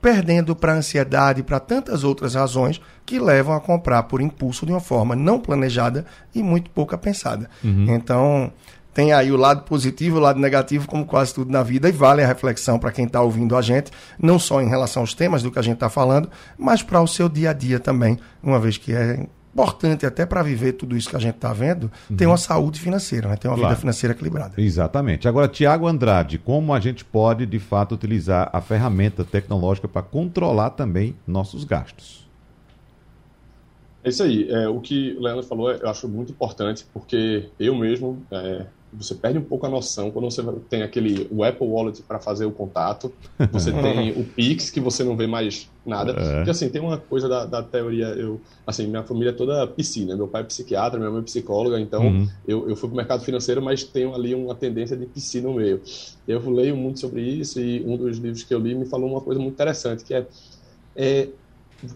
perdendo 0.00 0.56
para 0.56 0.72
a 0.72 0.76
ansiedade, 0.76 1.42
para 1.42 1.60
tantas 1.60 2.04
outras 2.04 2.34
razões 2.34 2.80
que 3.04 3.18
levam 3.18 3.54
a 3.54 3.60
comprar 3.60 4.04
por 4.04 4.20
impulso 4.20 4.64
de 4.64 4.72
uma 4.72 4.80
forma 4.80 5.14
não 5.14 5.38
planejada 5.38 6.06
e 6.34 6.42
muito 6.42 6.70
pouca 6.70 6.96
pensada. 6.96 7.50
Uhum. 7.62 7.94
Então, 7.94 8.52
tem 8.92 9.12
aí 9.12 9.30
o 9.30 9.36
lado 9.36 9.62
positivo 9.62 10.16
e 10.16 10.18
o 10.18 10.22
lado 10.22 10.38
negativo, 10.38 10.86
como 10.86 11.04
quase 11.04 11.34
tudo 11.34 11.50
na 11.50 11.62
vida, 11.62 11.88
e 11.88 11.92
vale 11.92 12.22
a 12.22 12.26
reflexão 12.26 12.78
para 12.78 12.92
quem 12.92 13.06
está 13.06 13.20
ouvindo 13.22 13.56
a 13.56 13.62
gente, 13.62 13.90
não 14.18 14.38
só 14.38 14.60
em 14.60 14.68
relação 14.68 15.02
aos 15.02 15.14
temas 15.14 15.42
do 15.42 15.50
que 15.50 15.58
a 15.58 15.62
gente 15.62 15.74
está 15.74 15.88
falando, 15.88 16.28
mas 16.58 16.82
para 16.82 17.00
o 17.00 17.06
seu 17.06 17.28
dia 17.28 17.50
a 17.50 17.52
dia 17.52 17.78
também, 17.78 18.18
uma 18.42 18.58
vez 18.58 18.76
que 18.76 18.92
é 18.92 19.26
importante 19.52 20.06
até 20.06 20.24
para 20.24 20.42
viver 20.42 20.72
tudo 20.72 20.96
isso 20.96 21.08
que 21.08 21.16
a 21.16 21.20
gente 21.20 21.34
está 21.34 21.52
vendo, 21.52 21.90
uhum. 22.08 22.16
ter 22.16 22.26
uma 22.26 22.36
saúde 22.36 22.80
financeira, 22.80 23.28
né? 23.28 23.36
ter 23.36 23.48
uma 23.48 23.56
claro. 23.56 23.70
vida 23.70 23.80
financeira 23.80 24.14
equilibrada. 24.14 24.54
Exatamente. 24.56 25.26
Agora, 25.26 25.48
Tiago 25.48 25.86
Andrade, 25.86 26.38
como 26.38 26.72
a 26.72 26.80
gente 26.80 27.04
pode, 27.04 27.46
de 27.46 27.58
fato, 27.58 27.94
utilizar 27.94 28.48
a 28.52 28.60
ferramenta 28.60 29.24
tecnológica 29.24 29.88
para 29.88 30.02
controlar 30.02 30.70
também 30.70 31.16
nossos 31.26 31.64
gastos? 31.64 32.28
É 34.02 34.08
isso 34.08 34.22
aí. 34.22 34.48
É, 34.50 34.68
o 34.68 34.80
que 34.80 35.14
o 35.18 35.22
Leandro 35.22 35.42
falou 35.42 35.70
eu 35.70 35.88
acho 35.88 36.08
muito 36.08 36.32
importante, 36.32 36.86
porque 36.92 37.50
eu 37.58 37.74
mesmo, 37.74 38.22
é, 38.30 38.66
você 38.92 39.14
perde 39.14 39.38
um 39.38 39.44
pouco 39.44 39.66
a 39.66 39.68
noção 39.68 40.10
quando 40.10 40.24
você 40.30 40.42
tem 40.68 40.82
aquele 40.82 41.28
o 41.30 41.44
Apple 41.44 41.66
Wallet 41.66 42.02
para 42.02 42.18
fazer 42.18 42.44
o 42.44 42.50
contato, 42.50 43.12
você 43.52 43.70
tem 43.72 44.10
o 44.12 44.24
Pix 44.24 44.68
que 44.70 44.80
você 44.80 45.04
não 45.04 45.16
vê 45.16 45.26
mais 45.26 45.70
nada. 45.86 46.12
É. 46.12 46.36
Porque 46.36 46.50
assim, 46.50 46.68
tem 46.68 46.80
uma 46.80 46.98
coisa 46.98 47.28
da, 47.28 47.46
da, 47.46 47.62
teoria, 47.62 48.06
eu 48.06 48.40
assim, 48.66 48.86
minha 48.86 49.04
família 49.04 49.30
é 49.30 49.32
toda 49.32 49.66
piscina, 49.66 50.16
meu 50.16 50.26
pai 50.26 50.42
é 50.42 50.44
psiquiatra, 50.44 50.98
minha 50.98 51.10
mãe 51.10 51.20
é 51.20 51.24
psicóloga, 51.24 51.78
então 51.78 52.02
uhum. 52.02 52.28
eu, 52.46 52.68
eu 52.68 52.76
fui 52.76 52.88
pro 52.88 52.96
mercado 52.96 53.22
financeiro, 53.22 53.62
mas 53.62 53.84
tenho 53.84 54.14
ali 54.14 54.34
uma 54.34 54.54
tendência 54.54 54.96
de 54.96 55.06
piscina 55.06 55.48
no 55.48 55.54
meio. 55.54 55.80
Eu 56.26 56.50
leio 56.50 56.76
muito 56.76 56.98
sobre 56.98 57.22
isso 57.22 57.60
e 57.60 57.84
um 57.84 57.96
dos 57.96 58.18
livros 58.18 58.42
que 58.42 58.52
eu 58.52 58.58
li 58.58 58.74
me 58.74 58.86
falou 58.86 59.08
uma 59.08 59.20
coisa 59.20 59.40
muito 59.40 59.54
interessante, 59.54 60.04
que 60.04 60.14
é, 60.14 60.26
é 60.96 61.28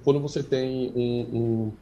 quando 0.04 0.20
você 0.20 0.42
tem 0.42 0.92
um, 0.94 1.20
um 1.32 1.72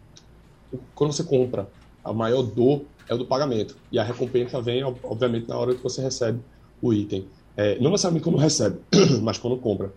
quando 0.94 1.12
você 1.12 1.22
compra, 1.22 1.68
a 2.04 2.12
maior 2.12 2.42
dor 2.42 2.82
é 3.08 3.14
o 3.14 3.18
do 3.18 3.26
pagamento. 3.26 3.76
E 3.90 3.98
a 3.98 4.02
recompensa 4.04 4.60
vem, 4.60 4.82
obviamente, 4.84 5.48
na 5.48 5.56
hora 5.56 5.74
que 5.74 5.82
você 5.82 6.00
recebe 6.02 6.40
o 6.80 6.92
item. 6.92 7.26
É, 7.56 7.78
não 7.78 7.90
necessariamente 7.90 8.24
quando 8.24 8.38
recebe, 8.38 8.78
mas 9.22 9.38
quando 9.38 9.56
compra. 9.56 9.92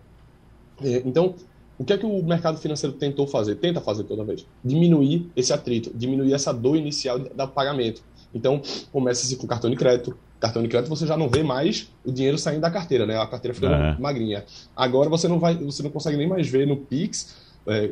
É, 0.82 1.02
então, 1.04 1.34
o 1.78 1.84
que 1.84 1.92
é 1.92 1.98
que 1.98 2.06
o 2.06 2.22
mercado 2.22 2.58
financeiro 2.58 2.96
tentou 2.96 3.26
fazer? 3.26 3.56
Tenta 3.56 3.80
fazer 3.80 4.04
toda 4.04 4.24
vez. 4.24 4.46
Diminuir 4.64 5.30
esse 5.36 5.52
atrito, 5.52 5.90
diminuir 5.94 6.32
essa 6.32 6.52
dor 6.52 6.76
inicial 6.76 7.18
do 7.18 7.48
pagamento. 7.48 8.02
Então, 8.34 8.60
começa-se 8.92 9.36
com 9.36 9.46
cartão 9.46 9.70
de 9.70 9.76
crédito. 9.76 10.16
Cartão 10.38 10.62
de 10.62 10.68
crédito 10.68 10.88
você 10.88 11.06
já 11.06 11.16
não 11.16 11.28
vê 11.28 11.42
mais 11.42 11.90
o 12.04 12.12
dinheiro 12.12 12.36
saindo 12.36 12.60
da 12.60 12.70
carteira, 12.70 13.06
né? 13.06 13.18
A 13.18 13.26
carteira 13.26 13.54
fica 13.54 13.68
é. 13.68 13.98
magrinha. 13.98 14.44
Agora 14.74 15.08
você 15.08 15.26
não 15.28 15.38
vai, 15.38 15.54
você 15.54 15.82
não 15.82 15.90
consegue 15.90 16.16
nem 16.16 16.28
mais 16.28 16.46
ver 16.46 16.66
no 16.66 16.76
Pix. 16.76 17.34
É, 17.66 17.90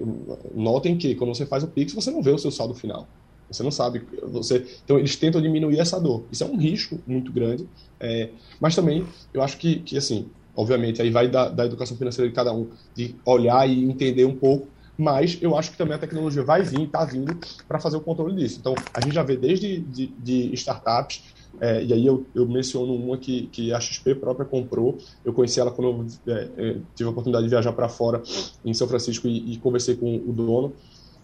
notem 0.54 0.96
que 0.96 1.14
quando 1.14 1.34
você 1.34 1.46
faz 1.46 1.64
o 1.64 1.68
Pix, 1.68 1.94
você 1.94 2.10
não 2.10 2.22
vê 2.22 2.30
o 2.30 2.38
seu 2.38 2.50
saldo 2.50 2.74
final. 2.74 3.08
Você 3.50 3.62
não 3.62 3.70
sabe. 3.70 4.02
Você, 4.22 4.66
então, 4.84 4.98
eles 4.98 5.16
tentam 5.16 5.40
diminuir 5.40 5.78
essa 5.78 6.00
dor. 6.00 6.24
Isso 6.30 6.44
é 6.44 6.46
um 6.46 6.56
risco 6.56 6.98
muito 7.06 7.32
grande. 7.32 7.68
É, 8.00 8.30
mas 8.60 8.74
também, 8.74 9.06
eu 9.32 9.42
acho 9.42 9.56
que, 9.58 9.80
que 9.80 9.96
assim, 9.96 10.26
obviamente, 10.56 11.00
aí 11.00 11.10
vai 11.10 11.28
da, 11.28 11.48
da 11.48 11.66
educação 11.66 11.96
financeira 11.96 12.28
de 12.28 12.34
cada 12.34 12.52
um, 12.52 12.68
de 12.94 13.14
olhar 13.24 13.68
e 13.68 13.84
entender 13.84 14.24
um 14.24 14.36
pouco 14.36 14.68
mas 14.96 15.38
eu 15.42 15.56
acho 15.56 15.72
que 15.72 15.76
também 15.76 15.94
a 15.94 15.98
tecnologia 15.98 16.42
vai 16.42 16.62
vir, 16.62 16.82
está 16.82 17.04
vindo 17.04 17.36
para 17.66 17.80
fazer 17.80 17.96
o 17.96 18.00
controle 18.00 18.36
disso. 18.36 18.58
Então, 18.60 18.74
a 18.92 19.00
gente 19.00 19.14
já 19.14 19.22
vê 19.22 19.36
desde 19.36 19.80
de, 19.80 20.06
de 20.06 20.54
startups, 20.54 21.22
é, 21.60 21.84
e 21.84 21.92
aí 21.92 22.06
eu, 22.06 22.24
eu, 22.34 22.46
menciono 22.46 22.94
uma 22.94 23.16
que, 23.16 23.46
que 23.46 23.72
a 23.72 23.80
XP 23.80 24.16
própria 24.16 24.44
comprou, 24.44 24.98
eu 25.24 25.32
conheci 25.32 25.60
ela 25.60 25.70
quando 25.70 26.06
eu 26.26 26.34
é, 26.34 26.48
é, 26.56 26.76
tive 26.94 27.08
a 27.08 27.10
oportunidade 27.10 27.44
de 27.44 27.50
viajar 27.50 27.72
para 27.72 27.88
fora, 27.88 28.22
em 28.64 28.74
São 28.74 28.88
Francisco, 28.88 29.28
e, 29.28 29.52
e, 29.52 29.58
conversei 29.58 29.96
com 29.96 30.16
o 30.16 30.32
dono, 30.32 30.72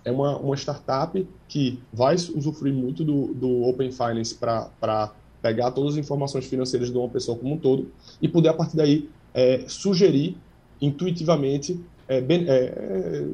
é 0.05 0.11
uma, 0.11 0.37
uma 0.39 0.57
startup 0.57 1.27
que 1.49 1.79
vai 1.93 2.15
usufruir 2.15 2.75
muito 2.75 3.05
do, 3.05 3.35
do 3.35 3.63
Open 3.65 3.93
Finance 3.93 4.35
para 4.35 5.13
pegar 5.43 5.71
todas 5.71 5.95
as 5.95 5.99
informações 5.99 6.47
financeiras 6.47 6.91
de 6.91 6.97
uma 6.97 7.09
pessoa 7.09 7.37
como 7.37 7.55
um 7.55 7.59
todo 7.59 7.91
e 8.21 8.29
poder, 8.29 8.49
a 8.51 8.55
partir 8.55 8.77
daí, 8.77 9.09
é, 9.35 9.65
sugerir 9.69 10.37
intuitivamente 10.81 11.79
é, 12.09 12.19
é, 12.19 12.45
é, 12.49 13.27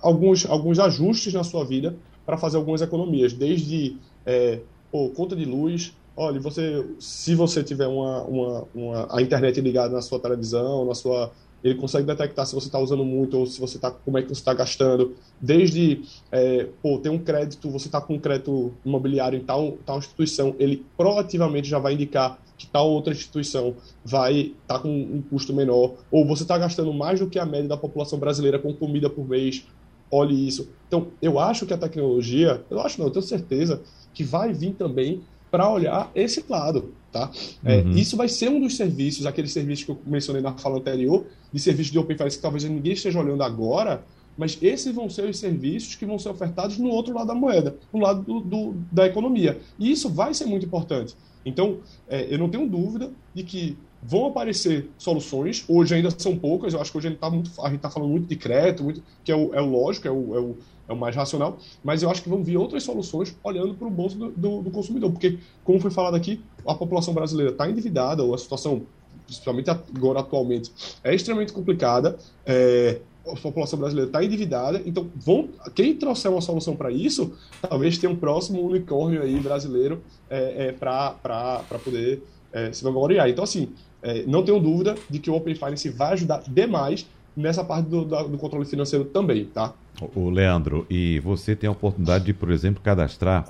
alguns, 0.00 0.46
alguns 0.46 0.78
ajustes 0.78 1.32
na 1.34 1.44
sua 1.44 1.64
vida 1.64 1.94
para 2.24 2.36
fazer 2.36 2.56
algumas 2.56 2.80
economias, 2.80 3.32
desde 3.32 3.96
é, 4.24 4.60
pô, 4.90 5.10
conta 5.10 5.34
de 5.36 5.44
luz. 5.44 5.94
Olha, 6.16 6.38
você, 6.40 6.86
se 6.98 7.34
você 7.34 7.62
tiver 7.62 7.86
uma, 7.86 8.22
uma, 8.22 8.64
uma, 8.74 9.16
a 9.16 9.22
internet 9.22 9.60
ligada 9.60 9.94
na 9.94 10.02
sua 10.02 10.20
televisão, 10.20 10.84
na 10.84 10.94
sua 10.94 11.32
ele 11.62 11.74
consegue 11.76 12.06
detectar 12.06 12.46
se 12.46 12.54
você 12.54 12.66
está 12.66 12.78
usando 12.78 13.04
muito 13.04 13.38
ou 13.38 13.46
se 13.46 13.60
você 13.60 13.76
está 13.76 13.90
como 13.90 14.18
é 14.18 14.22
que 14.22 14.28
você 14.28 14.40
está 14.40 14.52
gastando. 14.52 15.14
Desde, 15.40 16.02
é, 16.30 16.68
pô, 16.82 16.98
tem 16.98 17.10
um 17.10 17.18
crédito, 17.18 17.70
você 17.70 17.88
está 17.88 18.00
com 18.00 18.14
um 18.14 18.18
crédito 18.18 18.72
imobiliário 18.84 19.38
em 19.38 19.44
tal, 19.44 19.78
tal 19.84 19.98
instituição, 19.98 20.54
ele 20.58 20.84
proativamente 20.96 21.68
já 21.68 21.78
vai 21.78 21.94
indicar 21.94 22.38
que 22.56 22.66
tal 22.66 22.90
outra 22.90 23.12
instituição 23.12 23.74
vai 24.04 24.52
estar 24.62 24.74
tá 24.74 24.78
com 24.78 24.88
um 24.88 25.22
custo 25.22 25.52
menor, 25.52 25.94
ou 26.10 26.26
você 26.26 26.42
está 26.42 26.56
gastando 26.56 26.92
mais 26.92 27.18
do 27.18 27.28
que 27.28 27.38
a 27.38 27.46
média 27.46 27.68
da 27.68 27.76
população 27.76 28.18
brasileira 28.18 28.58
com 28.58 28.72
comida 28.72 29.10
por 29.10 29.28
mês, 29.28 29.66
olhe 30.10 30.46
isso. 30.46 30.68
Então, 30.86 31.08
eu 31.20 31.38
acho 31.38 31.66
que 31.66 31.74
a 31.74 31.78
tecnologia, 31.78 32.64
eu 32.70 32.80
acho 32.80 33.00
não, 33.00 33.06
eu 33.06 33.12
tenho 33.12 33.24
certeza 33.24 33.82
que 34.14 34.22
vai 34.22 34.52
vir 34.52 34.74
também 34.74 35.22
para 35.50 35.70
olhar 35.70 36.10
esse 36.14 36.44
lado, 36.48 36.94
tá? 37.12 37.30
É, 37.64 37.82
uhum. 37.82 37.90
isso 37.90 38.16
vai 38.16 38.28
ser 38.28 38.48
um 38.48 38.58
dos 38.58 38.76
serviços, 38.76 39.26
aqueles 39.26 39.52
serviços 39.52 39.84
que 39.84 39.90
eu 39.90 39.98
mencionei 40.06 40.42
na 40.42 40.52
fala 40.54 40.78
anterior, 40.78 41.26
de 41.52 41.60
serviços 41.60 41.92
de 41.92 41.98
Open 41.98 42.16
Finance 42.16 42.36
que 42.36 42.42
talvez 42.42 42.64
ninguém 42.64 42.94
esteja 42.94 43.20
olhando 43.20 43.42
agora, 43.42 44.02
mas 44.36 44.58
esses 44.62 44.94
vão 44.94 45.10
ser 45.10 45.28
os 45.28 45.38
serviços 45.38 45.94
que 45.94 46.06
vão 46.06 46.18
ser 46.18 46.30
ofertados 46.30 46.78
no 46.78 46.88
outro 46.88 47.14
lado 47.14 47.26
da 47.26 47.34
moeda, 47.34 47.76
no 47.92 48.00
lado 48.00 48.22
do, 48.22 48.40
do, 48.40 48.74
da 48.90 49.06
economia. 49.06 49.60
E 49.78 49.90
isso 49.90 50.08
vai 50.08 50.32
ser 50.32 50.46
muito 50.46 50.64
importante. 50.64 51.14
Então, 51.44 51.78
é, 52.08 52.32
eu 52.32 52.38
não 52.38 52.48
tenho 52.48 52.66
dúvida 52.66 53.10
de 53.34 53.42
que 53.42 53.76
vão 54.02 54.26
aparecer 54.26 54.90
soluções, 54.98 55.64
hoje 55.68 55.94
ainda 55.94 56.10
são 56.10 56.36
poucas, 56.36 56.74
eu 56.74 56.80
acho 56.80 56.90
que 56.90 56.98
hoje 56.98 57.06
a 57.06 57.10
gente 57.10 57.20
está 57.20 57.78
tá 57.78 57.90
falando 57.90 58.10
muito 58.10 58.26
de 58.26 58.34
crédito, 58.34 58.82
muito, 58.82 59.02
que 59.22 59.30
é 59.30 59.36
o, 59.36 59.54
é 59.54 59.60
o 59.60 59.66
lógico, 59.66 60.08
é 60.08 60.10
o, 60.10 60.34
é 60.34 60.40
o, 60.40 60.56
é 60.88 60.92
o 60.92 60.96
mais 60.96 61.14
racional, 61.14 61.58
mas 61.84 62.02
eu 62.02 62.10
acho 62.10 62.22
que 62.22 62.28
vão 62.28 62.42
vir 62.42 62.56
outras 62.56 62.82
soluções 62.82 63.36
olhando 63.44 63.74
para 63.74 63.86
o 63.86 63.90
bolso 63.90 64.18
do, 64.18 64.30
do, 64.32 64.62
do, 64.62 64.70
consumidor, 64.70 65.12
porque, 65.12 65.38
como 65.62 65.78
foi 65.78 65.92
falado 65.92 66.16
aqui, 66.16 66.40
a 66.66 66.74
população 66.74 67.14
brasileira 67.14 67.52
está 67.52 67.70
endividada, 67.70 68.24
ou 68.24 68.34
a 68.34 68.38
situação, 68.38 68.82
principalmente 69.24 69.70
agora 69.70 70.18
atualmente, 70.18 70.72
é 71.04 71.14
extremamente 71.14 71.52
complicada, 71.52 72.18
é, 72.44 73.00
a 73.24 73.36
população 73.36 73.78
brasileira 73.78 74.08
está 74.08 74.24
endividada, 74.24 74.82
então 74.84 75.08
vão, 75.14 75.48
quem 75.76 75.94
trouxer 75.94 76.28
uma 76.28 76.40
solução 76.40 76.74
para 76.74 76.90
isso, 76.90 77.32
talvez 77.60 77.96
tenha 77.98 78.12
um 78.12 78.16
próximo 78.16 78.60
unicórnio 78.60 79.22
aí 79.22 79.38
brasileiro 79.38 80.02
é, 80.28 80.66
é, 80.66 80.72
para 80.72 81.64
poder 81.84 82.20
é, 82.52 82.72
se 82.72 82.82
vangloriar. 82.82 83.28
Então, 83.28 83.44
assim, 83.44 83.68
é, 84.02 84.24
não 84.26 84.42
tenho 84.42 84.58
dúvida 84.58 84.94
de 85.08 85.18
que 85.18 85.30
o 85.30 85.34
Open 85.34 85.54
Finance 85.54 85.88
vai 85.90 86.12
ajudar 86.14 86.42
demais 86.48 87.06
nessa 87.36 87.64
parte 87.64 87.88
do, 87.88 88.04
do 88.04 88.38
controle 88.38 88.64
financeiro 88.66 89.04
também, 89.04 89.46
tá? 89.46 89.72
O 90.14 90.28
Leandro, 90.28 90.86
e 90.90 91.20
você 91.20 91.54
tem 91.54 91.68
a 91.68 91.70
oportunidade 91.70 92.24
de, 92.24 92.34
por 92.34 92.50
exemplo, 92.50 92.82
cadastrar 92.82 93.48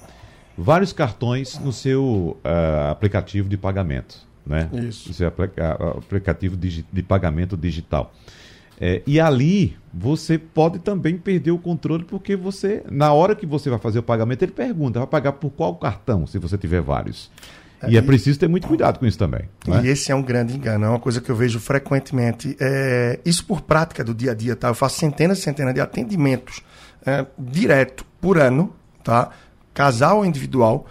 vários 0.57 0.92
cartões 0.92 1.59
no 1.59 1.72
seu 1.72 2.36
uh, 2.44 2.90
aplicativo 2.90 3.48
de 3.48 3.57
pagamento, 3.57 4.26
né? 4.46 4.68
Isso. 4.72 5.11
O 5.11 5.14
seu 5.14 5.28
aplicativo 5.28 6.57
de, 6.57 6.84
de 6.92 7.03
pagamento 7.03 7.57
digital. 7.57 8.12
É, 8.80 9.03
e 9.07 9.20
ali 9.20 9.76
você 9.92 10.36
pode 10.36 10.80
também 10.80 11.16
perder 11.16 11.53
o 11.53 11.59
controle, 11.59 12.05
porque 12.05 12.34
você, 12.34 12.82
na 12.90 13.12
hora 13.12 13.34
que 13.34 13.46
você 13.46 13.70
vai 13.70 13.78
fazer 13.78 14.00
o 14.00 14.03
pagamento, 14.03 14.42
ele 14.42 14.53
pergunta: 14.53 14.98
vai 14.98 15.07
pagar 15.07 15.32
por 15.32 15.50
qual 15.50 15.74
cartão, 15.76 16.26
se 16.26 16.38
você 16.38 16.59
tiver 16.59 16.80
vários. 16.80 17.30
E 17.89 17.97
é 17.97 18.03
preciso 18.03 18.39
ter 18.39 18.49
muito 18.49 18.66
cuidado 18.66 18.99
com 18.99 19.07
isso 19.07 19.18
também. 19.18 19.49
É? 19.66 19.83
E 19.83 19.89
esse 19.89 20.12
é 20.12 20.14
um 20.14 20.22
grande 20.22 20.55
engano, 20.55 20.85
é 20.85 20.89
uma 20.89 21.01
coisa 21.01 21.20
que 21.20 21.30
eu 21.30 21.37
vejo 21.37 21.59
frequentemente. 21.59 22.57
É, 22.61 23.18
isso 23.24 23.45
por 23.45 23.62
prática 23.62 24.05
do 24.05 24.14
dia 24.14 24.33
a 24.33 24.35
dia, 24.35 24.55
tá? 24.55 24.68
Eu 24.68 24.74
faço 24.74 24.99
centenas 24.99 25.39
e 25.39 25.43
centenas 25.43 25.74
de 25.74 25.80
atendimentos 25.80 26.62
é, 27.05 27.26
direto 27.39 28.05
por 28.20 28.39
ano, 28.39 28.72
tá? 29.03 29.30
Casal 29.74 30.18
ou 30.18 30.24
individual. 30.24 30.87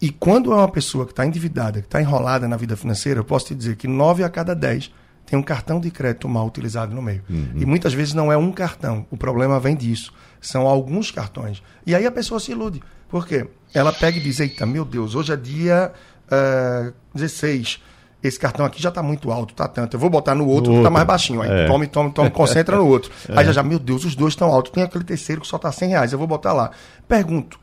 E 0.00 0.10
quando 0.10 0.52
é 0.52 0.56
uma 0.56 0.68
pessoa 0.70 1.04
que 1.04 1.12
está 1.12 1.24
endividada, 1.24 1.80
que 1.80 1.86
está 1.86 2.00
enrolada 2.00 2.48
na 2.48 2.56
vida 2.56 2.76
financeira, 2.76 3.20
eu 3.20 3.24
posso 3.24 3.46
te 3.46 3.54
dizer 3.54 3.76
que 3.76 3.86
nove 3.86 4.24
a 4.24 4.28
cada 4.28 4.54
dez 4.54 4.90
tem 5.24 5.38
um 5.38 5.42
cartão 5.42 5.80
de 5.80 5.90
crédito 5.90 6.28
mal 6.28 6.46
utilizado 6.46 6.94
no 6.94 7.00
meio. 7.00 7.22
Uhum. 7.30 7.52
E 7.54 7.64
muitas 7.64 7.94
vezes 7.94 8.12
não 8.12 8.32
é 8.32 8.36
um 8.36 8.50
cartão. 8.50 9.06
O 9.10 9.16
problema 9.16 9.60
vem 9.60 9.76
disso. 9.76 10.12
São 10.40 10.66
alguns 10.66 11.10
cartões. 11.10 11.62
E 11.86 11.94
aí 11.94 12.04
a 12.04 12.10
pessoa 12.10 12.40
se 12.40 12.50
ilude. 12.50 12.82
Por 13.12 13.26
quê? 13.26 13.46
Ela 13.74 13.92
pega 13.92 14.16
e 14.16 14.20
diz: 14.22 14.40
Eita, 14.40 14.64
meu 14.64 14.86
Deus, 14.86 15.14
hoje 15.14 15.34
é 15.34 15.36
dia 15.36 15.92
uh, 16.28 16.88
eh, 16.88 16.92
16. 17.14 17.82
Esse 18.22 18.38
cartão 18.38 18.64
aqui 18.64 18.80
já 18.80 18.88
está 18.88 19.02
muito 19.02 19.30
alto, 19.30 19.52
tá 19.52 19.68
tanto. 19.68 19.96
Eu 19.96 20.00
vou 20.00 20.08
botar 20.08 20.34
no 20.34 20.48
outro, 20.48 20.70
no 20.70 20.76
que 20.76 20.80
está 20.80 20.90
mais 20.90 21.06
baixinho. 21.06 21.42
Aí 21.42 21.50
é. 21.50 21.66
tome, 21.66 21.86
tome, 21.86 22.10
tome, 22.12 22.30
concentra 22.30 22.76
no 22.76 22.86
outro. 22.86 23.12
É. 23.28 23.38
Aí 23.38 23.44
já, 23.44 23.52
já, 23.52 23.62
meu 23.62 23.78
Deus, 23.78 24.06
os 24.06 24.14
dois 24.14 24.32
estão 24.32 24.48
altos. 24.48 24.72
Tem 24.72 24.82
aquele 24.82 25.04
terceiro 25.04 25.42
que 25.42 25.46
só 25.46 25.56
está 25.56 25.70
100 25.70 25.88
reais. 25.90 26.12
Eu 26.12 26.18
vou 26.18 26.26
botar 26.26 26.54
lá. 26.54 26.70
Pergunto: 27.06 27.60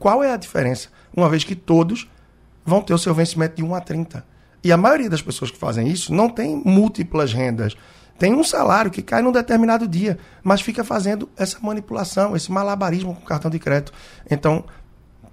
qual 0.00 0.24
é 0.24 0.32
a 0.32 0.36
diferença? 0.36 0.88
Uma 1.16 1.28
vez 1.28 1.44
que 1.44 1.54
todos 1.54 2.10
vão 2.64 2.82
ter 2.82 2.92
o 2.92 2.98
seu 2.98 3.14
vencimento 3.14 3.54
de 3.54 3.62
1 3.62 3.72
a 3.72 3.80
30. 3.80 4.24
E 4.64 4.72
a 4.72 4.76
maioria 4.76 5.08
das 5.08 5.22
pessoas 5.22 5.52
que 5.52 5.58
fazem 5.58 5.86
isso 5.86 6.12
não 6.12 6.28
tem 6.28 6.60
múltiplas 6.64 7.32
rendas. 7.32 7.76
Tem 8.20 8.34
um 8.34 8.44
salário 8.44 8.90
que 8.90 9.00
cai 9.00 9.22
num 9.22 9.32
determinado 9.32 9.88
dia, 9.88 10.18
mas 10.42 10.60
fica 10.60 10.84
fazendo 10.84 11.26
essa 11.38 11.58
manipulação, 11.58 12.36
esse 12.36 12.52
malabarismo 12.52 13.14
com 13.14 13.22
o 13.22 13.24
cartão 13.24 13.50
de 13.50 13.58
crédito. 13.58 13.94
Então, 14.30 14.62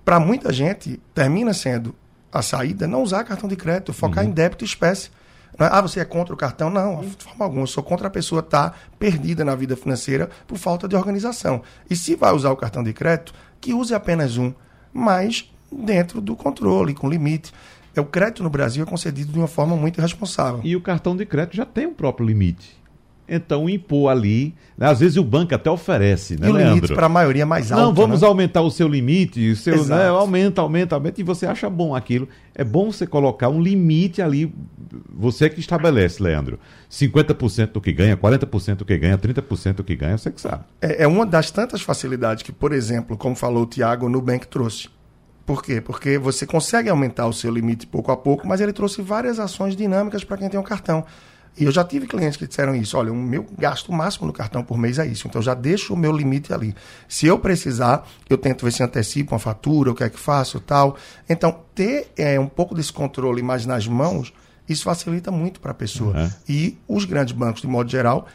para 0.05 0.21
muita 0.21 0.53
gente, 0.53 0.97
termina 1.13 1.53
sendo 1.53 1.93
a 2.31 2.41
saída 2.41 2.87
não 2.87 3.03
usar 3.03 3.25
cartão 3.25 3.49
de 3.49 3.57
crédito, 3.57 3.91
focar 3.91 4.23
uhum. 4.23 4.29
em 4.29 4.33
débito 4.33 4.63
e 4.63 4.65
espécie. 4.65 5.11
É, 5.59 5.65
ah, 5.65 5.81
você 5.81 5.99
é 5.99 6.05
contra 6.05 6.33
o 6.33 6.37
cartão? 6.37 6.69
Não, 6.69 7.01
de 7.01 7.25
forma 7.25 7.43
alguma. 7.43 7.63
Eu 7.63 7.67
sou 7.67 7.83
contra 7.83 8.07
a 8.07 8.09
pessoa 8.09 8.39
estar 8.39 8.69
tá 8.69 8.75
perdida 8.97 9.43
na 9.43 9.53
vida 9.53 9.75
financeira 9.75 10.29
por 10.47 10.57
falta 10.57 10.87
de 10.87 10.95
organização. 10.95 11.61
E 11.89 11.95
se 11.95 12.15
vai 12.15 12.33
usar 12.33 12.51
o 12.51 12.55
cartão 12.55 12.81
de 12.81 12.93
crédito, 12.93 13.33
que 13.59 13.73
use 13.73 13.93
apenas 13.93 14.37
um, 14.37 14.53
mas 14.93 15.51
dentro 15.69 16.21
do 16.21 16.37
controle, 16.37 16.93
com 16.93 17.09
limite. 17.09 17.51
É, 17.97 18.01
o 18.01 18.05
crédito 18.05 18.43
no 18.43 18.49
Brasil 18.49 18.83
é 18.83 18.85
concedido 18.85 19.31
de 19.31 19.39
uma 19.39 19.47
forma 19.47 19.75
muito 19.75 19.97
irresponsável. 19.97 20.61
E 20.63 20.75
o 20.75 20.81
cartão 20.81 21.15
de 21.15 21.25
crédito 21.25 21.55
já 21.55 21.65
tem 21.65 21.87
um 21.87 21.93
próprio 21.93 22.27
limite. 22.27 22.77
Então, 23.27 23.67
impor 23.67 24.09
ali. 24.09 24.53
Né? 24.77 24.87
Às 24.87 24.99
vezes 24.99 25.17
o 25.17 25.23
banco 25.23 25.53
até 25.53 25.69
oferece, 25.69 26.39
né, 26.39 26.47
e 26.47 26.49
o 26.49 26.53
Leandro? 26.53 26.75
limite 26.75 26.93
para 26.93 27.07
a 27.07 27.09
maioria 27.09 27.41
é 27.41 27.45
mais 27.45 27.71
alto. 27.71 27.83
Não, 27.83 27.93
vamos 27.93 28.21
né? 28.21 28.27
aumentar 28.27 28.61
o 28.61 28.71
seu 28.71 28.87
limite, 28.87 29.51
o 29.51 29.55
seu, 29.55 29.83
né, 29.85 30.07
aumenta, 30.07 30.61
aumenta, 30.61 30.95
aumenta, 30.95 31.19
e 31.19 31.23
você 31.23 31.45
acha 31.45 31.69
bom 31.69 31.93
aquilo. 31.93 32.29
É 32.55 32.63
bom 32.63 32.91
você 32.91 33.05
colocar 33.05 33.49
um 33.49 33.61
limite 33.61 34.21
ali, 34.21 34.53
você 35.13 35.49
que 35.49 35.59
estabelece, 35.59 36.23
Leandro. 36.23 36.57
50% 36.89 37.73
do 37.73 37.81
que 37.81 37.91
ganha, 37.91 38.15
40% 38.15 38.75
do 38.75 38.85
que 38.85 38.97
ganha, 38.97 39.17
30% 39.17 39.73
do 39.73 39.83
que 39.83 39.95
ganha, 39.95 40.17
você 40.17 40.31
que 40.31 40.39
sabe. 40.39 40.63
É, 40.79 41.03
é 41.03 41.07
uma 41.07 41.25
das 41.25 41.51
tantas 41.51 41.81
facilidades 41.81 42.43
que, 42.43 42.51
por 42.51 42.71
exemplo, 42.71 43.17
como 43.17 43.35
falou 43.35 43.63
o 43.63 43.65
Tiago, 43.65 44.05
o 44.05 44.09
Nubank 44.09 44.47
trouxe. 44.47 44.87
Por 45.47 45.63
quê? 45.63 45.79
Porque 45.79 46.17
você 46.17 46.45
consegue 46.45 46.89
aumentar 46.89 47.25
o 47.25 47.31
seu 47.31 47.49
limite 47.49 47.87
pouco 47.87 48.11
a 48.11 48.17
pouco, 48.17 48.45
mas 48.45 48.59
ele 48.59 48.73
trouxe 48.73 49.01
várias 49.01 49.39
ações 49.39 49.77
dinâmicas 49.77 50.25
para 50.25 50.35
quem 50.35 50.49
tem 50.49 50.59
um 50.59 50.63
cartão. 50.63 51.05
E 51.57 51.63
eu 51.63 51.71
já 51.71 51.85
tive 51.85 52.05
clientes 52.05 52.35
que 52.35 52.45
disseram 52.45 52.75
isso: 52.75 52.97
olha, 52.97 53.13
o 53.13 53.15
meu 53.15 53.45
gasto 53.57 53.89
máximo 53.93 54.27
no 54.27 54.33
cartão 54.33 54.61
por 54.61 54.77
mês 54.77 54.99
é 54.99 55.07
isso, 55.07 55.25
então 55.25 55.39
eu 55.39 55.43
já 55.43 55.53
deixo 55.53 55.93
o 55.93 55.97
meu 55.97 56.11
limite 56.11 56.53
ali. 56.53 56.75
Se 57.07 57.25
eu 57.25 57.39
precisar, 57.39 58.05
eu 58.29 58.37
tento 58.37 58.65
ver 58.65 58.73
se 58.73 58.83
antecipo 58.83 59.33
uma 59.33 59.39
fatura, 59.39 59.89
o 59.89 59.95
que 59.95 60.03
é 60.03 60.09
que 60.09 60.19
faço 60.19 60.59
tal. 60.59 60.97
Então, 61.29 61.57
ter 61.73 62.11
é, 62.17 62.37
um 62.37 62.47
pouco 62.47 62.75
desse 62.75 62.91
controle 62.91 63.41
mais 63.41 63.65
nas 63.65 63.87
mãos, 63.87 64.33
isso 64.67 64.83
facilita 64.83 65.31
muito 65.31 65.61
para 65.61 65.71
a 65.71 65.73
pessoa. 65.73 66.13
Uhum. 66.13 66.29
E 66.49 66.77
os 66.89 67.05
grandes 67.05 67.33
bancos, 67.33 67.61
de 67.61 67.67
modo 67.67 67.89
geral, 67.89 68.27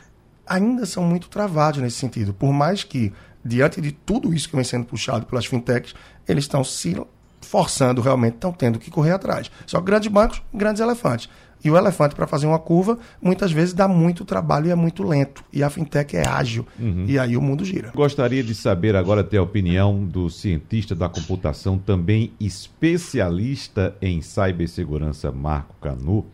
ainda 0.46 0.86
são 0.86 1.04
muito 1.04 1.28
travados 1.28 1.82
nesse 1.82 1.98
sentido. 1.98 2.32
Por 2.32 2.54
mais 2.54 2.82
que, 2.82 3.12
diante 3.44 3.82
de 3.82 3.92
tudo 3.92 4.32
isso 4.32 4.48
que 4.48 4.56
vem 4.56 4.64
sendo 4.64 4.86
puxado 4.86 5.26
pelas 5.26 5.44
fintechs, 5.44 5.94
eles 6.28 6.44
estão 6.44 6.62
se 6.64 6.96
forçando 7.40 8.00
realmente, 8.00 8.34
estão 8.34 8.52
tendo 8.52 8.78
que 8.78 8.90
correr 8.90 9.12
atrás. 9.12 9.50
Só 9.66 9.78
que 9.78 9.86
grandes 9.86 10.10
bancos, 10.10 10.42
grandes 10.52 10.80
elefantes. 10.80 11.28
E 11.64 11.70
o 11.70 11.76
elefante, 11.76 12.14
para 12.14 12.26
fazer 12.26 12.46
uma 12.46 12.58
curva, 12.58 12.98
muitas 13.20 13.52
vezes 13.52 13.72
dá 13.72 13.86
muito 13.86 14.24
trabalho 14.24 14.66
e 14.66 14.70
é 14.70 14.74
muito 14.74 15.04
lento. 15.04 15.44
E 15.52 15.62
a 15.62 15.70
fintech 15.70 16.16
é 16.16 16.26
ágil. 16.26 16.66
Uhum. 16.78 17.04
E 17.06 17.18
aí 17.18 17.36
o 17.36 17.42
mundo 17.42 17.64
gira. 17.64 17.92
Gostaria 17.94 18.42
de 18.42 18.52
saber 18.52 18.96
agora 18.96 19.22
ter 19.22 19.36
a 19.36 19.42
opinião 19.42 20.04
do 20.04 20.28
cientista 20.28 20.94
da 20.94 21.08
computação, 21.08 21.78
também 21.78 22.32
especialista 22.40 23.94
em 24.02 24.20
cibersegurança, 24.20 25.30
Marco 25.30 25.74
Canu. 25.80 26.26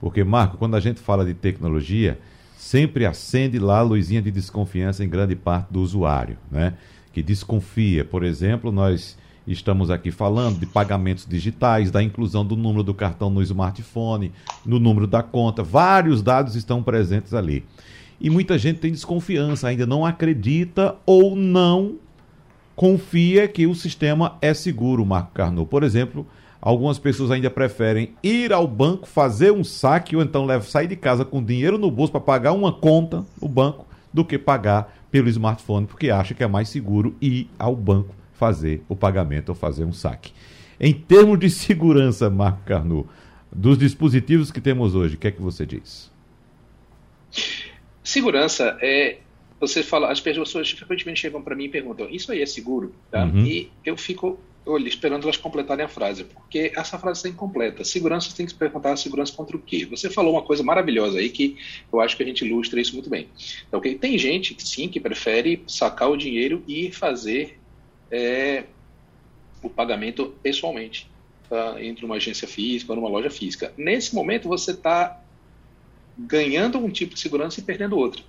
Porque, 0.00 0.24
Marco, 0.24 0.56
quando 0.56 0.76
a 0.76 0.80
gente 0.80 0.98
fala 0.98 1.26
de 1.26 1.34
tecnologia, 1.34 2.18
sempre 2.56 3.04
acende 3.04 3.58
lá 3.58 3.80
a 3.80 3.82
luzinha 3.82 4.22
de 4.22 4.30
desconfiança 4.30 5.04
em 5.04 5.08
grande 5.10 5.36
parte 5.36 5.70
do 5.70 5.82
usuário, 5.82 6.38
né? 6.50 6.72
Que 7.12 7.22
desconfia. 7.22 8.02
Por 8.02 8.24
exemplo, 8.24 8.72
nós 8.72 9.18
Estamos 9.52 9.90
aqui 9.90 10.12
falando 10.12 10.60
de 10.60 10.66
pagamentos 10.66 11.26
digitais, 11.26 11.90
da 11.90 12.00
inclusão 12.00 12.46
do 12.46 12.54
número 12.54 12.84
do 12.84 12.94
cartão 12.94 13.28
no 13.28 13.42
smartphone, 13.42 14.30
no 14.64 14.78
número 14.78 15.08
da 15.08 15.24
conta. 15.24 15.60
Vários 15.60 16.22
dados 16.22 16.54
estão 16.54 16.84
presentes 16.84 17.34
ali. 17.34 17.64
E 18.20 18.30
muita 18.30 18.56
gente 18.56 18.78
tem 18.78 18.92
desconfiança, 18.92 19.66
ainda 19.66 19.84
não 19.84 20.06
acredita 20.06 20.94
ou 21.04 21.34
não 21.34 21.96
confia 22.76 23.48
que 23.48 23.66
o 23.66 23.74
sistema 23.74 24.38
é 24.40 24.54
seguro, 24.54 25.04
Marco 25.04 25.32
Carnot. 25.32 25.68
Por 25.68 25.82
exemplo, 25.82 26.24
algumas 26.62 27.00
pessoas 27.00 27.32
ainda 27.32 27.50
preferem 27.50 28.12
ir 28.22 28.52
ao 28.52 28.68
banco, 28.68 29.08
fazer 29.08 29.50
um 29.50 29.64
saque 29.64 30.14
ou 30.14 30.22
então 30.22 30.46
sair 30.62 30.86
de 30.86 30.94
casa 30.94 31.24
com 31.24 31.42
dinheiro 31.42 31.76
no 31.76 31.90
bolso 31.90 32.12
para 32.12 32.20
pagar 32.20 32.52
uma 32.52 32.72
conta 32.72 33.26
no 33.42 33.48
banco 33.48 33.84
do 34.14 34.24
que 34.24 34.38
pagar 34.38 34.96
pelo 35.10 35.28
smartphone, 35.28 35.88
porque 35.88 36.08
acha 36.08 36.34
que 36.34 36.44
é 36.44 36.46
mais 36.46 36.68
seguro 36.68 37.16
ir 37.20 37.50
ao 37.58 37.74
banco 37.74 38.19
fazer 38.40 38.82
o 38.88 38.96
pagamento 38.96 39.50
ou 39.50 39.54
fazer 39.54 39.84
um 39.84 39.92
saque. 39.92 40.32
Em 40.80 40.94
termos 40.94 41.38
de 41.38 41.50
segurança, 41.50 42.30
Marco 42.30 42.64
Carnu, 42.64 43.06
dos 43.52 43.76
dispositivos 43.76 44.50
que 44.50 44.62
temos 44.62 44.94
hoje, 44.94 45.16
o 45.16 45.18
que 45.18 45.28
é 45.28 45.30
que 45.30 45.42
você 45.42 45.66
diz? 45.66 46.10
Segurança 48.02 48.78
é. 48.80 49.18
Você 49.60 49.82
fala, 49.82 50.10
as 50.10 50.18
pessoas 50.20 50.70
frequentemente 50.70 51.20
chegam 51.20 51.42
para 51.42 51.54
mim 51.54 51.64
e 51.64 51.68
perguntam: 51.68 52.08
Isso 52.08 52.32
aí 52.32 52.40
é 52.40 52.46
seguro? 52.46 52.94
Tá? 53.10 53.26
Uhum. 53.26 53.44
E 53.44 53.70
eu 53.84 53.94
fico 53.94 54.38
olha, 54.64 54.88
esperando 54.88 55.24
elas 55.24 55.36
completarem 55.36 55.84
a 55.84 55.88
frase, 55.88 56.24
porque 56.24 56.72
essa 56.74 56.98
frase 56.98 57.18
está 57.18 57.28
incompleta. 57.28 57.84
Segurança 57.84 58.34
tem 58.34 58.46
que 58.46 58.52
se 58.52 58.58
perguntar 58.58 58.96
segurança 58.96 59.32
contra 59.34 59.56
o 59.56 59.60
quê? 59.60 59.86
Você 59.90 60.08
falou 60.08 60.32
uma 60.32 60.42
coisa 60.42 60.62
maravilhosa 60.62 61.18
aí 61.18 61.28
que 61.28 61.56
eu 61.92 62.00
acho 62.00 62.16
que 62.16 62.22
a 62.22 62.26
gente 62.26 62.44
ilustra 62.44 62.80
isso 62.80 62.94
muito 62.94 63.10
bem. 63.10 63.28
Então, 63.68 63.78
okay? 63.78 63.96
Tem 63.96 64.16
gente, 64.16 64.56
sim, 64.58 64.88
que 64.88 64.98
prefere 64.98 65.62
sacar 65.66 66.10
o 66.10 66.16
dinheiro 66.16 66.62
e 66.66 66.90
fazer 66.90 67.59
é 68.10 68.64
o 69.62 69.68
pagamento 69.68 70.34
pessoalmente 70.42 71.10
tá? 71.48 71.76
entre 71.82 72.04
uma 72.04 72.16
agência 72.16 72.48
física 72.48 72.92
ou 72.92 72.96
numa 72.96 73.08
loja 73.08 73.30
física. 73.30 73.72
Nesse 73.76 74.14
momento, 74.14 74.48
você 74.48 74.70
está 74.70 75.20
ganhando 76.26 76.78
um 76.78 76.90
tipo 76.90 77.14
de 77.14 77.20
segurança 77.20 77.60
e 77.60 77.62
perdendo 77.62 77.96
outro. 77.96 78.22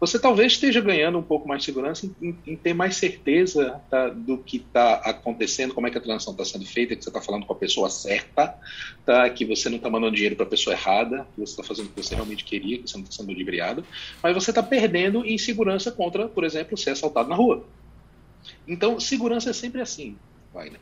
Você 0.00 0.18
talvez 0.18 0.52
esteja 0.52 0.80
ganhando 0.80 1.18
um 1.18 1.22
pouco 1.22 1.46
mais 1.46 1.60
de 1.60 1.66
segurança 1.66 2.10
em, 2.20 2.36
em 2.46 2.56
ter 2.56 2.74
mais 2.74 2.96
certeza 2.96 3.80
tá, 3.90 4.08
do 4.08 4.38
que 4.38 4.58
está 4.58 4.94
acontecendo, 4.96 5.74
como 5.74 5.86
é 5.86 5.90
que 5.90 5.98
a 5.98 6.00
transação 6.00 6.32
está 6.32 6.44
sendo 6.44 6.66
feita, 6.66 6.96
que 6.96 7.02
você 7.02 7.10
está 7.10 7.20
falando 7.20 7.46
com 7.46 7.52
a 7.52 7.56
pessoa 7.56 7.90
certa, 7.90 8.58
tá, 9.04 9.28
que 9.30 9.44
você 9.44 9.68
não 9.68 9.76
está 9.76 9.90
mandando 9.90 10.14
dinheiro 10.14 10.36
para 10.36 10.46
a 10.46 10.48
pessoa 10.48 10.74
errada, 10.74 11.26
que 11.34 11.40
você 11.40 11.52
está 11.52 11.62
fazendo 11.62 11.86
o 11.86 11.88
que 11.90 12.02
você 12.02 12.14
realmente 12.14 12.44
queria, 12.44 12.78
que 12.78 12.88
você 12.88 12.96
não 12.96 13.04
está 13.04 13.16
sendo 13.16 13.28
ludibriado, 13.28 13.84
mas 14.22 14.34
você 14.34 14.50
está 14.50 14.62
perdendo 14.62 15.24
em 15.24 15.38
segurança 15.38 15.90
contra, 15.90 16.28
por 16.28 16.44
exemplo, 16.44 16.76
ser 16.76 16.90
assaltado 16.90 17.28
na 17.28 17.36
rua. 17.36 17.64
Então, 18.66 18.98
segurança 19.00 19.50
é 19.50 19.52
sempre 19.52 19.80
assim. 19.80 20.16
Né? 20.54 20.78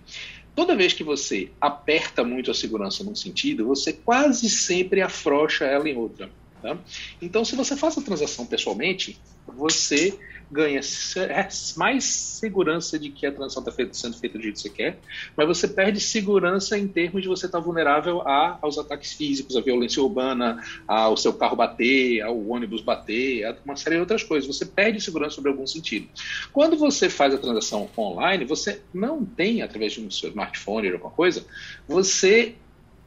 Toda 0.55 0.77
vez 0.77 0.93
que 0.93 1.03
você 1.03 1.51
aperta 1.61 2.23
muito 2.23 2.51
a 2.51 2.55
segurança 2.55 3.03
num 3.03 3.15
sentido, 3.15 3.67
você 3.67 3.93
quase 3.93 4.49
sempre 4.51 5.01
afrouxa 5.01 5.65
ela 5.65 5.89
em 5.89 5.97
outra. 5.97 6.31
Tá? 6.61 6.79
Então, 7.21 7.45
se 7.45 7.57
você 7.57 7.77
faz 7.77 7.97
a 7.97 8.03
transação 8.03 8.47
pessoalmente, 8.47 9.19
você 9.47 10.17
ganha 10.53 10.81
é, 11.17 11.49
mais 11.77 12.05
segurança 12.05 12.99
de 12.99 13.09
que 13.09 13.25
a 13.25 13.33
transação 13.33 13.65
está 13.67 13.95
sendo 13.95 14.19
feita 14.19 14.37
do 14.37 14.43
jeito 14.43 14.57
que 14.57 14.61
você 14.61 14.71
quer, 14.71 14.99
mas 15.35 15.47
você 15.47 15.67
perde 15.67 15.99
segurança 15.99 16.79
em 16.79 16.87
termos 16.87 17.23
de 17.23 17.29
você 17.29 17.47
estar 17.47 17.59
tá 17.59 17.65
vulnerável 17.65 18.21
a, 18.21 18.59
aos 18.61 18.77
ataques 18.77 19.15
físicos, 19.15 19.57
à 19.57 19.63
violência 19.63 20.03
urbana, 20.03 20.63
ao 20.87 21.17
seu 21.17 21.33
carro 21.33 21.57
bater, 21.57 22.21
ao 22.21 22.39
ônibus 22.47 22.83
bater, 22.83 23.47
a 23.47 23.57
uma 23.65 23.77
série 23.77 23.97
de 23.97 24.01
outras 24.01 24.23
coisas. 24.23 24.47
Você 24.47 24.67
perde 24.67 25.01
segurança 25.01 25.37
sobre 25.37 25.51
algum 25.51 25.67
sentido. 25.67 26.07
Quando 26.53 26.77
você 26.77 27.09
faz 27.09 27.35
a 27.35 27.39
transação 27.39 27.89
online, 27.97 28.45
você 28.45 28.83
não 28.93 29.25
tem, 29.25 29.63
através 29.63 29.95
de 29.95 30.03
um 30.03 30.11
seu 30.11 30.29
smartphone 30.29 30.89
ou 30.89 30.95
alguma 30.95 31.13
coisa, 31.13 31.45
você. 31.89 32.55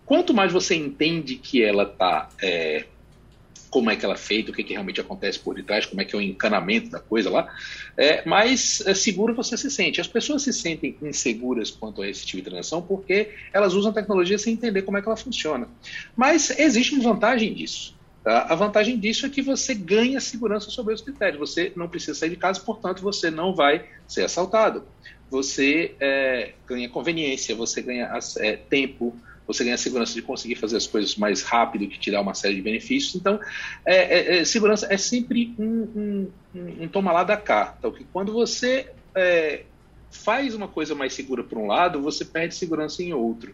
Quanto 0.06 0.36
mais 0.36 0.54
você 0.54 0.76
entende 0.76 1.36
que 1.36 1.64
ela 1.64 1.82
está 1.82 2.30
é, 2.40 2.86
como 3.76 3.92
é 3.92 3.96
que 3.98 4.06
ela 4.06 4.14
é 4.14 4.18
feita, 4.18 4.52
o 4.52 4.54
que, 4.54 4.64
que 4.64 4.72
realmente 4.72 5.02
acontece 5.02 5.38
por 5.38 5.54
detrás, 5.54 5.86
como 5.86 6.02
é 6.02 6.06
que 6.06 6.16
é 6.16 6.18
o 6.18 6.22
encanamento 6.22 6.90
da 6.90 7.00
coisa 7.02 7.30
lá, 7.30 7.54
é, 7.98 8.24
mas 8.26 8.82
é 8.88 8.94
seguro 8.94 9.36
você 9.36 9.58
se 9.58 9.70
sente. 9.70 10.00
As 10.00 10.08
pessoas 10.08 10.44
se 10.44 10.54
sentem 10.54 10.98
inseguras 11.02 11.72
quanto 11.72 12.02
a 12.02 12.08
esse 12.08 12.26
tipo 12.26 12.42
de 12.42 12.50
transação 12.50 12.82
porque 12.82 13.32
elas 13.52 13.74
usam 13.74 13.92
a 13.92 13.94
tecnologia 13.94 14.38
sem 14.38 14.54
entender 14.54 14.84
como 14.84 14.98
é 14.98 15.02
que 15.02 15.10
ela 15.10 15.18
funciona. 15.18 15.68
Mas 16.16 16.58
existe 16.58 16.96
uma 16.96 17.04
vantagem 17.04 17.54
disso. 17.54 17.94
Tá? 18.24 18.46
A 18.48 18.56
vantagem 18.56 18.98
disso 18.98 19.26
é 19.26 19.30
que 19.30 19.42
você 19.42 19.74
ganha 19.74 20.22
segurança 20.22 20.70
sobre 20.70 20.94
os 20.94 21.02
critérios. 21.02 21.38
Você 21.38 21.74
não 21.76 21.90
precisa 21.90 22.18
sair 22.18 22.30
de 22.30 22.38
casa, 22.38 22.62
portanto, 22.62 23.02
você 23.02 23.30
não 23.30 23.54
vai 23.54 23.84
ser 24.08 24.24
assaltado. 24.24 24.86
Você 25.30 25.96
é, 26.00 26.54
ganha 26.66 26.88
conveniência, 26.88 27.54
você 27.54 27.82
ganha 27.82 28.10
é, 28.38 28.56
tempo, 28.56 29.14
você 29.48 29.64
ganha 29.64 29.78
segurança 29.78 30.14
de 30.14 30.22
conseguir 30.22 30.56
fazer 30.56 30.78
as 30.78 30.88
coisas 30.88 31.16
mais 31.16 31.42
rápido, 31.44 31.88
que 31.88 32.00
te 32.00 32.12
dá 32.12 32.22
uma 32.22 32.34
série 32.34 32.56
de 32.56 32.62
benefícios. 32.62 33.16
Então, 33.16 33.40
é, 33.86 33.96
é, 33.96 34.38
é 34.40 34.46
segurança 34.46 34.88
é 34.90 34.98
sempre 34.98 35.54
um, 35.60 36.32
um, 36.56 36.74
um, 36.82 36.88
toma 36.88 37.12
lá 37.12 37.24
da 37.24 37.38
cá. 37.38 37.76
Então, 37.78 37.92
que 37.92 38.04
quando 38.06 38.34
você 38.34 38.90
é, 39.14 39.64
faz 40.10 40.56
uma 40.56 40.68
coisa 40.68 40.96
mais 40.96 41.14
segura 41.14 41.44
por 41.44 41.58
um 41.58 41.68
lado, 41.68 42.02
você 42.02 42.26
perde 42.26 42.56
segurança 42.56 43.04
em 43.04 43.14
outro. 43.14 43.54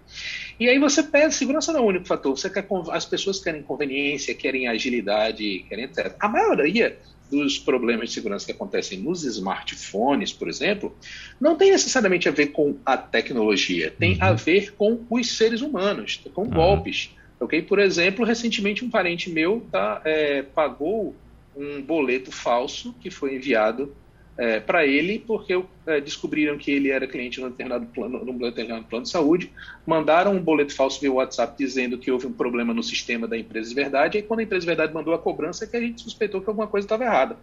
E 0.60 0.70
aí 0.70 0.80
você 0.80 1.04
perde 1.04 1.36
segurança 1.36 1.74
não 1.74 1.82
é 1.82 1.84
o 1.84 1.88
único 1.88 2.06
fator. 2.06 2.38
Você 2.38 2.50
quer, 2.50 2.66
as 2.92 3.06
pessoas 3.06 3.40
querem 3.40 3.62
conveniência, 3.62 4.34
querem 4.36 4.68
agilidade, 4.68 5.66
querem 5.68 5.86
etc. 5.86 6.16
A 6.20 6.28
maioria 6.28 6.98
dos 7.32 7.58
problemas 7.58 8.10
de 8.10 8.16
segurança 8.16 8.46
que 8.46 8.52
acontecem 8.52 9.00
nos 9.00 9.24
smartphones, 9.24 10.34
por 10.34 10.50
exemplo, 10.50 10.94
não 11.40 11.56
tem 11.56 11.72
necessariamente 11.72 12.28
a 12.28 12.32
ver 12.32 12.48
com 12.48 12.76
a 12.86 12.98
tecnologia, 12.98 13.94
tem 13.98 14.16
uhum. 14.16 14.24
a 14.24 14.34
ver 14.34 14.74
com 14.74 15.00
os 15.10 15.38
seres 15.38 15.62
humanos, 15.62 16.22
com 16.34 16.44
uhum. 16.44 16.50
golpes. 16.50 17.12
Ok? 17.40 17.62
Por 17.64 17.80
exemplo, 17.80 18.26
recentemente 18.26 18.86
um 18.86 18.90
parente 18.90 19.30
meu 19.30 19.66
tá, 19.72 20.02
é, 20.06 20.44
pagou 20.44 21.16
um 21.56 21.82
boleto 21.82 22.32
falso 22.32 22.94
que 23.02 23.10
foi 23.10 23.36
enviado 23.36 23.96
é, 24.42 24.60
para 24.60 24.88
ele, 24.88 25.20
porque 25.20 25.64
é, 25.86 26.02
descobriram 26.02 26.58
que 26.58 26.72
ele 26.72 26.90
era 26.90 27.06
cliente 27.06 27.40
num 27.40 27.52
determinado 27.52 27.86
plano, 27.86 28.40
determinado 28.40 28.86
plano 28.86 29.04
de 29.04 29.12
saúde, 29.12 29.52
mandaram 29.86 30.34
um 30.34 30.42
boleto 30.42 30.74
falso 30.74 31.00
via 31.00 31.14
WhatsApp 31.14 31.56
dizendo 31.56 31.96
que 31.96 32.10
houve 32.12 32.26
um 32.26 32.34
problema 32.34 32.74
no 32.74 32.82
sistema 32.82 33.28
da 33.28 33.38
empresa 33.38 33.70
de 33.70 33.76
verdade, 33.76 34.18
e 34.18 34.24
quando 34.24 34.40
a 34.40 34.44
empresa 34.44 34.62
de 34.62 34.66
verdade 34.66 34.96
mandou 34.96 35.14
a 35.14 35.20
cobrança, 35.20 35.66
é 35.66 35.68
que 35.68 35.78
a 35.78 35.80
gente 35.80 36.02
suspeitou 36.02 36.42
que 36.42 36.50
alguma 36.50 36.66
coisa 36.66 36.86
estava 36.86 37.04
errada. 37.04 37.38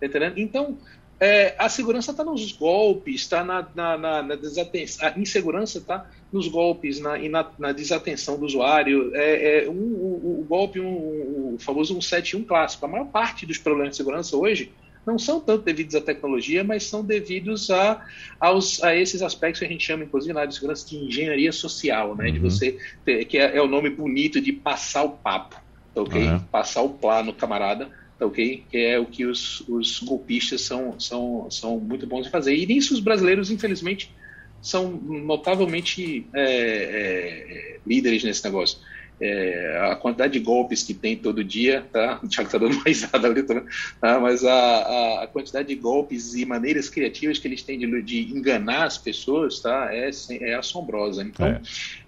Tá 0.00 0.06
entendendo? 0.06 0.38
Então, 0.38 0.76
é, 1.20 1.54
a 1.56 1.68
segurança 1.68 2.10
está 2.10 2.24
nos 2.24 2.50
golpes, 2.50 3.20
está 3.20 3.44
na, 3.44 3.64
na, 3.72 3.96
na, 3.96 4.22
na, 4.24 4.34
desatenção, 4.34 5.06
a 5.06 5.16
insegurança 5.16 5.78
está 5.78 6.10
nos 6.32 6.48
golpes 6.48 6.98
na, 6.98 7.16
e 7.16 7.28
na, 7.28 7.48
na, 7.60 7.70
desatenção 7.70 8.36
do 8.36 8.44
usuário. 8.44 9.14
É, 9.14 9.66
é 9.66 9.68
um, 9.70 9.72
o, 9.72 10.40
o, 10.40 10.46
golpe, 10.48 10.80
um, 10.80 11.54
o 11.54 11.56
famoso 11.60 11.92
171 11.94 12.42
clássico. 12.42 12.84
A 12.86 12.88
maior 12.88 13.06
parte 13.06 13.46
dos 13.46 13.58
problemas 13.58 13.92
de 13.92 13.98
segurança 13.98 14.36
hoje 14.36 14.72
não 15.06 15.18
são 15.18 15.40
tanto 15.40 15.64
devidos 15.64 15.94
à 15.94 16.00
tecnologia, 16.00 16.62
mas 16.62 16.84
são 16.84 17.04
devidos 17.04 17.70
a, 17.70 18.04
aos, 18.38 18.82
a 18.82 18.94
esses 18.94 19.22
aspectos 19.22 19.60
que 19.60 19.64
a 19.64 19.68
gente 19.68 19.84
chama, 19.84 20.04
inclusive, 20.04 20.32
na 20.32 20.40
área 20.40 20.48
de 20.48 20.54
segurança, 20.54 20.86
de 20.86 20.96
engenharia 20.96 21.52
social, 21.52 22.14
né? 22.14 22.26
Uhum. 22.26 22.32
De 22.32 22.38
você 22.38 22.78
ter, 23.04 23.24
que 23.24 23.38
é, 23.38 23.56
é, 23.56 23.62
o 23.62 23.66
nome 23.66 23.90
bonito 23.90 24.40
de 24.40 24.52
passar 24.52 25.04
o 25.04 25.10
papo, 25.10 25.56
tá 25.94 26.02
ok? 26.02 26.22
Uhum. 26.22 26.40
Passar 26.40 26.82
o 26.82 26.90
plano, 26.90 27.32
camarada, 27.32 27.88
tá 28.18 28.26
ok? 28.26 28.64
Que 28.70 28.78
é 28.78 28.98
o 28.98 29.06
que 29.06 29.24
os, 29.24 29.62
os 29.68 30.00
golpistas 30.00 30.60
são, 30.62 30.98
são, 31.00 31.50
são 31.50 31.78
muito 31.78 32.06
bons 32.06 32.26
em 32.26 32.30
fazer. 32.30 32.54
E 32.54 32.66
nisso 32.66 32.92
os 32.92 33.00
brasileiros, 33.00 33.50
infelizmente, 33.50 34.14
são 34.60 34.90
notavelmente 34.90 36.26
é, 36.34 36.42
é, 36.42 37.78
líderes 37.86 38.22
nesse 38.22 38.44
negócio 38.44 38.78
é, 39.20 39.90
a 39.90 39.96
quantidade 39.96 40.32
de 40.32 40.40
golpes 40.40 40.82
que 40.82 40.94
tem 40.94 41.16
todo 41.16 41.44
dia, 41.44 41.86
tá? 41.92 42.18
O 42.24 42.28
Thiago 42.28 42.48
está 42.48 42.58
dando 42.58 42.74
uma 42.74 42.84
risada 42.86 43.28
ali, 43.28 43.42
tá? 43.42 44.20
mas 44.20 44.44
a, 44.44 44.52
a, 44.52 45.24
a, 45.24 45.26
quantidade 45.26 45.68
de 45.68 45.74
golpes 45.74 46.34
e 46.34 46.44
maneiras 46.46 46.88
criativas 46.88 47.38
que 47.38 47.46
eles 47.46 47.62
têm 47.62 47.78
de, 47.78 48.02
de 48.02 48.32
enganar 48.32 48.84
as 48.84 48.96
pessoas, 48.96 49.60
tá? 49.60 49.88
É, 49.92 50.10
é 50.40 50.54
assombrosa. 50.54 51.22
Então, 51.22 51.46
é. 51.46 51.60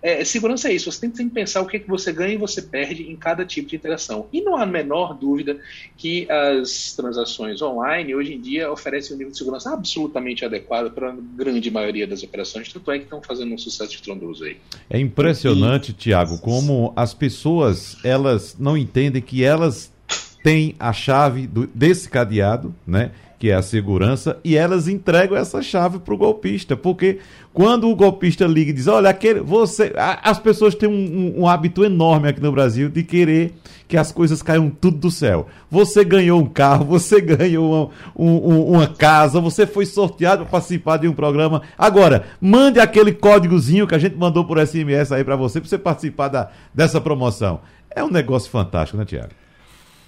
É, 0.02 0.24
segurança 0.24 0.68
é 0.68 0.74
isso. 0.74 0.90
Você 0.90 1.08
tem 1.08 1.28
que 1.28 1.34
pensar 1.34 1.60
o 1.60 1.66
que, 1.66 1.76
é 1.76 1.80
que 1.80 1.88
você 1.88 2.12
ganha 2.12 2.34
e 2.34 2.36
você 2.36 2.60
perde 2.60 3.10
em 3.10 3.16
cada 3.16 3.44
tipo 3.44 3.68
de 3.68 3.76
interação. 3.76 4.26
E 4.32 4.40
não 4.40 4.56
há 4.56 4.62
a 4.62 4.66
menor 4.66 5.14
dúvida 5.14 5.58
que 5.96 6.26
as 6.30 6.92
transações 6.94 7.62
online 7.62 8.14
hoje 8.14 8.34
em 8.34 8.40
dia 8.40 8.70
oferecem 8.70 9.14
um 9.14 9.18
nível 9.18 9.32
de 9.32 9.38
segurança 9.38 9.72
absolutamente 9.72 10.44
adequado 10.44 10.92
para 10.92 11.10
a 11.10 11.16
grande 11.36 11.70
maioria 11.70 12.06
das 12.06 12.22
operações, 12.22 12.72
tanto 12.72 12.90
é 12.90 12.98
que 12.98 13.04
estão 13.04 13.22
fazendo 13.22 13.54
um 13.54 13.58
sucesso 13.58 13.94
estrondoso 13.94 14.44
aí. 14.44 14.56
É 14.90 14.98
impressionante, 14.98 15.90
e... 15.90 15.94
Tiago, 15.94 16.38
como 16.38 16.92
as 17.02 17.12
pessoas 17.12 17.96
elas 18.04 18.54
não 18.58 18.76
entendem 18.76 19.20
que 19.20 19.42
elas 19.42 19.90
têm 20.44 20.76
a 20.78 20.92
chave 20.92 21.48
do, 21.48 21.66
desse 21.66 22.08
cadeado, 22.08 22.72
né? 22.86 23.10
Que 23.42 23.50
é 23.50 23.54
a 23.54 23.60
segurança, 23.60 24.38
e 24.44 24.56
elas 24.56 24.86
entregam 24.86 25.36
essa 25.36 25.60
chave 25.60 25.98
para 25.98 26.14
o 26.14 26.16
golpista, 26.16 26.76
porque 26.76 27.18
quando 27.52 27.88
o 27.88 27.96
golpista 27.96 28.46
liga 28.46 28.70
e 28.70 28.72
diz, 28.72 28.86
olha, 28.86 29.10
aquele, 29.10 29.40
você, 29.40 29.92
as 29.96 30.38
pessoas 30.38 30.76
têm 30.76 30.88
um, 30.88 30.92
um, 30.92 31.40
um, 31.40 31.48
hábito 31.48 31.84
enorme 31.84 32.28
aqui 32.28 32.40
no 32.40 32.52
Brasil 32.52 32.88
de 32.88 33.02
querer 33.02 33.52
que 33.88 33.96
as 33.96 34.12
coisas 34.12 34.44
caiam 34.44 34.70
tudo 34.70 34.96
do 34.96 35.10
céu. 35.10 35.48
Você 35.68 36.04
ganhou 36.04 36.40
um 36.40 36.46
carro, 36.46 36.84
você 36.84 37.18
ganhou 37.20 37.90
uma, 38.16 38.28
um, 38.28 38.74
uma 38.74 38.86
casa, 38.86 39.40
você 39.40 39.66
foi 39.66 39.86
sorteado 39.86 40.44
para 40.44 40.52
participar 40.52 40.98
de 40.98 41.08
um 41.08 41.12
programa. 41.12 41.62
Agora, 41.76 42.26
mande 42.40 42.78
aquele 42.78 43.12
códigozinho 43.12 43.88
que 43.88 43.94
a 43.96 43.98
gente 43.98 44.14
mandou 44.14 44.44
por 44.44 44.64
SMS 44.64 45.10
aí 45.10 45.24
para 45.24 45.34
você, 45.34 45.60
para 45.60 45.68
você 45.68 45.78
participar 45.78 46.28
da, 46.28 46.48
dessa 46.72 47.00
promoção. 47.00 47.58
É 47.90 48.04
um 48.04 48.08
negócio 48.08 48.48
fantástico, 48.48 48.96
né, 48.96 49.04
Tiago? 49.04 49.30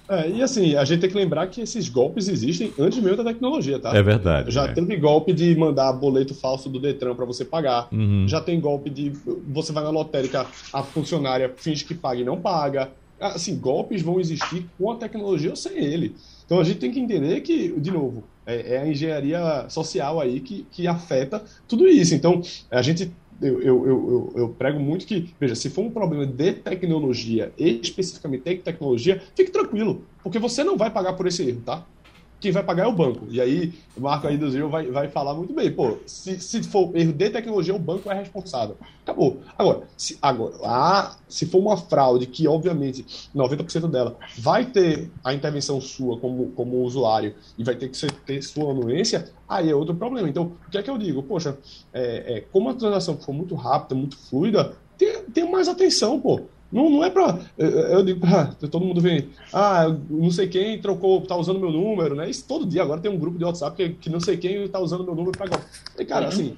É, 0.07 0.29
e 0.29 0.41
assim, 0.41 0.75
a 0.75 0.85
gente 0.85 1.01
tem 1.01 1.09
que 1.09 1.15
lembrar 1.15 1.47
que 1.47 1.61
esses 1.61 1.89
golpes 1.89 2.27
existem 2.27 2.71
antes 2.77 2.99
mesmo 2.99 3.17
da 3.17 3.23
tecnologia, 3.23 3.79
tá? 3.79 3.95
É 3.95 4.03
verdade. 4.03 4.51
Já 4.51 4.65
é. 4.65 4.73
teve 4.73 4.95
golpe 4.97 5.33
de 5.33 5.55
mandar 5.55 5.91
boleto 5.93 6.33
falso 6.33 6.69
do 6.69 6.79
Detran 6.79 7.15
para 7.15 7.25
você 7.25 7.43
pagar. 7.43 7.87
Uhum. 7.91 8.27
Já 8.27 8.39
tem 8.39 8.59
golpe 8.59 8.89
de 8.89 9.11
você 9.47 9.71
vai 9.71 9.83
na 9.83 9.89
lotérica, 9.89 10.45
a 10.71 10.83
funcionária 10.83 11.51
finge 11.55 11.83
que 11.83 11.95
paga 11.95 12.21
e 12.21 12.23
não 12.23 12.39
paga. 12.39 12.91
Assim, 13.19 13.57
golpes 13.57 14.01
vão 14.01 14.19
existir 14.19 14.65
com 14.77 14.91
a 14.91 14.95
tecnologia 14.95 15.49
ou 15.49 15.55
sem 15.55 15.77
ele. 15.77 16.15
Então 16.45 16.59
a 16.59 16.63
gente 16.63 16.79
tem 16.79 16.91
que 16.91 16.99
entender 16.99 17.41
que, 17.41 17.73
de 17.79 17.89
novo, 17.89 18.23
é, 18.45 18.75
é 18.75 18.81
a 18.81 18.87
engenharia 18.87 19.65
social 19.69 20.21
aí 20.21 20.39
que, 20.39 20.67
que 20.69 20.85
afeta 20.85 21.43
tudo 21.67 21.87
isso. 21.87 22.13
Então 22.13 22.41
a 22.69 22.81
gente 22.81 23.11
eu, 23.41 23.61
eu, 23.61 23.87
eu, 23.87 24.33
eu, 24.35 24.49
prego 24.49 24.79
muito 24.79 25.05
que, 25.05 25.33
veja, 25.39 25.55
se 25.55 25.69
for 25.69 25.83
um 25.83 25.91
problema 25.91 26.25
de 26.25 26.53
tecnologia, 26.53 27.51
especificamente 27.57 28.43
de 28.43 28.57
tecnologia, 28.57 29.21
fique 29.35 29.51
tranquilo, 29.51 30.03
porque 30.23 30.39
você 30.39 30.63
não 30.63 30.77
vai 30.77 30.89
pagar 30.89 31.13
por 31.13 31.27
esse 31.27 31.47
erro, 31.47 31.61
tá? 31.65 31.85
Quem 32.45 32.51
vai 32.51 32.63
pagar 32.63 32.83
é 32.83 32.87
o 32.87 32.91
banco. 32.91 33.25
E 33.27 33.41
aí, 33.41 33.73
o 33.97 34.01
Marco 34.01 34.27
aí 34.27 34.37
do 34.37 34.51
Zero 34.51 34.69
vai, 34.69 34.85
vai 34.91 35.07
falar 35.07 35.33
muito 35.33 35.51
bem. 35.51 35.71
Pô, 35.71 35.97
se, 36.05 36.39
se 36.39 36.61
for 36.61 36.95
erro 36.95 37.11
de 37.11 37.27
tecnologia, 37.31 37.73
o 37.73 37.79
banco 37.79 38.11
é 38.11 38.13
responsável. 38.13 38.77
Acabou. 39.01 39.41
Agora, 39.57 39.81
se, 39.97 40.15
agora 40.21 40.53
ah, 40.63 41.15
se 41.27 41.47
for 41.47 41.57
uma 41.57 41.75
fraude, 41.75 42.27
que 42.27 42.47
obviamente 42.47 43.03
90% 43.35 43.89
dela 43.89 44.15
vai 44.37 44.63
ter 44.63 45.09
a 45.23 45.33
intervenção 45.33 45.81
sua 45.81 46.19
como, 46.19 46.51
como 46.51 46.83
usuário 46.83 47.33
e 47.57 47.63
vai 47.63 47.75
ter 47.75 47.89
que 47.89 48.07
ter 48.27 48.43
sua 48.43 48.69
anuência, 48.69 49.31
aí 49.49 49.71
é 49.71 49.75
outro 49.75 49.95
problema. 49.95 50.29
Então, 50.29 50.51
o 50.67 50.69
que 50.69 50.77
é 50.77 50.83
que 50.83 50.89
eu 50.89 50.99
digo? 50.99 51.23
Poxa, 51.23 51.57
é, 51.91 52.37
é, 52.37 52.41
como 52.51 52.69
a 52.69 52.75
transação 52.75 53.17
for 53.17 53.33
muito 53.33 53.55
rápida, 53.55 53.95
muito 53.95 54.17
fluida, 54.17 54.73
tem, 54.99 55.23
tem 55.33 55.51
mais 55.51 55.67
atenção, 55.67 56.19
pô. 56.19 56.41
Não, 56.71 56.89
não 56.89 57.03
é 57.03 57.09
pra. 57.09 57.39
Eu 57.57 58.03
digo 58.03 58.19
pra. 58.19 58.47
Todo 58.69 58.85
mundo 58.85 58.99
vem. 59.01 59.29
Ah, 59.53 59.95
não 60.09 60.31
sei 60.31 60.47
quem 60.47 60.79
trocou, 60.79 61.21
tá 61.21 61.35
usando 61.35 61.59
meu 61.59 61.71
número, 61.71 62.15
né? 62.15 62.29
Isso 62.29 62.45
todo 62.47 62.65
dia. 62.65 62.81
Agora 62.81 62.99
tem 62.99 63.11
um 63.11 63.19
grupo 63.19 63.37
de 63.37 63.45
WhatsApp 63.45 63.75
que, 63.75 63.89
que 63.95 64.09
não 64.09 64.19
sei 64.19 64.37
quem 64.37 64.67
tá 64.67 64.79
usando 64.79 65.03
meu 65.03 65.15
número 65.15 65.37
pra. 65.37 65.47
E, 65.97 66.05
cara, 66.05 66.25
uhum. 66.25 66.31
assim, 66.31 66.57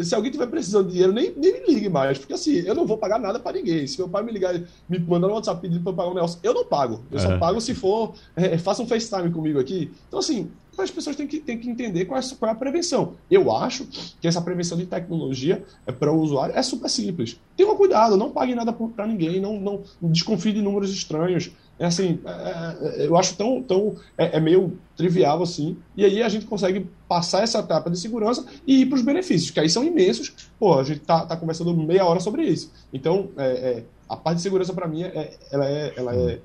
se 0.00 0.14
alguém 0.14 0.30
tiver 0.30 0.46
precisando 0.46 0.86
de 0.86 0.92
dinheiro, 0.92 1.12
nem, 1.12 1.32
nem 1.36 1.52
me 1.52 1.74
ligue 1.74 1.88
mais, 1.88 2.18
porque 2.18 2.32
assim, 2.32 2.56
eu 2.58 2.74
não 2.74 2.86
vou 2.86 2.98
pagar 2.98 3.18
nada 3.18 3.38
para 3.38 3.56
ninguém. 3.56 3.86
Se 3.86 3.98
meu 3.98 4.08
pai 4.08 4.22
me 4.22 4.32
ligar, 4.32 4.54
me 4.88 4.98
mandar 4.98 5.28
no 5.28 5.34
WhatsApp 5.34 5.60
pedindo 5.60 5.82
para 5.82 5.92
pagar 5.92 6.10
um 6.10 6.14
negócio, 6.14 6.38
eu 6.42 6.54
não 6.54 6.64
pago. 6.64 7.00
Eu 7.10 7.18
é. 7.18 7.22
só 7.22 7.38
pago 7.38 7.60
se 7.60 7.74
for, 7.74 8.14
é, 8.36 8.58
faça 8.58 8.82
um 8.82 8.86
FaceTime 8.86 9.30
comigo 9.30 9.58
aqui. 9.58 9.90
Então, 10.08 10.18
assim, 10.18 10.50
as 10.82 10.90
pessoas 10.90 11.16
têm 11.16 11.26
que, 11.26 11.40
têm 11.40 11.58
que 11.58 11.68
entender 11.68 12.04
qual 12.04 12.20
é, 12.20 12.22
qual 12.38 12.48
é 12.50 12.52
a 12.52 12.56
prevenção. 12.56 13.14
Eu 13.30 13.54
acho 13.54 13.86
que 14.20 14.28
essa 14.28 14.40
prevenção 14.40 14.78
de 14.78 14.86
tecnologia 14.86 15.64
é 15.86 15.92
para 15.92 16.12
o 16.12 16.20
usuário 16.20 16.54
é 16.54 16.62
super 16.62 16.88
simples. 16.88 17.38
Tenha 17.56 17.74
cuidado, 17.74 18.16
não 18.16 18.30
pague 18.30 18.54
nada 18.54 18.72
para 18.72 19.06
ninguém, 19.06 19.40
não, 19.40 19.58
não 19.58 19.82
desconfie 20.02 20.52
de 20.52 20.62
números 20.62 20.90
estranhos. 20.90 21.50
É 21.78 21.86
assim, 21.86 22.18
é, 22.24 23.02
é, 23.02 23.06
eu 23.06 23.16
acho 23.16 23.36
tão, 23.36 23.62
tão 23.62 23.96
é, 24.16 24.36
é, 24.36 24.40
meio 24.40 24.78
trivial 24.96 25.42
assim. 25.42 25.76
E 25.96 26.04
aí 26.04 26.22
a 26.22 26.28
gente 26.28 26.46
consegue 26.46 26.86
passar 27.08 27.42
essa 27.42 27.60
etapa 27.60 27.88
de 27.88 27.98
segurança 27.98 28.44
e 28.66 28.82
ir 28.82 28.86
para 28.86 28.96
os 28.96 29.02
benefícios, 29.02 29.50
que 29.50 29.60
aí 29.60 29.70
são 29.70 29.84
imensos. 29.84 30.34
Pô, 30.58 30.78
a 30.78 30.84
gente 30.84 31.00
tá, 31.00 31.24
tá 31.24 31.36
conversando 31.36 31.72
meia 31.74 32.04
hora 32.04 32.20
sobre 32.20 32.42
isso. 32.42 32.72
Então, 32.92 33.28
é, 33.36 33.46
é, 33.46 33.84
a 34.08 34.16
parte 34.16 34.38
de 34.38 34.42
segurança 34.42 34.72
para 34.72 34.88
mim 34.88 35.04
é, 35.04 35.36
ela 35.52 35.66
é, 35.66 35.92
ela 35.96 36.14
é 36.14 36.40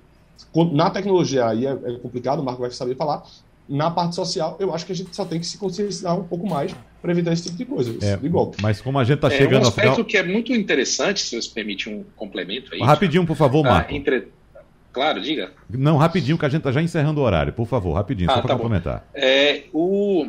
na 0.71 0.89
tecnologia 0.89 1.47
aí 1.47 1.65
é, 1.65 1.75
complicado, 2.01 2.39
o 2.39 2.43
Marco 2.43 2.61
vai 2.61 2.69
saber 2.71 2.95
falar, 2.95 3.23
na 3.67 3.89
parte 3.89 4.15
social, 4.15 4.57
eu 4.59 4.73
acho 4.73 4.85
que 4.85 4.91
a 4.91 4.95
gente 4.95 5.15
só 5.15 5.25
tem 5.25 5.39
que 5.39 5.45
se 5.45 5.57
conscientizar 5.57 6.17
um 6.19 6.23
pouco 6.23 6.47
mais 6.47 6.75
para 7.01 7.11
evitar 7.11 7.33
esse 7.33 7.43
tipo 7.43 7.57
de 7.57 7.65
coisa, 7.65 7.97
é, 8.05 8.17
de 8.17 8.29
golpe. 8.29 8.57
Mas 8.61 8.81
como 8.81 8.99
a 8.99 9.03
gente 9.03 9.15
está 9.15 9.29
chegando 9.29 9.63
é, 9.63 9.65
um 9.65 9.67
aspecto 9.67 9.91
final... 9.91 10.05
que 10.05 10.17
é 10.17 10.23
muito 10.23 10.53
interessante, 10.53 11.21
se 11.21 11.41
você 11.41 11.49
permite 11.49 11.89
um 11.89 12.03
complemento 12.15 12.73
aí. 12.73 12.81
Rapidinho, 12.81 13.25
por 13.25 13.35
favor, 13.35 13.65
ah, 13.65 13.71
Marco. 13.71 13.93
entre... 13.93 14.27
Claro, 14.93 15.19
diga. 15.19 15.51
Não, 15.67 15.97
rapidinho, 15.97 16.37
que 16.37 16.45
a 16.45 16.49
gente 16.49 16.59
está 16.59 16.71
já 16.71 16.81
encerrando 16.81 17.19
o 17.19 17.23
horário. 17.23 17.51
Por 17.51 17.65
favor, 17.65 17.93
rapidinho, 17.93 18.29
ah, 18.29 18.35
só 18.35 18.41
para 18.41 18.49
tá 18.49 18.55
complementar. 18.55 19.05
É, 19.13 19.63
o... 19.73 20.27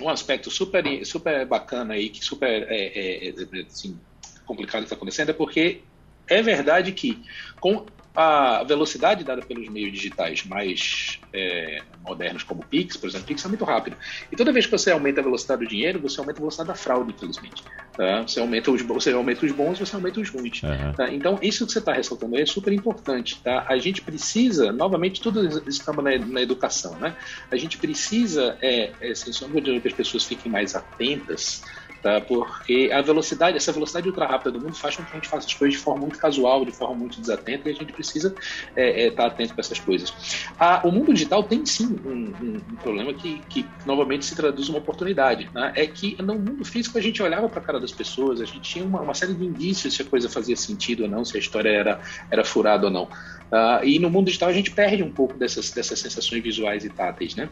Um 0.00 0.08
aspecto 0.08 0.50
super, 0.50 0.84
super 1.04 1.44
bacana 1.46 1.94
aí, 1.94 2.10
que 2.10 2.24
super 2.24 2.46
é, 2.46 2.66
é, 2.68 3.28
é 3.30 3.34
assim, 3.66 3.98
complicado 4.46 4.82
que 4.82 4.86
está 4.86 4.94
acontecendo, 4.94 5.30
é 5.30 5.32
porque 5.32 5.80
é 6.28 6.42
verdade 6.42 6.92
que 6.92 7.20
com 7.58 7.84
a 8.20 8.64
velocidade 8.64 9.22
dada 9.22 9.40
pelos 9.42 9.68
meios 9.68 9.92
digitais 9.92 10.44
mais 10.44 11.20
é, 11.32 11.82
modernos, 12.04 12.42
como 12.42 12.62
o 12.62 12.64
Pix, 12.64 12.96
por 12.96 13.08
exemplo, 13.08 13.26
o 13.26 13.28
Pix 13.28 13.44
é 13.44 13.48
muito 13.48 13.64
rápido. 13.64 13.96
E 14.32 14.34
toda 14.34 14.50
vez 14.50 14.66
que 14.66 14.72
você 14.72 14.90
aumenta 14.90 15.20
a 15.20 15.22
velocidade 15.22 15.64
do 15.64 15.68
dinheiro, 15.68 16.00
você 16.00 16.18
aumenta 16.18 16.40
a 16.40 16.42
velocidade 16.42 16.66
da 16.66 16.74
fraude, 16.74 17.14
infelizmente. 17.16 17.62
Tá? 17.96 18.22
Você, 18.22 18.40
aumenta 18.40 18.72
os, 18.72 18.82
você 18.82 19.12
aumenta 19.12 19.46
os 19.46 19.52
bons, 19.52 19.78
você 19.78 19.94
aumenta 19.94 20.18
os 20.18 20.30
ruins. 20.30 20.60
Uhum. 20.64 20.92
Tá? 20.94 21.12
Então, 21.12 21.38
isso 21.40 21.64
que 21.64 21.72
você 21.72 21.78
está 21.78 21.92
ressaltando 21.92 22.34
aí 22.34 22.42
é 22.42 22.46
super 22.46 22.72
importante. 22.72 23.40
Tá? 23.40 23.64
A 23.68 23.78
gente 23.78 24.02
precisa, 24.02 24.72
novamente, 24.72 25.20
tudo 25.20 25.46
estamos 25.68 26.02
na, 26.02 26.18
na 26.18 26.42
educação. 26.42 26.96
Né? 26.98 27.14
A 27.52 27.56
gente 27.56 27.78
precisa, 27.78 28.58
é, 28.60 28.90
é, 29.00 29.14
sem 29.14 29.32
sombra 29.32 29.60
de 29.60 29.80
que 29.80 29.86
as 29.86 29.94
pessoas 29.94 30.24
fiquem 30.24 30.50
mais 30.50 30.74
atentas 30.74 31.62
tá? 32.02 32.20
Porque 32.20 32.90
a 32.92 33.00
velocidade, 33.00 33.56
essa 33.56 33.72
velocidade 33.72 34.08
ultra 34.08 34.26
rápida 34.26 34.52
do 34.52 34.60
mundo 34.60 34.74
faz 34.74 34.96
com 34.96 35.04
que 35.04 35.10
a 35.12 35.14
gente 35.14 35.28
faça 35.28 35.46
as 35.46 35.54
coisas 35.54 35.78
de 35.78 35.82
forma 35.82 36.00
muito 36.00 36.18
casual, 36.18 36.64
de 36.64 36.72
forma 36.72 36.94
muito 36.94 37.20
desatenta, 37.20 37.68
e 37.68 37.72
a 37.72 37.74
gente 37.74 37.92
precisa 37.92 38.28
estar 38.28 38.42
é, 38.76 39.06
é, 39.06 39.10
tá 39.10 39.26
atento 39.26 39.54
para 39.54 39.60
essas 39.60 39.78
coisas. 39.78 40.12
A, 40.58 40.86
o 40.86 40.92
mundo 40.92 41.12
digital 41.12 41.42
tem 41.42 41.64
sim 41.66 41.96
um, 42.04 42.10
um, 42.10 42.60
um 42.72 42.76
problema 42.76 43.12
que, 43.12 43.40
que, 43.48 43.66
novamente 43.84 44.24
se 44.24 44.34
traduz 44.34 44.68
uma 44.68 44.78
oportunidade. 44.78 45.48
Né? 45.52 45.72
É 45.74 45.86
que 45.86 46.20
no 46.22 46.34
mundo 46.34 46.64
físico 46.64 46.98
a 46.98 47.00
gente 47.00 47.22
olhava 47.22 47.48
para 47.48 47.60
a 47.60 47.62
cara 47.62 47.80
das 47.80 47.92
pessoas, 47.92 48.40
a 48.40 48.44
gente 48.44 48.60
tinha 48.60 48.84
uma, 48.84 49.00
uma, 49.00 49.14
série 49.14 49.34
de 49.34 49.44
indícios 49.44 49.94
se 49.94 50.02
a 50.02 50.04
coisa 50.04 50.28
fazia 50.28 50.56
sentido 50.56 51.04
ou 51.04 51.08
não, 51.08 51.24
se 51.24 51.36
a 51.36 51.40
história 51.40 51.70
era, 51.70 52.00
era 52.30 52.44
furada 52.44 52.86
ou 52.86 52.92
não. 52.92 53.08
Uh, 53.48 53.82
e 53.82 53.98
no 53.98 54.10
mundo 54.10 54.26
digital 54.26 54.50
a 54.50 54.52
gente 54.52 54.70
perde 54.70 55.02
um 55.02 55.10
pouco 55.10 55.34
dessas, 55.38 55.70
dessas 55.70 55.98
sensações 55.98 56.42
visuais 56.42 56.84
e 56.84 56.90
táteis, 56.90 57.34
né? 57.34 57.48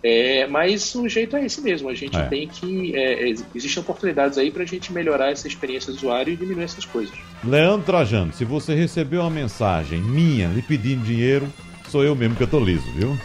É, 0.00 0.46
mas 0.46 0.94
o 0.94 1.08
jeito 1.08 1.36
é 1.36 1.44
esse 1.44 1.60
mesmo, 1.60 1.88
a 1.88 1.94
gente 1.94 2.16
é. 2.16 2.24
tem 2.26 2.46
que. 2.46 2.94
É, 2.94 3.28
existem 3.28 3.82
oportunidades 3.90 4.38
aí 4.38 4.50
para 4.50 4.62
a 4.62 4.66
gente 4.66 4.92
melhorar 4.92 5.30
essa 5.30 5.46
experiência 5.46 5.92
do 5.92 5.96
usuário 5.96 6.32
e 6.32 6.36
diminuir 6.36 6.64
essas 6.64 6.84
coisas. 6.84 7.14
Leandro 7.44 7.82
Trajano, 7.86 8.32
se 8.32 8.44
você 8.44 8.74
recebeu 8.74 9.20
uma 9.20 9.30
mensagem 9.30 10.00
minha 10.00 10.48
lhe 10.48 10.62
pedindo 10.62 11.04
dinheiro, 11.04 11.48
sou 11.88 12.04
eu 12.04 12.14
mesmo 12.14 12.36
que 12.36 12.42
eu 12.42 12.46
tô 12.46 12.60
liso, 12.60 12.88
viu? 12.94 13.18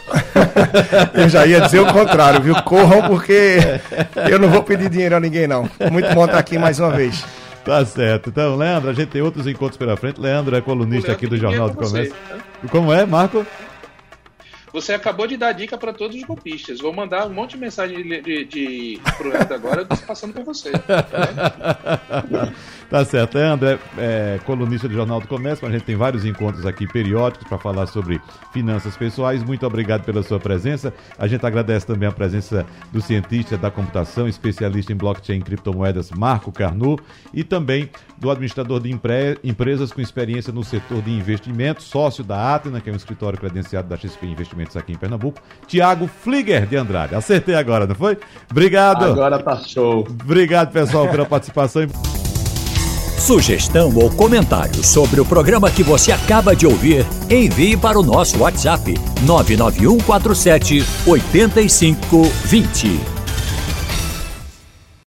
eu 1.14 1.30
já 1.30 1.46
ia 1.46 1.62
dizer 1.62 1.80
o 1.80 1.94
contrário, 1.94 2.42
viu? 2.42 2.56
Corram 2.64 3.08
porque 3.08 3.60
eu 4.30 4.40
não 4.40 4.50
vou 4.50 4.64
pedir 4.64 4.90
dinheiro 4.90 5.16
a 5.16 5.20
ninguém, 5.20 5.48
não. 5.48 5.70
Muito 5.92 6.14
bom 6.14 6.26
estar 6.26 6.40
aqui 6.40 6.58
mais 6.58 6.80
uma 6.80 6.92
vez. 6.92 7.24
Tá 7.64 7.84
certo. 7.84 8.30
Então, 8.30 8.56
Leandro, 8.56 8.92
a 8.92 8.94
gente 8.94 9.10
tem 9.10 9.24
outros 9.24 9.48
encontros 9.48 9.78
pela 9.78 9.98
frente. 9.98 10.22
Leandro 10.22 10.56
é 10.56 10.62
colunista 10.62 11.08
Leandro 11.08 11.12
aqui 11.14 11.28
do 11.28 11.38
Jornal 11.38 11.70
do 11.70 11.76
Comércio. 11.76 12.14
Você, 12.14 12.34
né? 12.36 12.40
Como 12.70 12.94
é, 12.94 13.06
Marco? 13.06 13.46
Você 14.76 14.92
acabou 14.92 15.26
de 15.26 15.38
dar 15.38 15.54
dica 15.54 15.78
para 15.78 15.94
todos 15.94 16.18
os 16.18 16.24
golpistas. 16.24 16.82
Vou 16.82 16.92
mandar 16.92 17.28
um 17.28 17.34
monte 17.34 17.52
de 17.52 17.60
mensagem 17.60 17.96
de, 18.04 18.22
de, 18.22 18.44
de 18.44 19.00
pro 19.16 19.30
Leandro 19.30 19.56
agora, 19.56 19.86
passando 19.86 20.34
por 20.34 20.44
você. 20.44 20.70
tá 22.90 23.06
certo. 23.06 23.38
É, 23.38 23.80
é 23.98 24.40
colunista 24.44 24.90
do 24.90 24.94
Jornal 24.94 25.22
do 25.22 25.30
Comércio, 25.30 25.66
a 25.66 25.72
gente 25.72 25.86
tem 25.86 25.96
vários 25.96 26.26
encontros 26.26 26.66
aqui 26.66 26.86
periódicos 26.86 27.48
para 27.48 27.58
falar 27.58 27.88
sobre 27.88 28.20
finanças 28.52 28.98
pessoais. 28.98 29.42
Muito 29.42 29.66
obrigado 29.66 30.04
pela 30.04 30.22
sua 30.22 30.42
presença. 30.42 30.94
A 31.18 31.26
gente 31.26 31.46
agradece 31.46 31.88
também 31.88 32.10
a 32.10 32.12
presença 32.12 32.66
do 32.92 33.02
cientista 33.02 33.58
da 33.58 33.72
computação, 33.72 34.28
especialista 34.28 34.92
em 34.92 34.98
blockchain 34.98 35.38
e 35.38 35.42
criptomoedas, 35.42 36.12
Marco 36.12 36.52
Carnu, 36.52 36.98
e 37.34 37.46
também 37.46 37.90
do 38.18 38.30
administrador 38.30 38.82
de 38.82 38.92
empre 38.92 39.40
empresas 39.42 39.94
com 39.94 40.02
experiência 40.02 40.52
no 40.52 40.66
setor 40.66 41.02
de 41.02 41.12
investimentos, 41.12 41.86
sócio 41.86 42.26
da 42.26 42.56
Atena, 42.56 42.82
que 42.82 42.90
é 42.90 42.94
um 42.94 42.98
escritório 42.98 43.40
credenciado 43.40 43.88
da 43.88 43.96
XP 43.96 44.26
Investimentos 44.26 44.65
aqui 44.78 44.94
em 44.94 44.98
Pernambuco, 44.98 45.42
Tiago 45.68 46.10
Flieger 46.24 46.66
de 46.66 46.76
Andrade. 46.76 47.16
Acertei 47.16 47.56
agora, 47.56 47.86
não 47.86 47.96
foi? 47.96 48.18
Obrigado. 48.50 49.06
Agora 49.06 49.42
tá 49.42 49.58
show. 49.58 50.08
Obrigado, 50.10 50.72
pessoal, 50.72 51.08
pela 51.10 51.26
participação. 51.26 51.88
Sugestão 53.18 53.92
ou 53.96 54.12
comentário 54.12 54.84
sobre 54.84 55.20
o 55.20 55.26
programa 55.26 55.72
que 55.72 55.82
você 55.82 56.12
acaba 56.12 56.56
de 56.56 56.68
ouvir, 56.68 57.06
envie 57.30 57.76
para 57.76 57.98
o 57.98 58.04
nosso 58.04 58.40
WhatsApp 58.40 58.94
99147 59.26 60.86
8520. 61.08 63.15